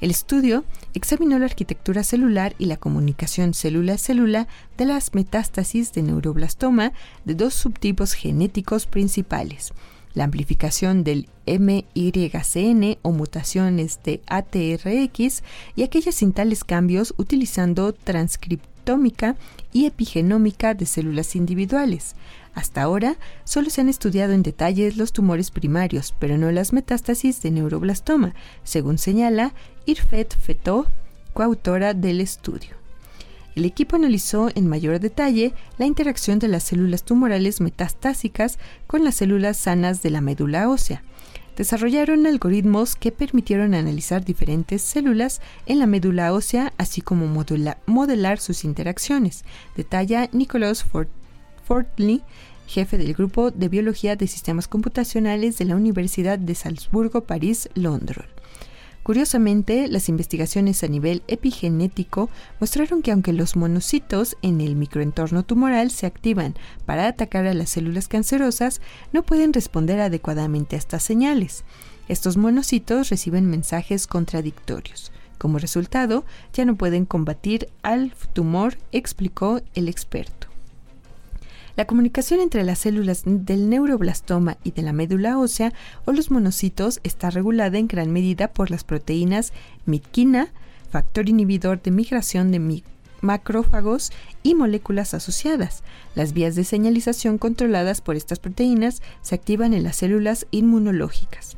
El 0.00 0.10
estudio 0.10 0.64
examinó 0.94 1.38
la 1.38 1.46
arquitectura 1.46 2.02
celular 2.04 2.54
y 2.58 2.66
la 2.66 2.76
comunicación 2.76 3.54
célula-célula 3.54 4.46
de 4.76 4.84
las 4.84 5.14
metástasis 5.14 5.92
de 5.92 6.02
neuroblastoma 6.02 6.92
de 7.24 7.34
dos 7.34 7.54
subtipos 7.54 8.12
genéticos 8.12 8.86
principales, 8.86 9.72
la 10.16 10.24
amplificación 10.24 11.04
del 11.04 11.28
MYCN 11.46 12.98
o 13.02 13.12
mutaciones 13.12 14.00
de 14.02 14.20
ATRX 14.26 15.44
y 15.76 15.84
aquellas 15.84 16.16
sin 16.16 16.32
tales 16.32 16.64
cambios 16.64 17.14
utilizando 17.18 17.92
transcripción 17.92 18.76
y 19.72 19.86
epigenómica 19.86 20.74
de 20.74 20.86
células 20.86 21.34
individuales. 21.34 22.14
Hasta 22.54 22.82
ahora 22.82 23.16
solo 23.44 23.68
se 23.68 23.80
han 23.80 23.88
estudiado 23.88 24.32
en 24.32 24.42
detalle 24.42 24.92
los 24.92 25.12
tumores 25.12 25.50
primarios, 25.50 26.14
pero 26.18 26.38
no 26.38 26.52
las 26.52 26.72
metástasis 26.72 27.42
de 27.42 27.50
neuroblastoma, 27.50 28.34
según 28.62 28.98
señala 28.98 29.52
Irfet 29.86 30.36
Feto, 30.38 30.86
coautora 31.34 31.94
del 31.94 32.20
estudio. 32.20 32.85
El 33.56 33.64
equipo 33.64 33.96
analizó 33.96 34.50
en 34.54 34.68
mayor 34.68 35.00
detalle 35.00 35.52
la 35.78 35.86
interacción 35.86 36.38
de 36.38 36.46
las 36.46 36.62
células 36.62 37.02
tumorales 37.02 37.60
metastásicas 37.60 38.58
con 38.86 39.02
las 39.02 39.16
células 39.16 39.56
sanas 39.56 40.02
de 40.02 40.10
la 40.10 40.20
médula 40.20 40.68
ósea 40.68 41.02
desarrollaron 41.56 42.26
algoritmos 42.26 42.96
que 42.96 43.10
permitieron 43.10 43.74
analizar 43.74 44.24
diferentes 44.24 44.82
células 44.82 45.40
en 45.64 45.78
la 45.78 45.86
médula 45.86 46.32
ósea, 46.32 46.72
así 46.76 47.00
como 47.00 47.26
modelar 47.86 48.38
sus 48.38 48.64
interacciones, 48.64 49.44
detalla 49.74 50.28
Nicholas 50.32 50.84
Fortley, 51.64 52.22
jefe 52.66 52.98
del 52.98 53.14
grupo 53.14 53.50
de 53.50 53.68
biología 53.68 54.16
de 54.16 54.26
sistemas 54.26 54.68
computacionales 54.68 55.56
de 55.56 55.64
la 55.64 55.76
Universidad 55.76 56.38
de 56.38 56.54
Salzburgo, 56.54 57.22
París, 57.22 57.70
Londres. 57.74 58.35
Curiosamente, 59.06 59.86
las 59.86 60.08
investigaciones 60.08 60.82
a 60.82 60.88
nivel 60.88 61.22
epigenético 61.28 62.28
mostraron 62.58 63.02
que 63.02 63.12
aunque 63.12 63.32
los 63.32 63.54
monocitos 63.54 64.36
en 64.42 64.60
el 64.60 64.74
microentorno 64.74 65.44
tumoral 65.44 65.92
se 65.92 66.06
activan 66.06 66.56
para 66.86 67.06
atacar 67.06 67.46
a 67.46 67.54
las 67.54 67.70
células 67.70 68.08
cancerosas, 68.08 68.80
no 69.12 69.22
pueden 69.22 69.52
responder 69.52 70.00
adecuadamente 70.00 70.74
a 70.74 70.80
estas 70.80 71.04
señales. 71.04 71.62
Estos 72.08 72.36
monocitos 72.36 73.08
reciben 73.08 73.46
mensajes 73.48 74.08
contradictorios. 74.08 75.12
Como 75.38 75.60
resultado, 75.60 76.24
ya 76.52 76.64
no 76.64 76.74
pueden 76.74 77.06
combatir 77.06 77.68
al 77.84 78.12
tumor, 78.32 78.76
explicó 78.90 79.60
el 79.74 79.88
experto. 79.88 80.48
La 81.76 81.84
comunicación 81.84 82.40
entre 82.40 82.64
las 82.64 82.78
células 82.78 83.22
del 83.26 83.68
neuroblastoma 83.68 84.56
y 84.64 84.70
de 84.70 84.80
la 84.80 84.94
médula 84.94 85.38
ósea 85.38 85.74
o 86.06 86.12
los 86.12 86.30
monocitos 86.30 87.00
está 87.02 87.28
regulada 87.28 87.76
en 87.76 87.86
gran 87.86 88.10
medida 88.12 88.48
por 88.48 88.70
las 88.70 88.82
proteínas 88.82 89.52
mitquina, 89.84 90.48
factor 90.90 91.28
inhibidor 91.28 91.82
de 91.82 91.90
migración 91.90 92.50
de 92.50 92.82
macrófagos 93.20 94.10
y 94.42 94.54
moléculas 94.54 95.12
asociadas. 95.12 95.82
Las 96.14 96.32
vías 96.32 96.54
de 96.54 96.64
señalización 96.64 97.36
controladas 97.36 98.00
por 98.00 98.16
estas 98.16 98.38
proteínas 98.38 99.02
se 99.20 99.34
activan 99.34 99.74
en 99.74 99.82
las 99.82 99.96
células 99.96 100.46
inmunológicas. 100.50 101.55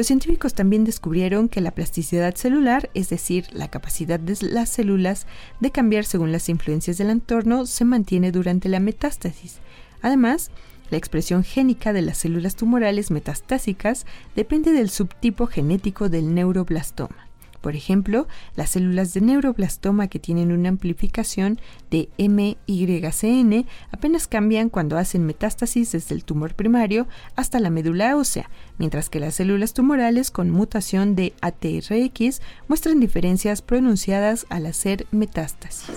Los 0.00 0.06
científicos 0.06 0.54
también 0.54 0.84
descubrieron 0.84 1.50
que 1.50 1.60
la 1.60 1.72
plasticidad 1.72 2.34
celular, 2.34 2.88
es 2.94 3.10
decir, 3.10 3.44
la 3.52 3.68
capacidad 3.68 4.18
de 4.18 4.34
las 4.48 4.70
células 4.70 5.26
de 5.60 5.72
cambiar 5.72 6.06
según 6.06 6.32
las 6.32 6.48
influencias 6.48 6.96
del 6.96 7.10
entorno, 7.10 7.66
se 7.66 7.84
mantiene 7.84 8.32
durante 8.32 8.70
la 8.70 8.80
metástasis. 8.80 9.58
Además, 10.00 10.50
la 10.88 10.96
expresión 10.96 11.44
génica 11.44 11.92
de 11.92 12.00
las 12.00 12.16
células 12.16 12.56
tumorales 12.56 13.10
metastásicas 13.10 14.06
depende 14.34 14.72
del 14.72 14.88
subtipo 14.88 15.46
genético 15.46 16.08
del 16.08 16.34
neuroblastoma. 16.34 17.29
Por 17.60 17.76
ejemplo, 17.76 18.26
las 18.56 18.70
células 18.70 19.12
de 19.12 19.20
neuroblastoma 19.20 20.08
que 20.08 20.18
tienen 20.18 20.52
una 20.52 20.70
amplificación 20.70 21.60
de 21.90 22.08
MYCN 22.18 23.66
apenas 23.92 24.26
cambian 24.26 24.70
cuando 24.70 24.96
hacen 24.96 25.26
metástasis 25.26 25.92
desde 25.92 26.14
el 26.14 26.24
tumor 26.24 26.54
primario 26.54 27.06
hasta 27.36 27.60
la 27.60 27.70
médula 27.70 28.16
ósea, 28.16 28.48
mientras 28.78 29.10
que 29.10 29.20
las 29.20 29.34
células 29.34 29.74
tumorales 29.74 30.30
con 30.30 30.50
mutación 30.50 31.14
de 31.14 31.34
ATRX 31.42 32.40
muestran 32.68 33.00
diferencias 33.00 33.62
pronunciadas 33.62 34.46
al 34.48 34.66
hacer 34.66 35.06
metástasis. 35.10 35.90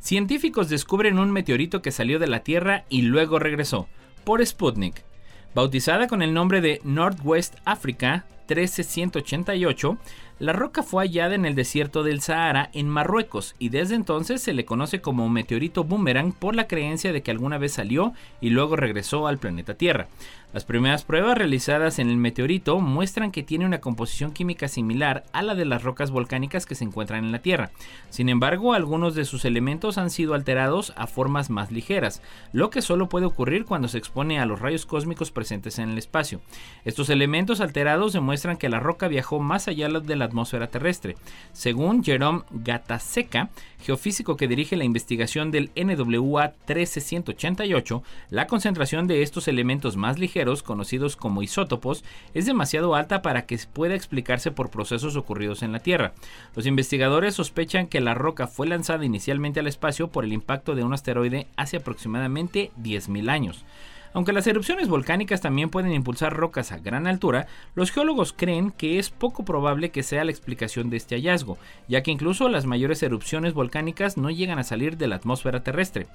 Científicos 0.00 0.68
descubren 0.68 1.18
un 1.18 1.30
meteorito 1.30 1.80
que 1.80 1.92
salió 1.92 2.18
de 2.18 2.26
la 2.26 2.40
Tierra 2.40 2.84
y 2.88 3.02
luego 3.02 3.38
regresó, 3.38 3.88
por 4.24 4.44
Sputnik. 4.44 5.04
Bautizada 5.54 6.06
con 6.06 6.22
el 6.22 6.32
nombre 6.32 6.62
de 6.62 6.80
Northwest 6.82 7.56
Africa 7.66 8.24
13188, 8.46 9.98
la 10.38 10.54
roca 10.54 10.82
fue 10.82 11.04
hallada 11.04 11.34
en 11.34 11.44
el 11.44 11.54
desierto 11.54 12.02
del 12.02 12.22
Sahara, 12.22 12.70
en 12.72 12.88
Marruecos, 12.88 13.54
y 13.58 13.68
desde 13.68 13.94
entonces 13.94 14.40
se 14.40 14.54
le 14.54 14.64
conoce 14.64 15.02
como 15.02 15.28
meteorito 15.28 15.84
boomerang 15.84 16.32
por 16.32 16.56
la 16.56 16.66
creencia 16.66 17.12
de 17.12 17.22
que 17.22 17.30
alguna 17.30 17.58
vez 17.58 17.74
salió 17.74 18.14
y 18.40 18.48
luego 18.48 18.76
regresó 18.76 19.26
al 19.26 19.38
planeta 19.38 19.74
Tierra. 19.74 20.08
Las 20.52 20.66
primeras 20.66 21.02
pruebas 21.02 21.38
realizadas 21.38 21.98
en 21.98 22.10
el 22.10 22.18
meteorito 22.18 22.78
muestran 22.78 23.32
que 23.32 23.42
tiene 23.42 23.64
una 23.64 23.80
composición 23.80 24.32
química 24.32 24.68
similar 24.68 25.24
a 25.32 25.40
la 25.40 25.54
de 25.54 25.64
las 25.64 25.82
rocas 25.82 26.10
volcánicas 26.10 26.66
que 26.66 26.74
se 26.74 26.84
encuentran 26.84 27.24
en 27.24 27.32
la 27.32 27.38
Tierra. 27.38 27.70
Sin 28.10 28.28
embargo, 28.28 28.74
algunos 28.74 29.14
de 29.14 29.24
sus 29.24 29.46
elementos 29.46 29.96
han 29.96 30.10
sido 30.10 30.34
alterados 30.34 30.92
a 30.94 31.06
formas 31.06 31.48
más 31.48 31.72
ligeras, 31.72 32.20
lo 32.52 32.68
que 32.68 32.82
solo 32.82 33.08
puede 33.08 33.24
ocurrir 33.24 33.64
cuando 33.64 33.88
se 33.88 33.96
expone 33.96 34.40
a 34.40 34.44
los 34.44 34.60
rayos 34.60 34.84
cósmicos 34.84 35.30
presentes 35.30 35.78
en 35.78 35.88
el 35.88 35.96
espacio. 35.96 36.42
Estos 36.84 37.08
elementos 37.08 37.62
alterados 37.62 38.12
demuestran 38.12 38.58
que 38.58 38.68
la 38.68 38.78
roca 38.78 39.08
viajó 39.08 39.40
más 39.40 39.68
allá 39.68 39.88
de 39.88 40.16
la 40.16 40.26
atmósfera 40.26 40.66
terrestre. 40.66 41.16
Según 41.52 42.04
Jerome 42.04 42.42
Gataseca, 42.50 43.48
geofísico 43.80 44.36
que 44.36 44.48
dirige 44.48 44.76
la 44.76 44.84
investigación 44.84 45.50
del 45.50 45.70
NWA 45.74 46.52
13188, 46.66 48.02
la 48.28 48.46
concentración 48.46 49.06
de 49.06 49.22
estos 49.22 49.48
elementos 49.48 49.96
más 49.96 50.18
ligeros, 50.18 50.41
conocidos 50.62 51.16
como 51.16 51.42
isótopos, 51.42 52.04
es 52.34 52.46
demasiado 52.46 52.94
alta 52.94 53.22
para 53.22 53.46
que 53.46 53.58
pueda 53.72 53.94
explicarse 53.94 54.50
por 54.50 54.70
procesos 54.70 55.16
ocurridos 55.16 55.62
en 55.62 55.72
la 55.72 55.78
Tierra. 55.78 56.12
Los 56.56 56.66
investigadores 56.66 57.34
sospechan 57.34 57.86
que 57.86 58.00
la 58.00 58.14
roca 58.14 58.46
fue 58.46 58.66
lanzada 58.66 59.04
inicialmente 59.04 59.60
al 59.60 59.68
espacio 59.68 60.08
por 60.08 60.24
el 60.24 60.32
impacto 60.32 60.74
de 60.74 60.84
un 60.84 60.92
asteroide 60.92 61.46
hace 61.56 61.76
aproximadamente 61.76 62.72
10.000 62.82 63.30
años. 63.30 63.64
Aunque 64.14 64.32
las 64.32 64.46
erupciones 64.46 64.88
volcánicas 64.88 65.40
también 65.40 65.70
pueden 65.70 65.92
impulsar 65.92 66.34
rocas 66.34 66.72
a 66.72 66.78
gran 66.78 67.06
altura, 67.06 67.46
los 67.74 67.90
geólogos 67.90 68.32
creen 68.32 68.70
que 68.70 68.98
es 68.98 69.10
poco 69.10 69.44
probable 69.44 69.90
que 69.90 70.02
sea 70.02 70.24
la 70.24 70.30
explicación 70.30 70.90
de 70.90 70.98
este 70.98 71.14
hallazgo, 71.14 71.58
ya 71.88 72.02
que 72.02 72.10
incluso 72.10 72.48
las 72.48 72.66
mayores 72.66 73.02
erupciones 73.02 73.54
volcánicas 73.54 74.16
no 74.16 74.30
llegan 74.30 74.58
a 74.58 74.64
salir 74.64 74.96
de 74.96 75.06
la 75.06 75.16
atmósfera 75.16 75.62
terrestre. 75.62 76.08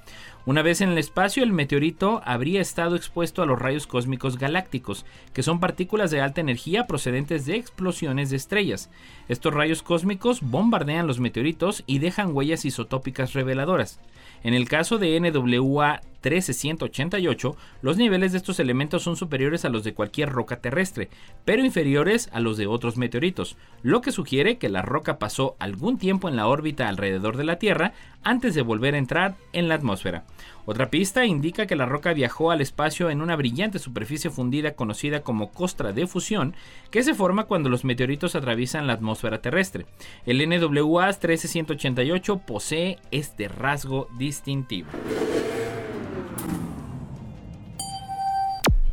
Una 0.45 0.61
vez 0.61 0.81
en 0.81 0.89
el 0.89 0.97
espacio, 0.97 1.43
el 1.43 1.53
meteorito 1.53 2.21
habría 2.23 2.61
estado 2.61 2.95
expuesto 2.95 3.41
a 3.41 3.45
los 3.45 3.59
rayos 3.59 3.87
cósmicos 3.87 4.37
galácticos, 4.37 5.05
que 5.33 5.43
son 5.43 5.59
partículas 5.59 6.11
de 6.11 6.21
alta 6.21 6.41
energía 6.41 6.85
procedentes 6.85 7.45
de 7.45 7.55
explosiones 7.55 8.29
de 8.29 8.37
estrellas. 8.37 8.89
Estos 9.27 9.53
rayos 9.53 9.81
cósmicos 9.81 10.41
bombardean 10.41 11.07
los 11.07 11.19
meteoritos 11.19 11.83
y 11.87 11.99
dejan 11.99 12.35
huellas 12.35 12.65
isotópicas 12.65 13.33
reveladoras. 13.33 13.99
En 14.43 14.53
el 14.53 14.69
caso 14.69 14.97
de 14.97 15.19
NWA 15.19 16.01
13188, 16.21 17.55
los 17.81 17.97
niveles 17.97 18.31
de 18.31 18.37
estos 18.37 18.59
elementos 18.59 19.03
son 19.03 19.15
superiores 19.15 19.65
a 19.65 19.69
los 19.69 19.83
de 19.83 19.93
cualquier 19.93 20.29
roca 20.29 20.59
terrestre, 20.61 21.09
pero 21.45 21.63
inferiores 21.63 22.29
a 22.33 22.39
los 22.39 22.57
de 22.57 22.67
otros 22.67 22.97
meteoritos, 22.97 23.57
lo 23.83 24.01
que 24.01 24.11
sugiere 24.11 24.57
que 24.57 24.69
la 24.69 24.81
roca 24.81 25.19
pasó 25.19 25.55
algún 25.59 25.97
tiempo 25.97 26.29
en 26.29 26.35
la 26.35 26.47
órbita 26.47 26.87
alrededor 26.87 27.37
de 27.37 27.43
la 27.43 27.59
Tierra 27.59 27.93
antes 28.23 28.55
de 28.55 28.61
volver 28.61 28.95
a 28.95 28.97
entrar 28.97 29.35
en 29.53 29.67
la 29.67 29.75
atmósfera. 29.75 30.25
Otra 30.65 30.89
pista 30.89 31.25
indica 31.25 31.65
que 31.65 31.77
la 31.77 31.85
roca 31.85 32.11
viajó 32.11 32.51
al 32.51 32.59
espacio 32.59 33.09
en 33.09 33.21
una 33.21 33.37
brillante 33.37 33.79
superficie 33.79 34.29
fundida 34.29 34.75
conocida 34.75 35.21
como 35.21 35.51
costra 35.51 35.93
de 35.93 36.07
fusión, 36.07 36.55
que 36.91 37.03
se 37.03 37.15
forma 37.15 37.45
cuando 37.45 37.69
los 37.69 37.85
meteoritos 37.85 38.35
atraviesan 38.35 38.85
la 38.85 38.93
atmósfera 38.93 39.41
terrestre. 39.41 39.85
El 40.25 40.39
NWA 40.47 41.13
13188 41.13 42.41
posee 42.45 42.99
este 43.11 43.47
rasgo 43.47 44.09
distintivo. 44.17 44.89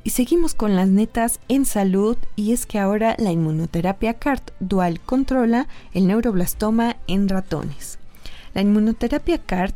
Y 0.04 0.10
seguimos 0.10 0.54
con 0.54 0.76
las 0.76 0.88
netas 0.88 1.40
en 1.48 1.64
salud 1.64 2.18
y 2.36 2.52
es 2.52 2.66
que 2.66 2.78
ahora 2.78 3.16
la 3.18 3.32
inmunoterapia 3.32 4.14
CART 4.14 4.50
dual 4.60 5.00
controla 5.00 5.66
el 5.94 6.06
neuroblastoma 6.06 6.96
en 7.06 7.26
ratones. 7.26 7.98
La 8.52 8.60
inmunoterapia 8.60 9.38
CART 9.38 9.74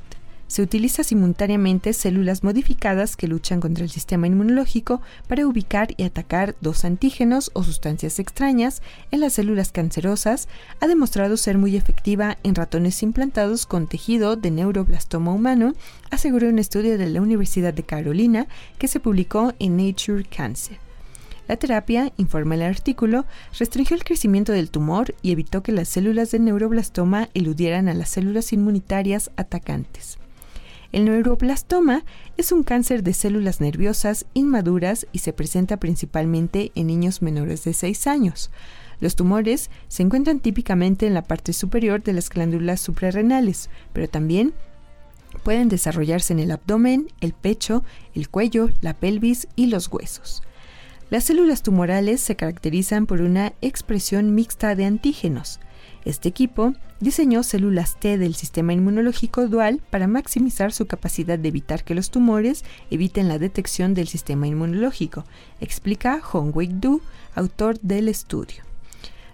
se 0.49 0.63
utiliza 0.63 1.05
simultáneamente 1.05 1.93
células 1.93 2.43
modificadas 2.43 3.17
que 3.17 3.29
luchan 3.29 3.61
contra 3.61 3.85
el 3.85 3.91
sistema 3.91 4.27
inmunológico 4.27 5.01
para 5.29 5.47
ubicar 5.47 5.95
y 5.97 6.03
atacar 6.03 6.57
dos 6.61 6.85
antígenos 6.85 7.51
o 7.55 7.63
sustancias 7.63 8.19
extrañas 8.19 8.83
en 9.13 9.21
las 9.21 9.35
células 9.35 9.71
cancerosas. 9.71 10.49
Ha 10.81 10.89
demostrado 10.89 11.37
ser 11.37 11.59
muy 11.59 11.77
efectiva 11.77 12.39
en 12.43 12.55
ratones 12.55 13.03
implantados 13.03 13.67
con 13.67 13.87
tejido 13.87 14.37
de 14.37 14.51
neuroblastoma 14.51 15.33
humano, 15.33 15.75
aseguró 16.11 16.49
un 16.49 16.59
estudio 16.59 16.99
de 16.99 17.07
la 17.07 17.21
Universidad 17.21 17.73
de 17.73 17.85
Carolina 17.85 18.49
que 18.79 18.89
se 18.89 19.01
publicó 19.01 19.53
en 19.59 19.77
Nature 19.77 20.25
Cancer. 20.25 20.79
La 21.47 21.57
terapia, 21.57 22.13
informa 22.19 22.57
el 22.57 22.63
artículo, 22.63 23.25
restringió 23.59 23.97
el 23.97 24.05
crecimiento 24.05 24.53
del 24.53 24.71
tumor 24.71 25.15
y 25.23 25.33
evitó 25.33 25.63
que 25.63 25.73
las 25.73 25.89
células 25.89 26.31
de 26.31 26.39
neuroblastoma 26.41 27.31
eludieran 27.33 27.89
a 27.89 27.95
las 27.95 28.11
células 28.11 28.53
inmunitarias 28.53 29.31
atacantes. 29.37 30.18
El 30.91 31.05
neuroblastoma 31.05 32.05
es 32.39 32.51
un 32.51 32.63
cáncer 32.63 33.03
de 33.03 33.13
células 33.13 33.61
nerviosas 33.61 34.25
inmaduras 34.33 35.07
y 35.13 35.19
se 35.19 35.35
presenta 35.35 35.77
principalmente 35.77 36.73
en 36.75 36.87
niños 36.87 37.21
menores 37.21 37.63
de 37.65 37.75
6 37.75 38.07
años. 38.07 38.51
Los 38.99 39.15
tumores 39.15 39.71
se 39.89 40.03
encuentran 40.03 40.41
típicamente 40.41 41.07
en 41.07 41.15
la 41.15 41.23
parte 41.23 41.53
superior 41.53 42.03
de 42.03 42.15
las 42.15 42.31
glándulas 42.31 42.81
suprarrenales, 42.81 43.69
pero 43.93 44.09
también 44.09 44.55
pueden 45.45 45.69
desarrollarse 45.69 46.33
en 46.33 46.41
el 46.41 46.51
abdomen, 46.51 47.09
el 47.21 47.35
pecho, 47.35 47.85
el 48.15 48.31
cuello, 48.31 48.71
la 48.81 48.95
pelvis 48.95 49.47
y 49.57 49.67
los 49.67 49.89
huesos. 49.89 50.43
Las 51.11 51.25
células 51.25 51.63
tumorales 51.63 52.21
se 52.21 52.35
caracterizan 52.35 53.07
por 53.07 53.21
una 53.21 53.53
expresión 53.61 54.35
mixta 54.35 54.75
de 54.75 54.87
antígenos. 54.87 55.61
Este 56.09 56.31
equipo 56.31 56.73
diseñó 57.01 57.43
células 57.43 58.01
T 58.01 58.17
del 58.17 58.35
sistema 58.35 58.73
inmunológico 58.73 59.47
dual 59.47 59.83
para 59.91 60.07
maximizar 60.07 60.73
su 60.73 60.87
capacidad 60.87 61.39
de 61.39 61.49
evitar 61.49 61.85
que 61.85 61.95
los 61.95 62.11
tumores 62.11 62.65
eviten 62.91 63.29
la 63.29 63.39
detección 63.39 63.93
del 63.93 64.09
sistema 64.09 64.47
inmunológico, 64.47 65.27
explica 65.61 66.23
Hongwei 66.33 66.69
Du, 66.69 67.03
autor 67.35 67.79
del 67.81 68.09
estudio. 68.09 68.65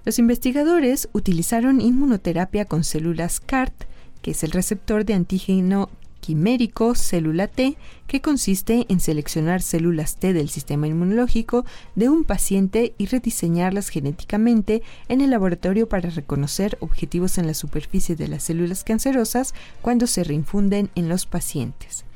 Los 0.05 0.19
investigadores 0.19 1.09
utilizaron 1.13 1.81
inmunoterapia 1.81 2.65
con 2.65 2.83
células 2.83 3.39
CART, 3.39 3.85
que 4.21 4.33
es 4.33 4.43
el 4.43 4.51
receptor 4.51 5.05
de 5.05 5.15
antígeno 5.15 5.91
quimérico 6.25 6.95
célula 6.95 7.49
T, 7.49 7.77
que 8.07 8.23
consiste 8.23 8.87
en 8.89 8.99
seleccionar 8.99 9.61
células 9.61 10.17
T 10.17 10.33
del 10.33 10.49
sistema 10.49 10.87
inmunológico 10.87 11.67
de 11.97 12.09
un 12.09 12.25
paciente 12.25 12.95
y 12.97 13.05
rediseñarlas 13.05 13.91
genéticamente 13.91 14.83
en 15.09 15.21
el 15.21 15.29
laboratorio 15.29 15.87
para 15.87 16.09
reconocer 16.09 16.79
objetivos 16.81 17.37
en 17.37 17.47
la 17.47 17.53
superficie 17.53 18.17
de 18.17 18.29
las 18.29 18.45
células 18.45 18.85
cancerosas 18.85 19.53
cuando 19.83 20.07
se 20.07 20.25
reinfunden 20.25 20.89
en 20.95 21.11
los 21.11 21.27
pacientes. 21.27 22.07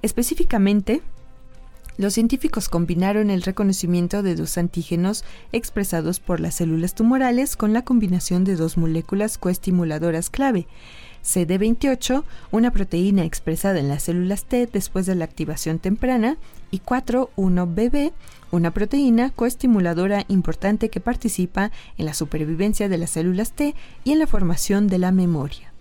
Específicamente, 0.00 1.02
los 1.98 2.14
científicos 2.14 2.70
combinaron 2.70 3.30
el 3.30 3.42
reconocimiento 3.42 4.22
de 4.22 4.34
dos 4.34 4.56
antígenos 4.56 5.24
expresados 5.52 6.20
por 6.20 6.40
las 6.40 6.54
células 6.54 6.94
tumorales 6.94 7.54
con 7.54 7.74
la 7.74 7.82
combinación 7.82 8.44
de 8.44 8.56
dos 8.56 8.78
moléculas 8.78 9.36
coestimuladoras 9.36 10.30
clave, 10.30 10.66
CD28, 11.26 12.22
una 12.52 12.70
proteína 12.70 13.24
expresada 13.24 13.80
en 13.80 13.88
las 13.88 14.04
células 14.04 14.44
T 14.44 14.68
después 14.72 15.06
de 15.06 15.16
la 15.16 15.24
activación 15.24 15.78
temprana, 15.78 16.38
y 16.70 16.80
4,1-BB, 16.80 18.12
una 18.50 18.72
proteína 18.72 19.30
coestimuladora 19.30 20.24
importante 20.28 20.88
que 20.88 21.00
participa 21.00 21.70
en 21.98 22.06
la 22.06 22.14
supervivencia 22.14 22.88
de 22.88 22.98
las 22.98 23.10
células 23.10 23.52
T 23.52 23.74
y 24.04 24.12
en 24.12 24.18
la 24.18 24.26
formación 24.26 24.88
de 24.88 24.98
la 24.98 25.12
memoria. 25.12 25.72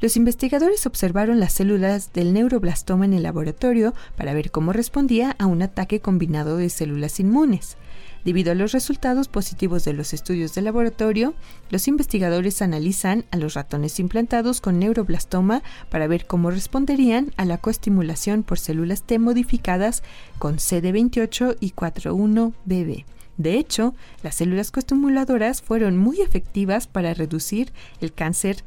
Los 0.00 0.16
investigadores 0.16 0.86
observaron 0.86 1.40
las 1.40 1.52
células 1.52 2.12
del 2.12 2.32
neuroblastoma 2.32 3.04
en 3.04 3.14
el 3.14 3.22
laboratorio 3.22 3.94
para 4.16 4.34
ver 4.34 4.50
cómo 4.50 4.72
respondía 4.72 5.34
a 5.38 5.46
un 5.46 5.62
ataque 5.62 6.00
combinado 6.00 6.56
de 6.56 6.68
células 6.68 7.20
inmunes. 7.20 7.76
Debido 8.24 8.52
a 8.52 8.54
los 8.54 8.72
resultados 8.72 9.28
positivos 9.28 9.84
de 9.84 9.92
los 9.92 10.14
estudios 10.14 10.54
de 10.54 10.62
laboratorio, 10.62 11.34
los 11.68 11.88
investigadores 11.88 12.62
analizan 12.62 13.26
a 13.30 13.36
los 13.36 13.54
ratones 13.54 14.00
implantados 14.00 14.62
con 14.62 14.78
neuroblastoma 14.78 15.62
para 15.90 16.06
ver 16.06 16.26
cómo 16.26 16.50
responderían 16.50 17.32
a 17.36 17.44
la 17.44 17.58
coestimulación 17.58 18.42
por 18.42 18.58
células 18.58 19.02
T 19.02 19.18
modificadas 19.18 20.02
con 20.38 20.56
CD28 20.56 21.58
y 21.60 21.72
41BB. 21.72 23.04
De 23.36 23.58
hecho, 23.58 23.94
las 24.22 24.36
células 24.36 24.70
coestimuladoras 24.70 25.60
fueron 25.60 25.96
muy 25.98 26.20
efectivas 26.20 26.86
para 26.86 27.14
reducir 27.14 27.72
el 28.00 28.12
cáncer 28.12 28.64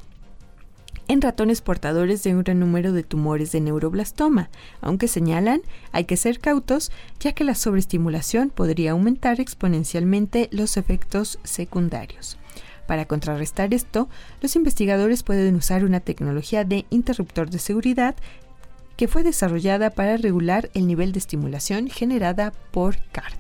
en 1.08 1.22
ratones 1.22 1.62
portadores 1.62 2.24
de 2.24 2.36
un 2.36 2.44
gran 2.44 2.60
número 2.60 2.92
de 2.92 3.04
tumores 3.04 3.52
de 3.52 3.62
neuroblastoma, 3.62 4.50
aunque 4.82 5.08
señalan 5.08 5.62
hay 5.92 6.06
que 6.06 6.18
ser 6.18 6.40
cautos 6.40 6.92
ya 7.20 7.34
que 7.34 7.44
la 7.44 7.56
sobreestimulación 7.56 8.50
podría 8.50 8.92
aumentar 8.92 9.40
exponencialmente 9.40 10.50
los 10.52 10.78
efectos 10.78 11.40
secundarios. 11.44 12.38
Para 12.88 13.06
contrarrestar 13.06 13.74
esto, 13.74 14.10
los 14.42 14.56
investigadores 14.56 15.24
pueden 15.24 15.56
usar 15.56 15.84
una 15.84 16.00
tecnología 16.00 16.64
de 16.64 16.86
interruptor 16.90 17.50
de 17.50 17.60
seguridad 17.60 18.16
que 18.96 19.08
fue 19.08 19.24
desarrollada 19.24 19.92
para 19.92 20.18
regular 20.18 20.70
el 20.74 20.88
nivel 20.88 21.12
de 21.12 21.20
estimulación 21.20 21.88
generada 21.88 22.52
por 22.72 22.98
CART. 23.12 23.38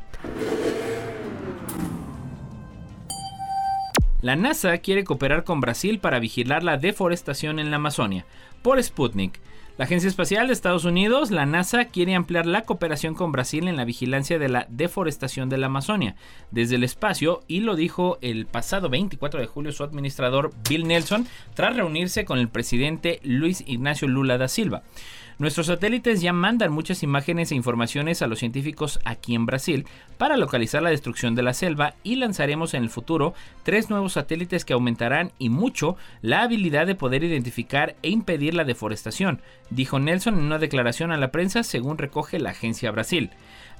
La 4.20 4.36
NASA 4.36 4.76
quiere 4.80 5.04
cooperar 5.04 5.44
con 5.44 5.62
Brasil 5.62 6.00
para 6.00 6.18
vigilar 6.18 6.64
la 6.64 6.78
deforestación 6.78 7.60
en 7.60 7.70
la 7.70 7.76
Amazonia. 7.76 8.26
Por 8.64 8.82
Sputnik. 8.82 9.40
La 9.78 9.86
Agencia 9.86 10.08
Espacial 10.08 10.48
de 10.48 10.54
Estados 10.54 10.86
Unidos, 10.86 11.30
la 11.30 11.46
NASA, 11.46 11.86
quiere 11.86 12.16
ampliar 12.16 12.48
la 12.48 12.64
cooperación 12.64 13.14
con 13.14 13.32
Brasil 13.32 13.68
en 13.68 13.76
la 13.76 13.86
vigilancia 13.86 14.40
de 14.40 14.50
la 14.50 14.66
deforestación 14.72 15.50
de 15.50 15.60
la 15.60 15.68
Amazonia 15.68 16.16
desde 16.50 16.78
el 16.78 16.84
espacio 16.84 17.42
y 17.48 17.60
lo 17.60 17.76
dijo 17.76 18.18
el 18.22 18.48
pasado 18.48 18.90
24 18.90 19.40
de 19.40 19.46
julio 19.46 19.72
su 19.72 19.84
administrador 19.84 20.52
Bill 20.68 20.88
Nelson 20.88 21.28
tras 21.54 21.76
reunirse 21.76 22.26
con 22.26 22.40
el 22.40 22.50
presidente 22.50 23.20
Luis 23.22 23.64
Ignacio 23.68 24.08
Lula 24.08 24.40
da 24.40 24.48
Silva. 24.48 24.82
Nuestros 25.40 25.68
satélites 25.68 26.20
ya 26.20 26.34
mandan 26.34 26.72
muchas 26.72 27.04
imágenes 27.04 27.52
e 27.52 27.56
informaciones 27.56 28.24
a 28.24 28.28
los 28.28 28.40
científicos 28.40 29.00
aquí 29.06 29.36
en 29.36 29.46
Brasil 29.46 29.86
para 30.18 30.36
localizar 30.36 30.82
la 30.82 30.90
destrucción 30.90 31.36
de 31.36 31.44
la 31.44 31.54
selva 31.54 31.94
y 32.04 32.16
lanzaremos 32.16 32.74
en 32.74 32.82
el 32.82 32.90
futuro 32.90 33.36
tres 33.62 33.92
nuevos 33.92 34.14
satélites 34.14 34.66
que 34.66 34.74
aumentarán 34.74 35.32
y 35.38 35.50
mucho 35.50 35.96
la 36.24 36.42
habilidad 36.42 36.88
de 36.88 36.96
poder 36.96 37.24
identificar 37.24 37.96
e 38.02 38.10
impedir 38.10 38.56
la 38.56 38.64
deforestación, 38.64 39.40
dijo 39.70 40.00
Nelson 40.00 40.40
en 40.40 40.46
una 40.46 40.58
declaración 40.58 41.12
a 41.12 41.18
la 41.18 41.30
prensa 41.30 41.62
según 41.62 42.00
recoge 42.00 42.40
la 42.40 42.50
agencia 42.50 42.90
Brasil. 42.90 43.30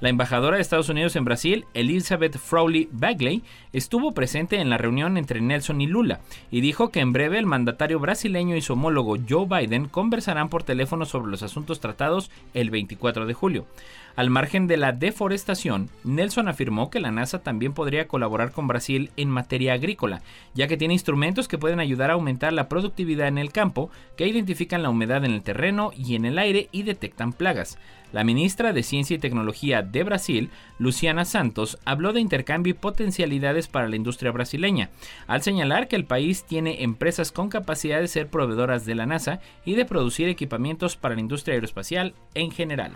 La 0.00 0.10
embajadora 0.10 0.54
de 0.54 0.62
Estados 0.62 0.88
Unidos 0.90 1.16
en 1.16 1.24
Brasil, 1.24 1.64
Elizabeth 1.74 2.38
Frowley 2.38 2.88
Bagley, 2.92 3.42
estuvo 3.72 4.12
presente 4.12 4.60
en 4.60 4.70
la 4.70 4.78
reunión 4.78 5.16
entre 5.16 5.40
Nelson 5.40 5.80
y 5.80 5.88
Lula 5.88 6.20
y 6.52 6.60
dijo 6.60 6.90
que 6.90 7.00
en 7.00 7.12
breve 7.12 7.36
el 7.36 7.46
mandatario 7.46 7.98
brasileño 7.98 8.54
y 8.54 8.60
su 8.60 8.74
homólogo 8.74 9.16
Joe 9.28 9.46
Biden 9.46 9.88
conversarán 9.88 10.50
por 10.50 10.62
teléfono 10.62 11.04
sobre 11.04 11.32
los 11.32 11.42
asuntos 11.42 11.80
tratados 11.80 12.30
el 12.54 12.70
24 12.70 13.26
de 13.26 13.34
julio. 13.34 13.66
Al 14.14 14.30
margen 14.30 14.66
de 14.68 14.76
la 14.76 14.92
deforestación, 14.92 15.90
Nelson 16.04 16.48
afirmó 16.48 16.90
que 16.90 17.00
la 17.00 17.10
NASA 17.10 17.42
también 17.42 17.72
podría 17.72 18.08
colaborar 18.08 18.52
con 18.52 18.66
Brasil 18.66 19.10
en 19.16 19.30
materia 19.30 19.74
agrícola, 19.74 20.22
ya 20.54 20.66
que 20.66 20.76
tiene 20.76 20.94
instrumentos 20.94 21.46
que 21.46 21.58
pueden 21.58 21.78
ayudar 21.78 22.10
a 22.10 22.14
aumentar 22.14 22.52
la 22.52 22.68
productividad 22.68 23.28
en 23.28 23.38
el 23.38 23.52
campo, 23.52 23.90
que 24.16 24.26
identifican 24.26 24.82
la 24.82 24.90
humedad 24.90 25.24
en 25.24 25.32
el 25.32 25.42
terreno 25.42 25.92
y 25.96 26.16
en 26.16 26.24
el 26.24 26.38
aire 26.38 26.68
y 26.72 26.82
detectan 26.82 27.32
plagas. 27.32 27.78
La 28.12 28.24
ministra 28.24 28.72
de 28.72 28.82
Ciencia 28.82 29.16
y 29.16 29.18
Tecnología 29.18 29.82
de 29.82 30.02
Brasil, 30.02 30.50
Luciana 30.78 31.26
Santos, 31.26 31.78
habló 31.84 32.14
de 32.14 32.20
intercambio 32.20 32.70
y 32.70 32.74
potencialidades 32.74 33.68
para 33.68 33.88
la 33.88 33.96
industria 33.96 34.32
brasileña, 34.32 34.88
al 35.26 35.42
señalar 35.42 35.88
que 35.88 35.96
el 35.96 36.06
país 36.06 36.44
tiene 36.44 36.82
empresas 36.82 37.32
con 37.32 37.50
capacidad 37.50 38.00
de 38.00 38.08
ser 38.08 38.28
proveedoras 38.28 38.86
de 38.86 38.94
la 38.94 39.04
NASA 39.04 39.40
y 39.64 39.74
de 39.74 39.84
producir 39.84 40.28
equipamientos 40.28 40.96
para 40.96 41.14
la 41.14 41.20
industria 41.20 41.54
aeroespacial 41.54 42.14
en 42.34 42.50
general. 42.50 42.92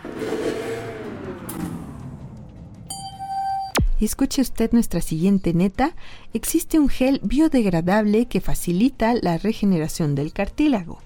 Escuche 4.01 4.41
usted 4.41 4.71
nuestra 4.73 4.99
siguiente 4.99 5.53
neta, 5.53 5.95
existe 6.33 6.77
un 6.77 6.89
gel 6.89 7.21
biodegradable 7.23 8.25
que 8.25 8.41
facilita 8.41 9.13
la 9.13 9.37
regeneración 9.37 10.15
del 10.15 10.33
cartílago. 10.33 10.99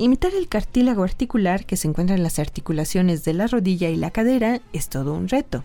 Imitar 0.00 0.34
el 0.34 0.48
cartílago 0.48 1.02
articular 1.02 1.66
que 1.66 1.76
se 1.76 1.86
encuentra 1.86 2.16
en 2.16 2.22
las 2.22 2.38
articulaciones 2.38 3.22
de 3.22 3.34
la 3.34 3.46
rodilla 3.46 3.90
y 3.90 3.96
la 3.96 4.10
cadera 4.10 4.62
es 4.72 4.88
todo 4.88 5.12
un 5.12 5.28
reto. 5.28 5.62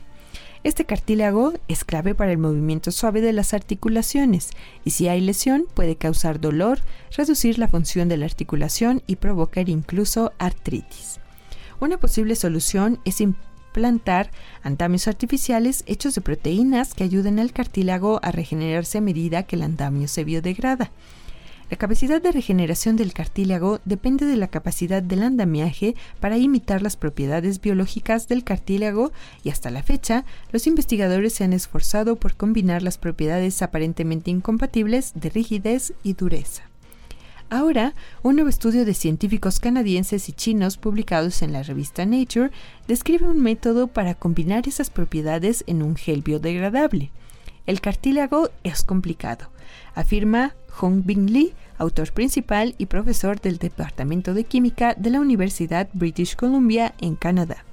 Este 0.66 0.84
cartílago 0.84 1.54
es 1.70 1.86
clave 1.86 2.16
para 2.16 2.34
el 2.34 2.38
movimiento 2.38 2.92
suave 2.92 3.22
de 3.22 3.32
las 3.32 3.54
articulaciones 3.54 4.50
y 4.84 4.90
si 4.90 5.08
hay 5.08 5.22
lesión 5.22 5.68
puede 5.74 5.96
causar 5.96 6.42
dolor, 6.42 6.80
reducir 7.16 7.58
la 7.58 7.70
función 7.70 8.10
de 8.10 8.18
la 8.18 8.26
articulación 8.26 9.04
y 9.08 9.16
provocar 9.16 9.70
incluso 9.70 10.34
artritis. 10.38 11.22
Una 11.80 11.98
posible 11.98 12.36
solución 12.36 13.00
es 13.06 13.24
plantar 13.72 14.32
andamios 14.64 15.08
artificiales 15.08 15.86
hechos 15.88 16.14
de 16.14 16.20
proteínas 16.20 16.94
que 16.94 17.06
ayuden 17.06 17.40
al 17.40 17.54
cartílago 17.54 18.20
a 18.22 18.34
regenerarse 18.34 18.98
a 18.98 19.02
medida 19.02 19.44
que 19.44 19.56
el 19.56 19.62
andamio 19.62 20.10
se 20.10 20.26
biodegrada. 20.26 20.92
La 21.68 21.78
capacidad 21.78 22.22
de 22.22 22.32
regeneración 22.32 22.96
del 22.96 23.14
cartílago 23.14 23.80
depende 23.86 24.28
de 24.28 24.36
la 24.36 24.50
capacidad 24.50 25.02
del 25.02 25.24
andamiaje 25.24 25.96
para 26.20 26.38
imitar 26.38 26.84
las 26.84 26.96
propiedades 26.96 27.60
biológicas 27.60 28.28
del 28.28 28.44
cartílago 28.44 29.12
y 29.44 29.50
hasta 29.50 29.72
la 29.72 29.82
fecha 29.82 30.26
los 30.52 30.68
investigadores 30.68 31.34
se 31.34 31.44
han 31.44 31.54
esforzado 31.54 32.18
por 32.18 32.36
combinar 32.36 32.84
las 32.84 33.00
propiedades 33.00 33.64
aparentemente 33.64 34.30
incompatibles 34.30 35.14
de 35.16 35.32
rigidez 35.32 35.94
y 36.04 36.14
dureza. 36.14 36.64
Ahora, 37.50 37.96
un 38.22 38.36
nuevo 38.36 38.50
estudio 38.50 38.86
de 38.86 38.94
científicos 38.94 39.60
canadienses 39.60 40.30
y 40.30 40.34
chinos 40.34 40.78
publicados 40.78 41.42
en 41.42 41.52
la 41.52 41.64
revista 41.64 42.06
Nature 42.06 42.52
describe 42.88 43.28
un 43.28 43.42
método 43.42 43.88
para 43.88 44.14
combinar 44.14 44.68
esas 44.68 44.92
propiedades 44.92 45.64
en 45.66 45.82
un 45.82 45.96
gel 45.96 46.22
biodegradable. 46.22 47.12
El 47.66 47.82
cartílago 47.82 48.50
es 48.64 48.84
complicado, 48.84 49.50
afirma 49.96 50.54
Hong 50.78 51.04
Bing 51.06 51.30
Lee, 51.30 51.54
autor 51.78 52.12
principal 52.12 52.76
y 52.78 52.88
profesor 52.88 53.40
del 53.40 53.58
Departamento 53.58 54.34
de 54.34 54.44
Química 54.44 54.94
de 54.94 55.10
la 55.10 55.20
Universidad 55.20 55.88
British 55.94 56.36
Columbia 56.36 56.94
en 57.00 57.16
Canadá. 57.16 57.64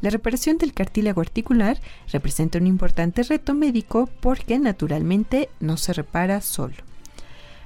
La 0.00 0.10
reparación 0.10 0.58
del 0.58 0.72
cartílago 0.72 1.20
articular 1.20 1.80
representa 2.12 2.58
un 2.58 2.66
importante 2.66 3.22
reto 3.22 3.54
médico 3.54 4.08
porque 4.20 4.58
naturalmente 4.58 5.50
no 5.60 5.76
se 5.76 5.92
repara 5.92 6.40
solo. 6.40 6.74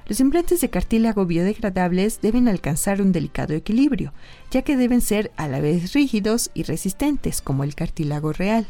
Los 0.07 0.19
implantes 0.19 0.59
de 0.59 0.69
cartílago 0.69 1.25
biodegradables 1.25 2.19
deben 2.21 2.49
alcanzar 2.49 3.01
un 3.01 3.13
delicado 3.13 3.53
equilibrio, 3.53 4.13
ya 4.51 4.63
que 4.63 4.75
deben 4.75 4.99
ser 4.99 5.31
a 5.37 5.47
la 5.47 5.61
vez 5.61 5.93
rígidos 5.93 6.51
y 6.53 6.63
resistentes 6.63 7.41
como 7.41 7.63
el 7.63 7.75
cartílago 7.75 8.33
real. 8.33 8.67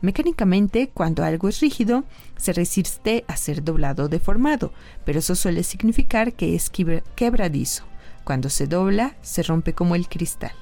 Mecánicamente, 0.00 0.90
cuando 0.92 1.24
algo 1.24 1.48
es 1.48 1.60
rígido, 1.60 2.04
se 2.36 2.52
resiste 2.52 3.24
a 3.28 3.36
ser 3.36 3.64
doblado 3.64 4.04
o 4.04 4.08
deformado, 4.08 4.72
pero 5.04 5.18
eso 5.20 5.34
suele 5.34 5.62
significar 5.62 6.34
que 6.34 6.54
es 6.54 6.70
quebradizo. 7.14 7.84
Cuando 8.24 8.50
se 8.50 8.66
dobla, 8.66 9.16
se 9.22 9.42
rompe 9.42 9.72
como 9.72 9.94
el 9.94 10.08
cristal. 10.08 10.52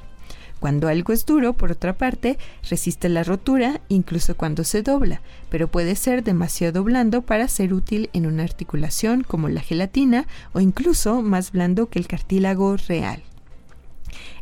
Cuando 0.61 0.89
algo 0.89 1.13
es 1.13 1.27
duro, 1.27 1.53
por 1.53 1.73
otra 1.73 1.93
parte, 1.99 2.39
resiste 2.71 3.11
la 3.11 3.23
rotura 3.23 3.81
incluso 3.89 4.35
cuando 4.37 4.65
se 4.65 4.83
dobla, 4.83 5.21
pero 5.51 5.69
puede 5.69 5.95
ser 5.95 6.25
demasiado 6.25 6.83
blando 6.85 7.23
para 7.23 7.49
ser 7.49 7.75
útil 7.75 8.09
en 8.15 8.25
una 8.25 8.45
articulación 8.45 9.25
como 9.25 9.51
la 9.51 9.61
gelatina 9.61 10.27
o 10.55 10.61
incluso 10.61 11.21
más 11.21 11.53
blando 11.53 11.91
que 11.91 11.99
el 11.99 12.07
cartílago 12.07 12.77
real. 12.77 13.23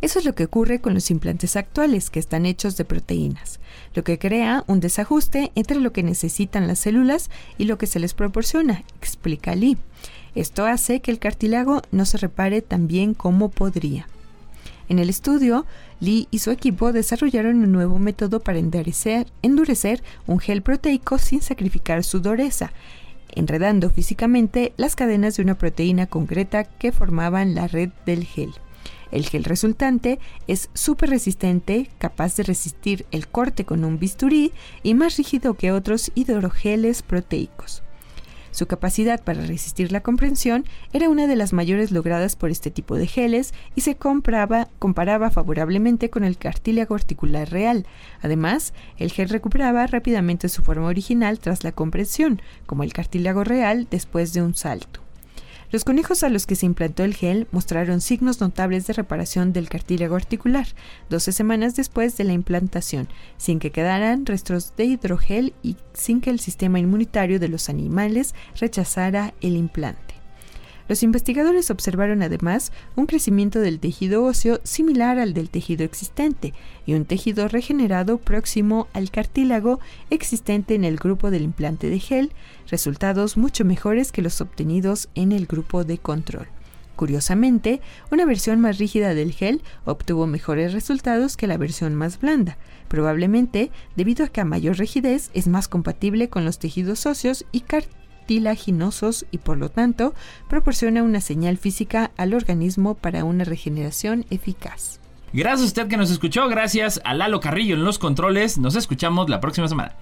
Eso 0.01 0.19
es 0.19 0.25
lo 0.25 0.35
que 0.35 0.45
ocurre 0.45 0.81
con 0.81 0.95
los 0.95 1.11
implantes 1.11 1.57
actuales, 1.57 2.11
que 2.11 2.19
están 2.19 2.47
hechos 2.47 2.77
de 2.77 2.85
proteínas, 2.85 3.61
lo 3.95 4.05
que 4.05 4.19
crea 4.19 4.65
un 4.67 4.81
desajuste 4.81 5.53
entre 5.55 5.81
lo 5.81 5.93
que 5.93 6.03
necesitan 6.03 6.67
las 6.67 6.81
células 6.81 7.31
y 7.59 7.65
lo 7.65 7.79
que 7.79 7.87
se 7.87 8.01
les 8.01 8.15
proporciona, 8.15 8.85
explica 8.99 9.55
Lee. 9.55 9.79
Esto 10.35 10.65
hace 10.65 11.01
que 11.01 11.11
el 11.11 11.19
cartílago 11.19 11.83
no 11.91 12.07
se 12.07 12.19
repare 12.19 12.63
tan 12.63 12.89
bien 12.89 13.15
como 13.15 13.51
podría. 13.51 14.07
En 14.89 14.99
el 14.99 15.09
estudio, 15.09 15.67
Lee 16.01 16.27
y 16.31 16.41
su 16.41 16.51
equipo 16.51 16.93
desarrollaron 16.93 17.63
un 17.63 17.73
nuevo 17.73 17.99
método 17.99 18.41
para 18.41 18.59
endurecer, 18.59 19.27
endurecer 19.43 20.03
un 20.27 20.39
gel 20.39 20.63
proteico 20.63 21.19
sin 21.19 21.41
sacrificar 21.41 22.03
su 22.03 22.21
dureza, 22.21 22.73
enredando 23.35 23.91
físicamente 23.91 24.73
las 24.77 24.97
cadenas 24.97 25.37
de 25.37 25.43
una 25.43 25.57
proteína 25.57 26.07
concreta 26.07 26.65
que 26.65 26.93
formaban 26.93 27.55
la 27.55 27.69
red 27.69 27.91
del 28.05 28.25
gel. 28.25 28.53
El 29.13 29.27
gel 29.27 29.45
resultante 29.45 30.19
es 30.49 30.71
súper 30.73 31.11
resistente, 31.11 31.89
capaz 31.99 32.35
de 32.37 32.43
resistir 32.43 33.07
el 33.11 33.29
corte 33.29 33.65
con 33.65 33.85
un 33.85 33.99
bisturí 33.99 34.53
y 34.83 34.95
más 34.95 35.19
rígido 35.19 35.55
que 35.55 35.71
otros 35.71 36.11
hidrogeles 36.15 37.03
proteicos. 37.03 37.83
Su 38.53 38.67
capacidad 38.67 39.23
para 39.23 39.47
resistir 39.47 39.93
la 39.93 40.03
comprensión 40.03 40.67
era 40.93 41.09
una 41.09 41.27
de 41.27 41.37
las 41.37 41.55
mayores 41.55 41.91
logradas 41.91 42.37
por 42.37 42.51
este 42.51 42.71
tipo 42.71 42.97
de 42.97 43.07
geles 43.07 43.55
y 43.75 43.81
se 43.81 43.97
comparaba 43.97 45.31
favorablemente 45.31 46.11
con 46.11 46.23
el 46.23 46.37
cartílago 46.37 46.95
articular 46.95 47.51
real. 47.51 47.87
Además, 48.21 48.75
el 48.99 49.11
gel 49.11 49.31
recuperaba 49.31 49.87
rápidamente 49.87 50.51
su 50.51 50.63
forma 50.63 50.89
original 50.89 51.39
tras 51.39 51.65
la 51.65 51.73
compresión, 51.73 52.43
como 52.67 52.83
el 52.83 52.93
cartílago 52.93 53.43
real 53.43 53.89
después 53.91 54.35
de 54.35 54.43
un 54.43 54.55
salto. 54.55 55.01
Los 55.73 55.85
conejos 55.85 56.23
a 56.23 56.29
los 56.29 56.47
que 56.47 56.55
se 56.55 56.67
implantó 56.67 57.03
el 57.03 57.15
gel 57.15 57.49
mostraron 57.51 58.03
signos 58.03 58.43
notables 58.43 58.87
de 58.87 58.93
reparación 58.93 59.55
del 59.55 59.71
cartílago 59.71 60.17
articular 60.17 60.67
12 61.09 61.33
semanas 61.33 61.75
después 61.77 62.15
de 62.19 62.25
la 62.25 62.35
implantación, 62.35 63.09
sin 63.39 63.59
que 63.59 63.73
quedaran 63.73 64.27
restos 64.27 64.77
de 64.77 64.85
hidrogel 64.85 65.55
y 65.63 65.79
sin 65.95 66.21
que 66.21 66.29
el 66.29 66.41
sistema 66.41 66.79
inmunitario 66.79 67.41
de 67.41 67.49
los 67.49 67.71
animales 67.71 68.35
rechazara 68.61 69.33
el 69.41 69.57
implante. 69.57 70.12
Los 70.89 71.03
investigadores 71.03 71.71
observaron 71.71 72.23
además 72.23 72.73
un 72.97 73.07
crecimiento 73.07 73.61
del 73.61 73.79
tejido 73.79 74.25
óseo 74.25 74.61
similar 74.65 75.19
al 75.19 75.35
del 75.35 75.51
tejido 75.51 75.85
existente 75.85 76.53
y 76.87 76.95
un 76.95 77.05
tejido 77.05 77.49
regenerado 77.49 78.19
próximo 78.19 78.89
al 78.93 79.11
cartílago 79.11 79.81
existente 80.11 80.75
en 80.75 80.85
el 80.85 80.97
grupo 80.97 81.31
del 81.31 81.43
implante 81.43 81.89
de 81.89 81.99
gel, 81.99 82.33
resultados 82.69 83.37
mucho 83.37 83.65
mejores 83.65 84.13
que 84.13 84.23
los 84.23 84.41
obtenidos 84.41 85.09
en 85.15 85.33
el 85.33 85.47
grupo 85.47 85.85
de 85.85 85.99
control. 85.99 86.49
Curiosamente, 86.97 87.81
una 88.11 88.27
versión 88.27 88.61
más 88.61 88.79
rígida 88.79 89.15
del 89.15 89.33
gel 89.33 89.63
obtuvo 89.85 90.27
mejores 90.27 90.73
resultados 90.73 91.37
que 91.37 91.47
la 91.47 91.57
versión 91.57 91.95
más 91.95 92.21
blanda, 92.21 92.59
probablemente 92.89 93.71
debido 93.97 94.25
a 94.25 94.29
que 94.29 94.43
a 94.43 94.45
mayor 94.45 94.77
rigidez 94.77 95.31
es 95.33 95.49
más 95.49 95.69
compatible 95.69 96.29
con 96.29 96.45
los 96.45 96.59
tejidos 96.59 97.07
óseos 97.07 97.47
y 97.51 97.61
cartílagos 97.61 98.02
tilaginosos 98.27 99.27
y 99.31 99.39
por 99.39 99.59
lo 99.59 99.71
tanto 99.71 100.15
proporciona 100.49 101.03
una 101.03 101.21
señal 101.21 101.59
física 101.59 102.11
al 102.17 102.35
organismo 102.35 102.95
para 102.95 103.25
una 103.25 103.45
regeneración 103.45 104.25
eficaz. 104.31 105.01
Gracias 105.33 105.63
a 105.63 105.67
usted 105.67 105.89
que 105.89 105.97
nos 105.97 106.11
escuchó, 106.11 106.49
gracias 106.49 107.01
a 107.05 107.15
Lalo 107.15 107.41
Carrillo 107.41 107.75
en 107.75 107.85
los 107.85 107.99
controles, 107.99 108.59
nos 108.59 108.77
escuchamos 108.77 109.31
la 109.31 109.41
próxima 109.41 109.69
semana. 109.69 109.97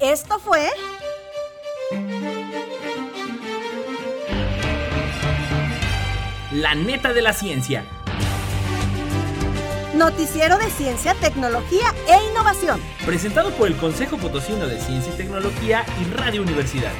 Esto 0.00 0.38
fue... 0.38 0.66
La 6.52 6.74
neta 6.74 7.12
de 7.12 7.22
la 7.22 7.32
ciencia 7.32 7.84
Noticiero 9.94 10.56
de 10.56 10.70
Ciencia, 10.70 11.14
Tecnología 11.14 11.92
e 12.08 12.30
Innovación. 12.30 12.80
Presentado 13.04 13.50
por 13.50 13.66
el 13.66 13.76
Consejo 13.76 14.18
Potosino 14.18 14.66
de 14.68 14.78
Ciencia 14.78 15.12
y 15.12 15.16
Tecnología 15.16 15.84
y 16.00 16.04
Radio 16.14 16.42
Universidad. 16.42 16.92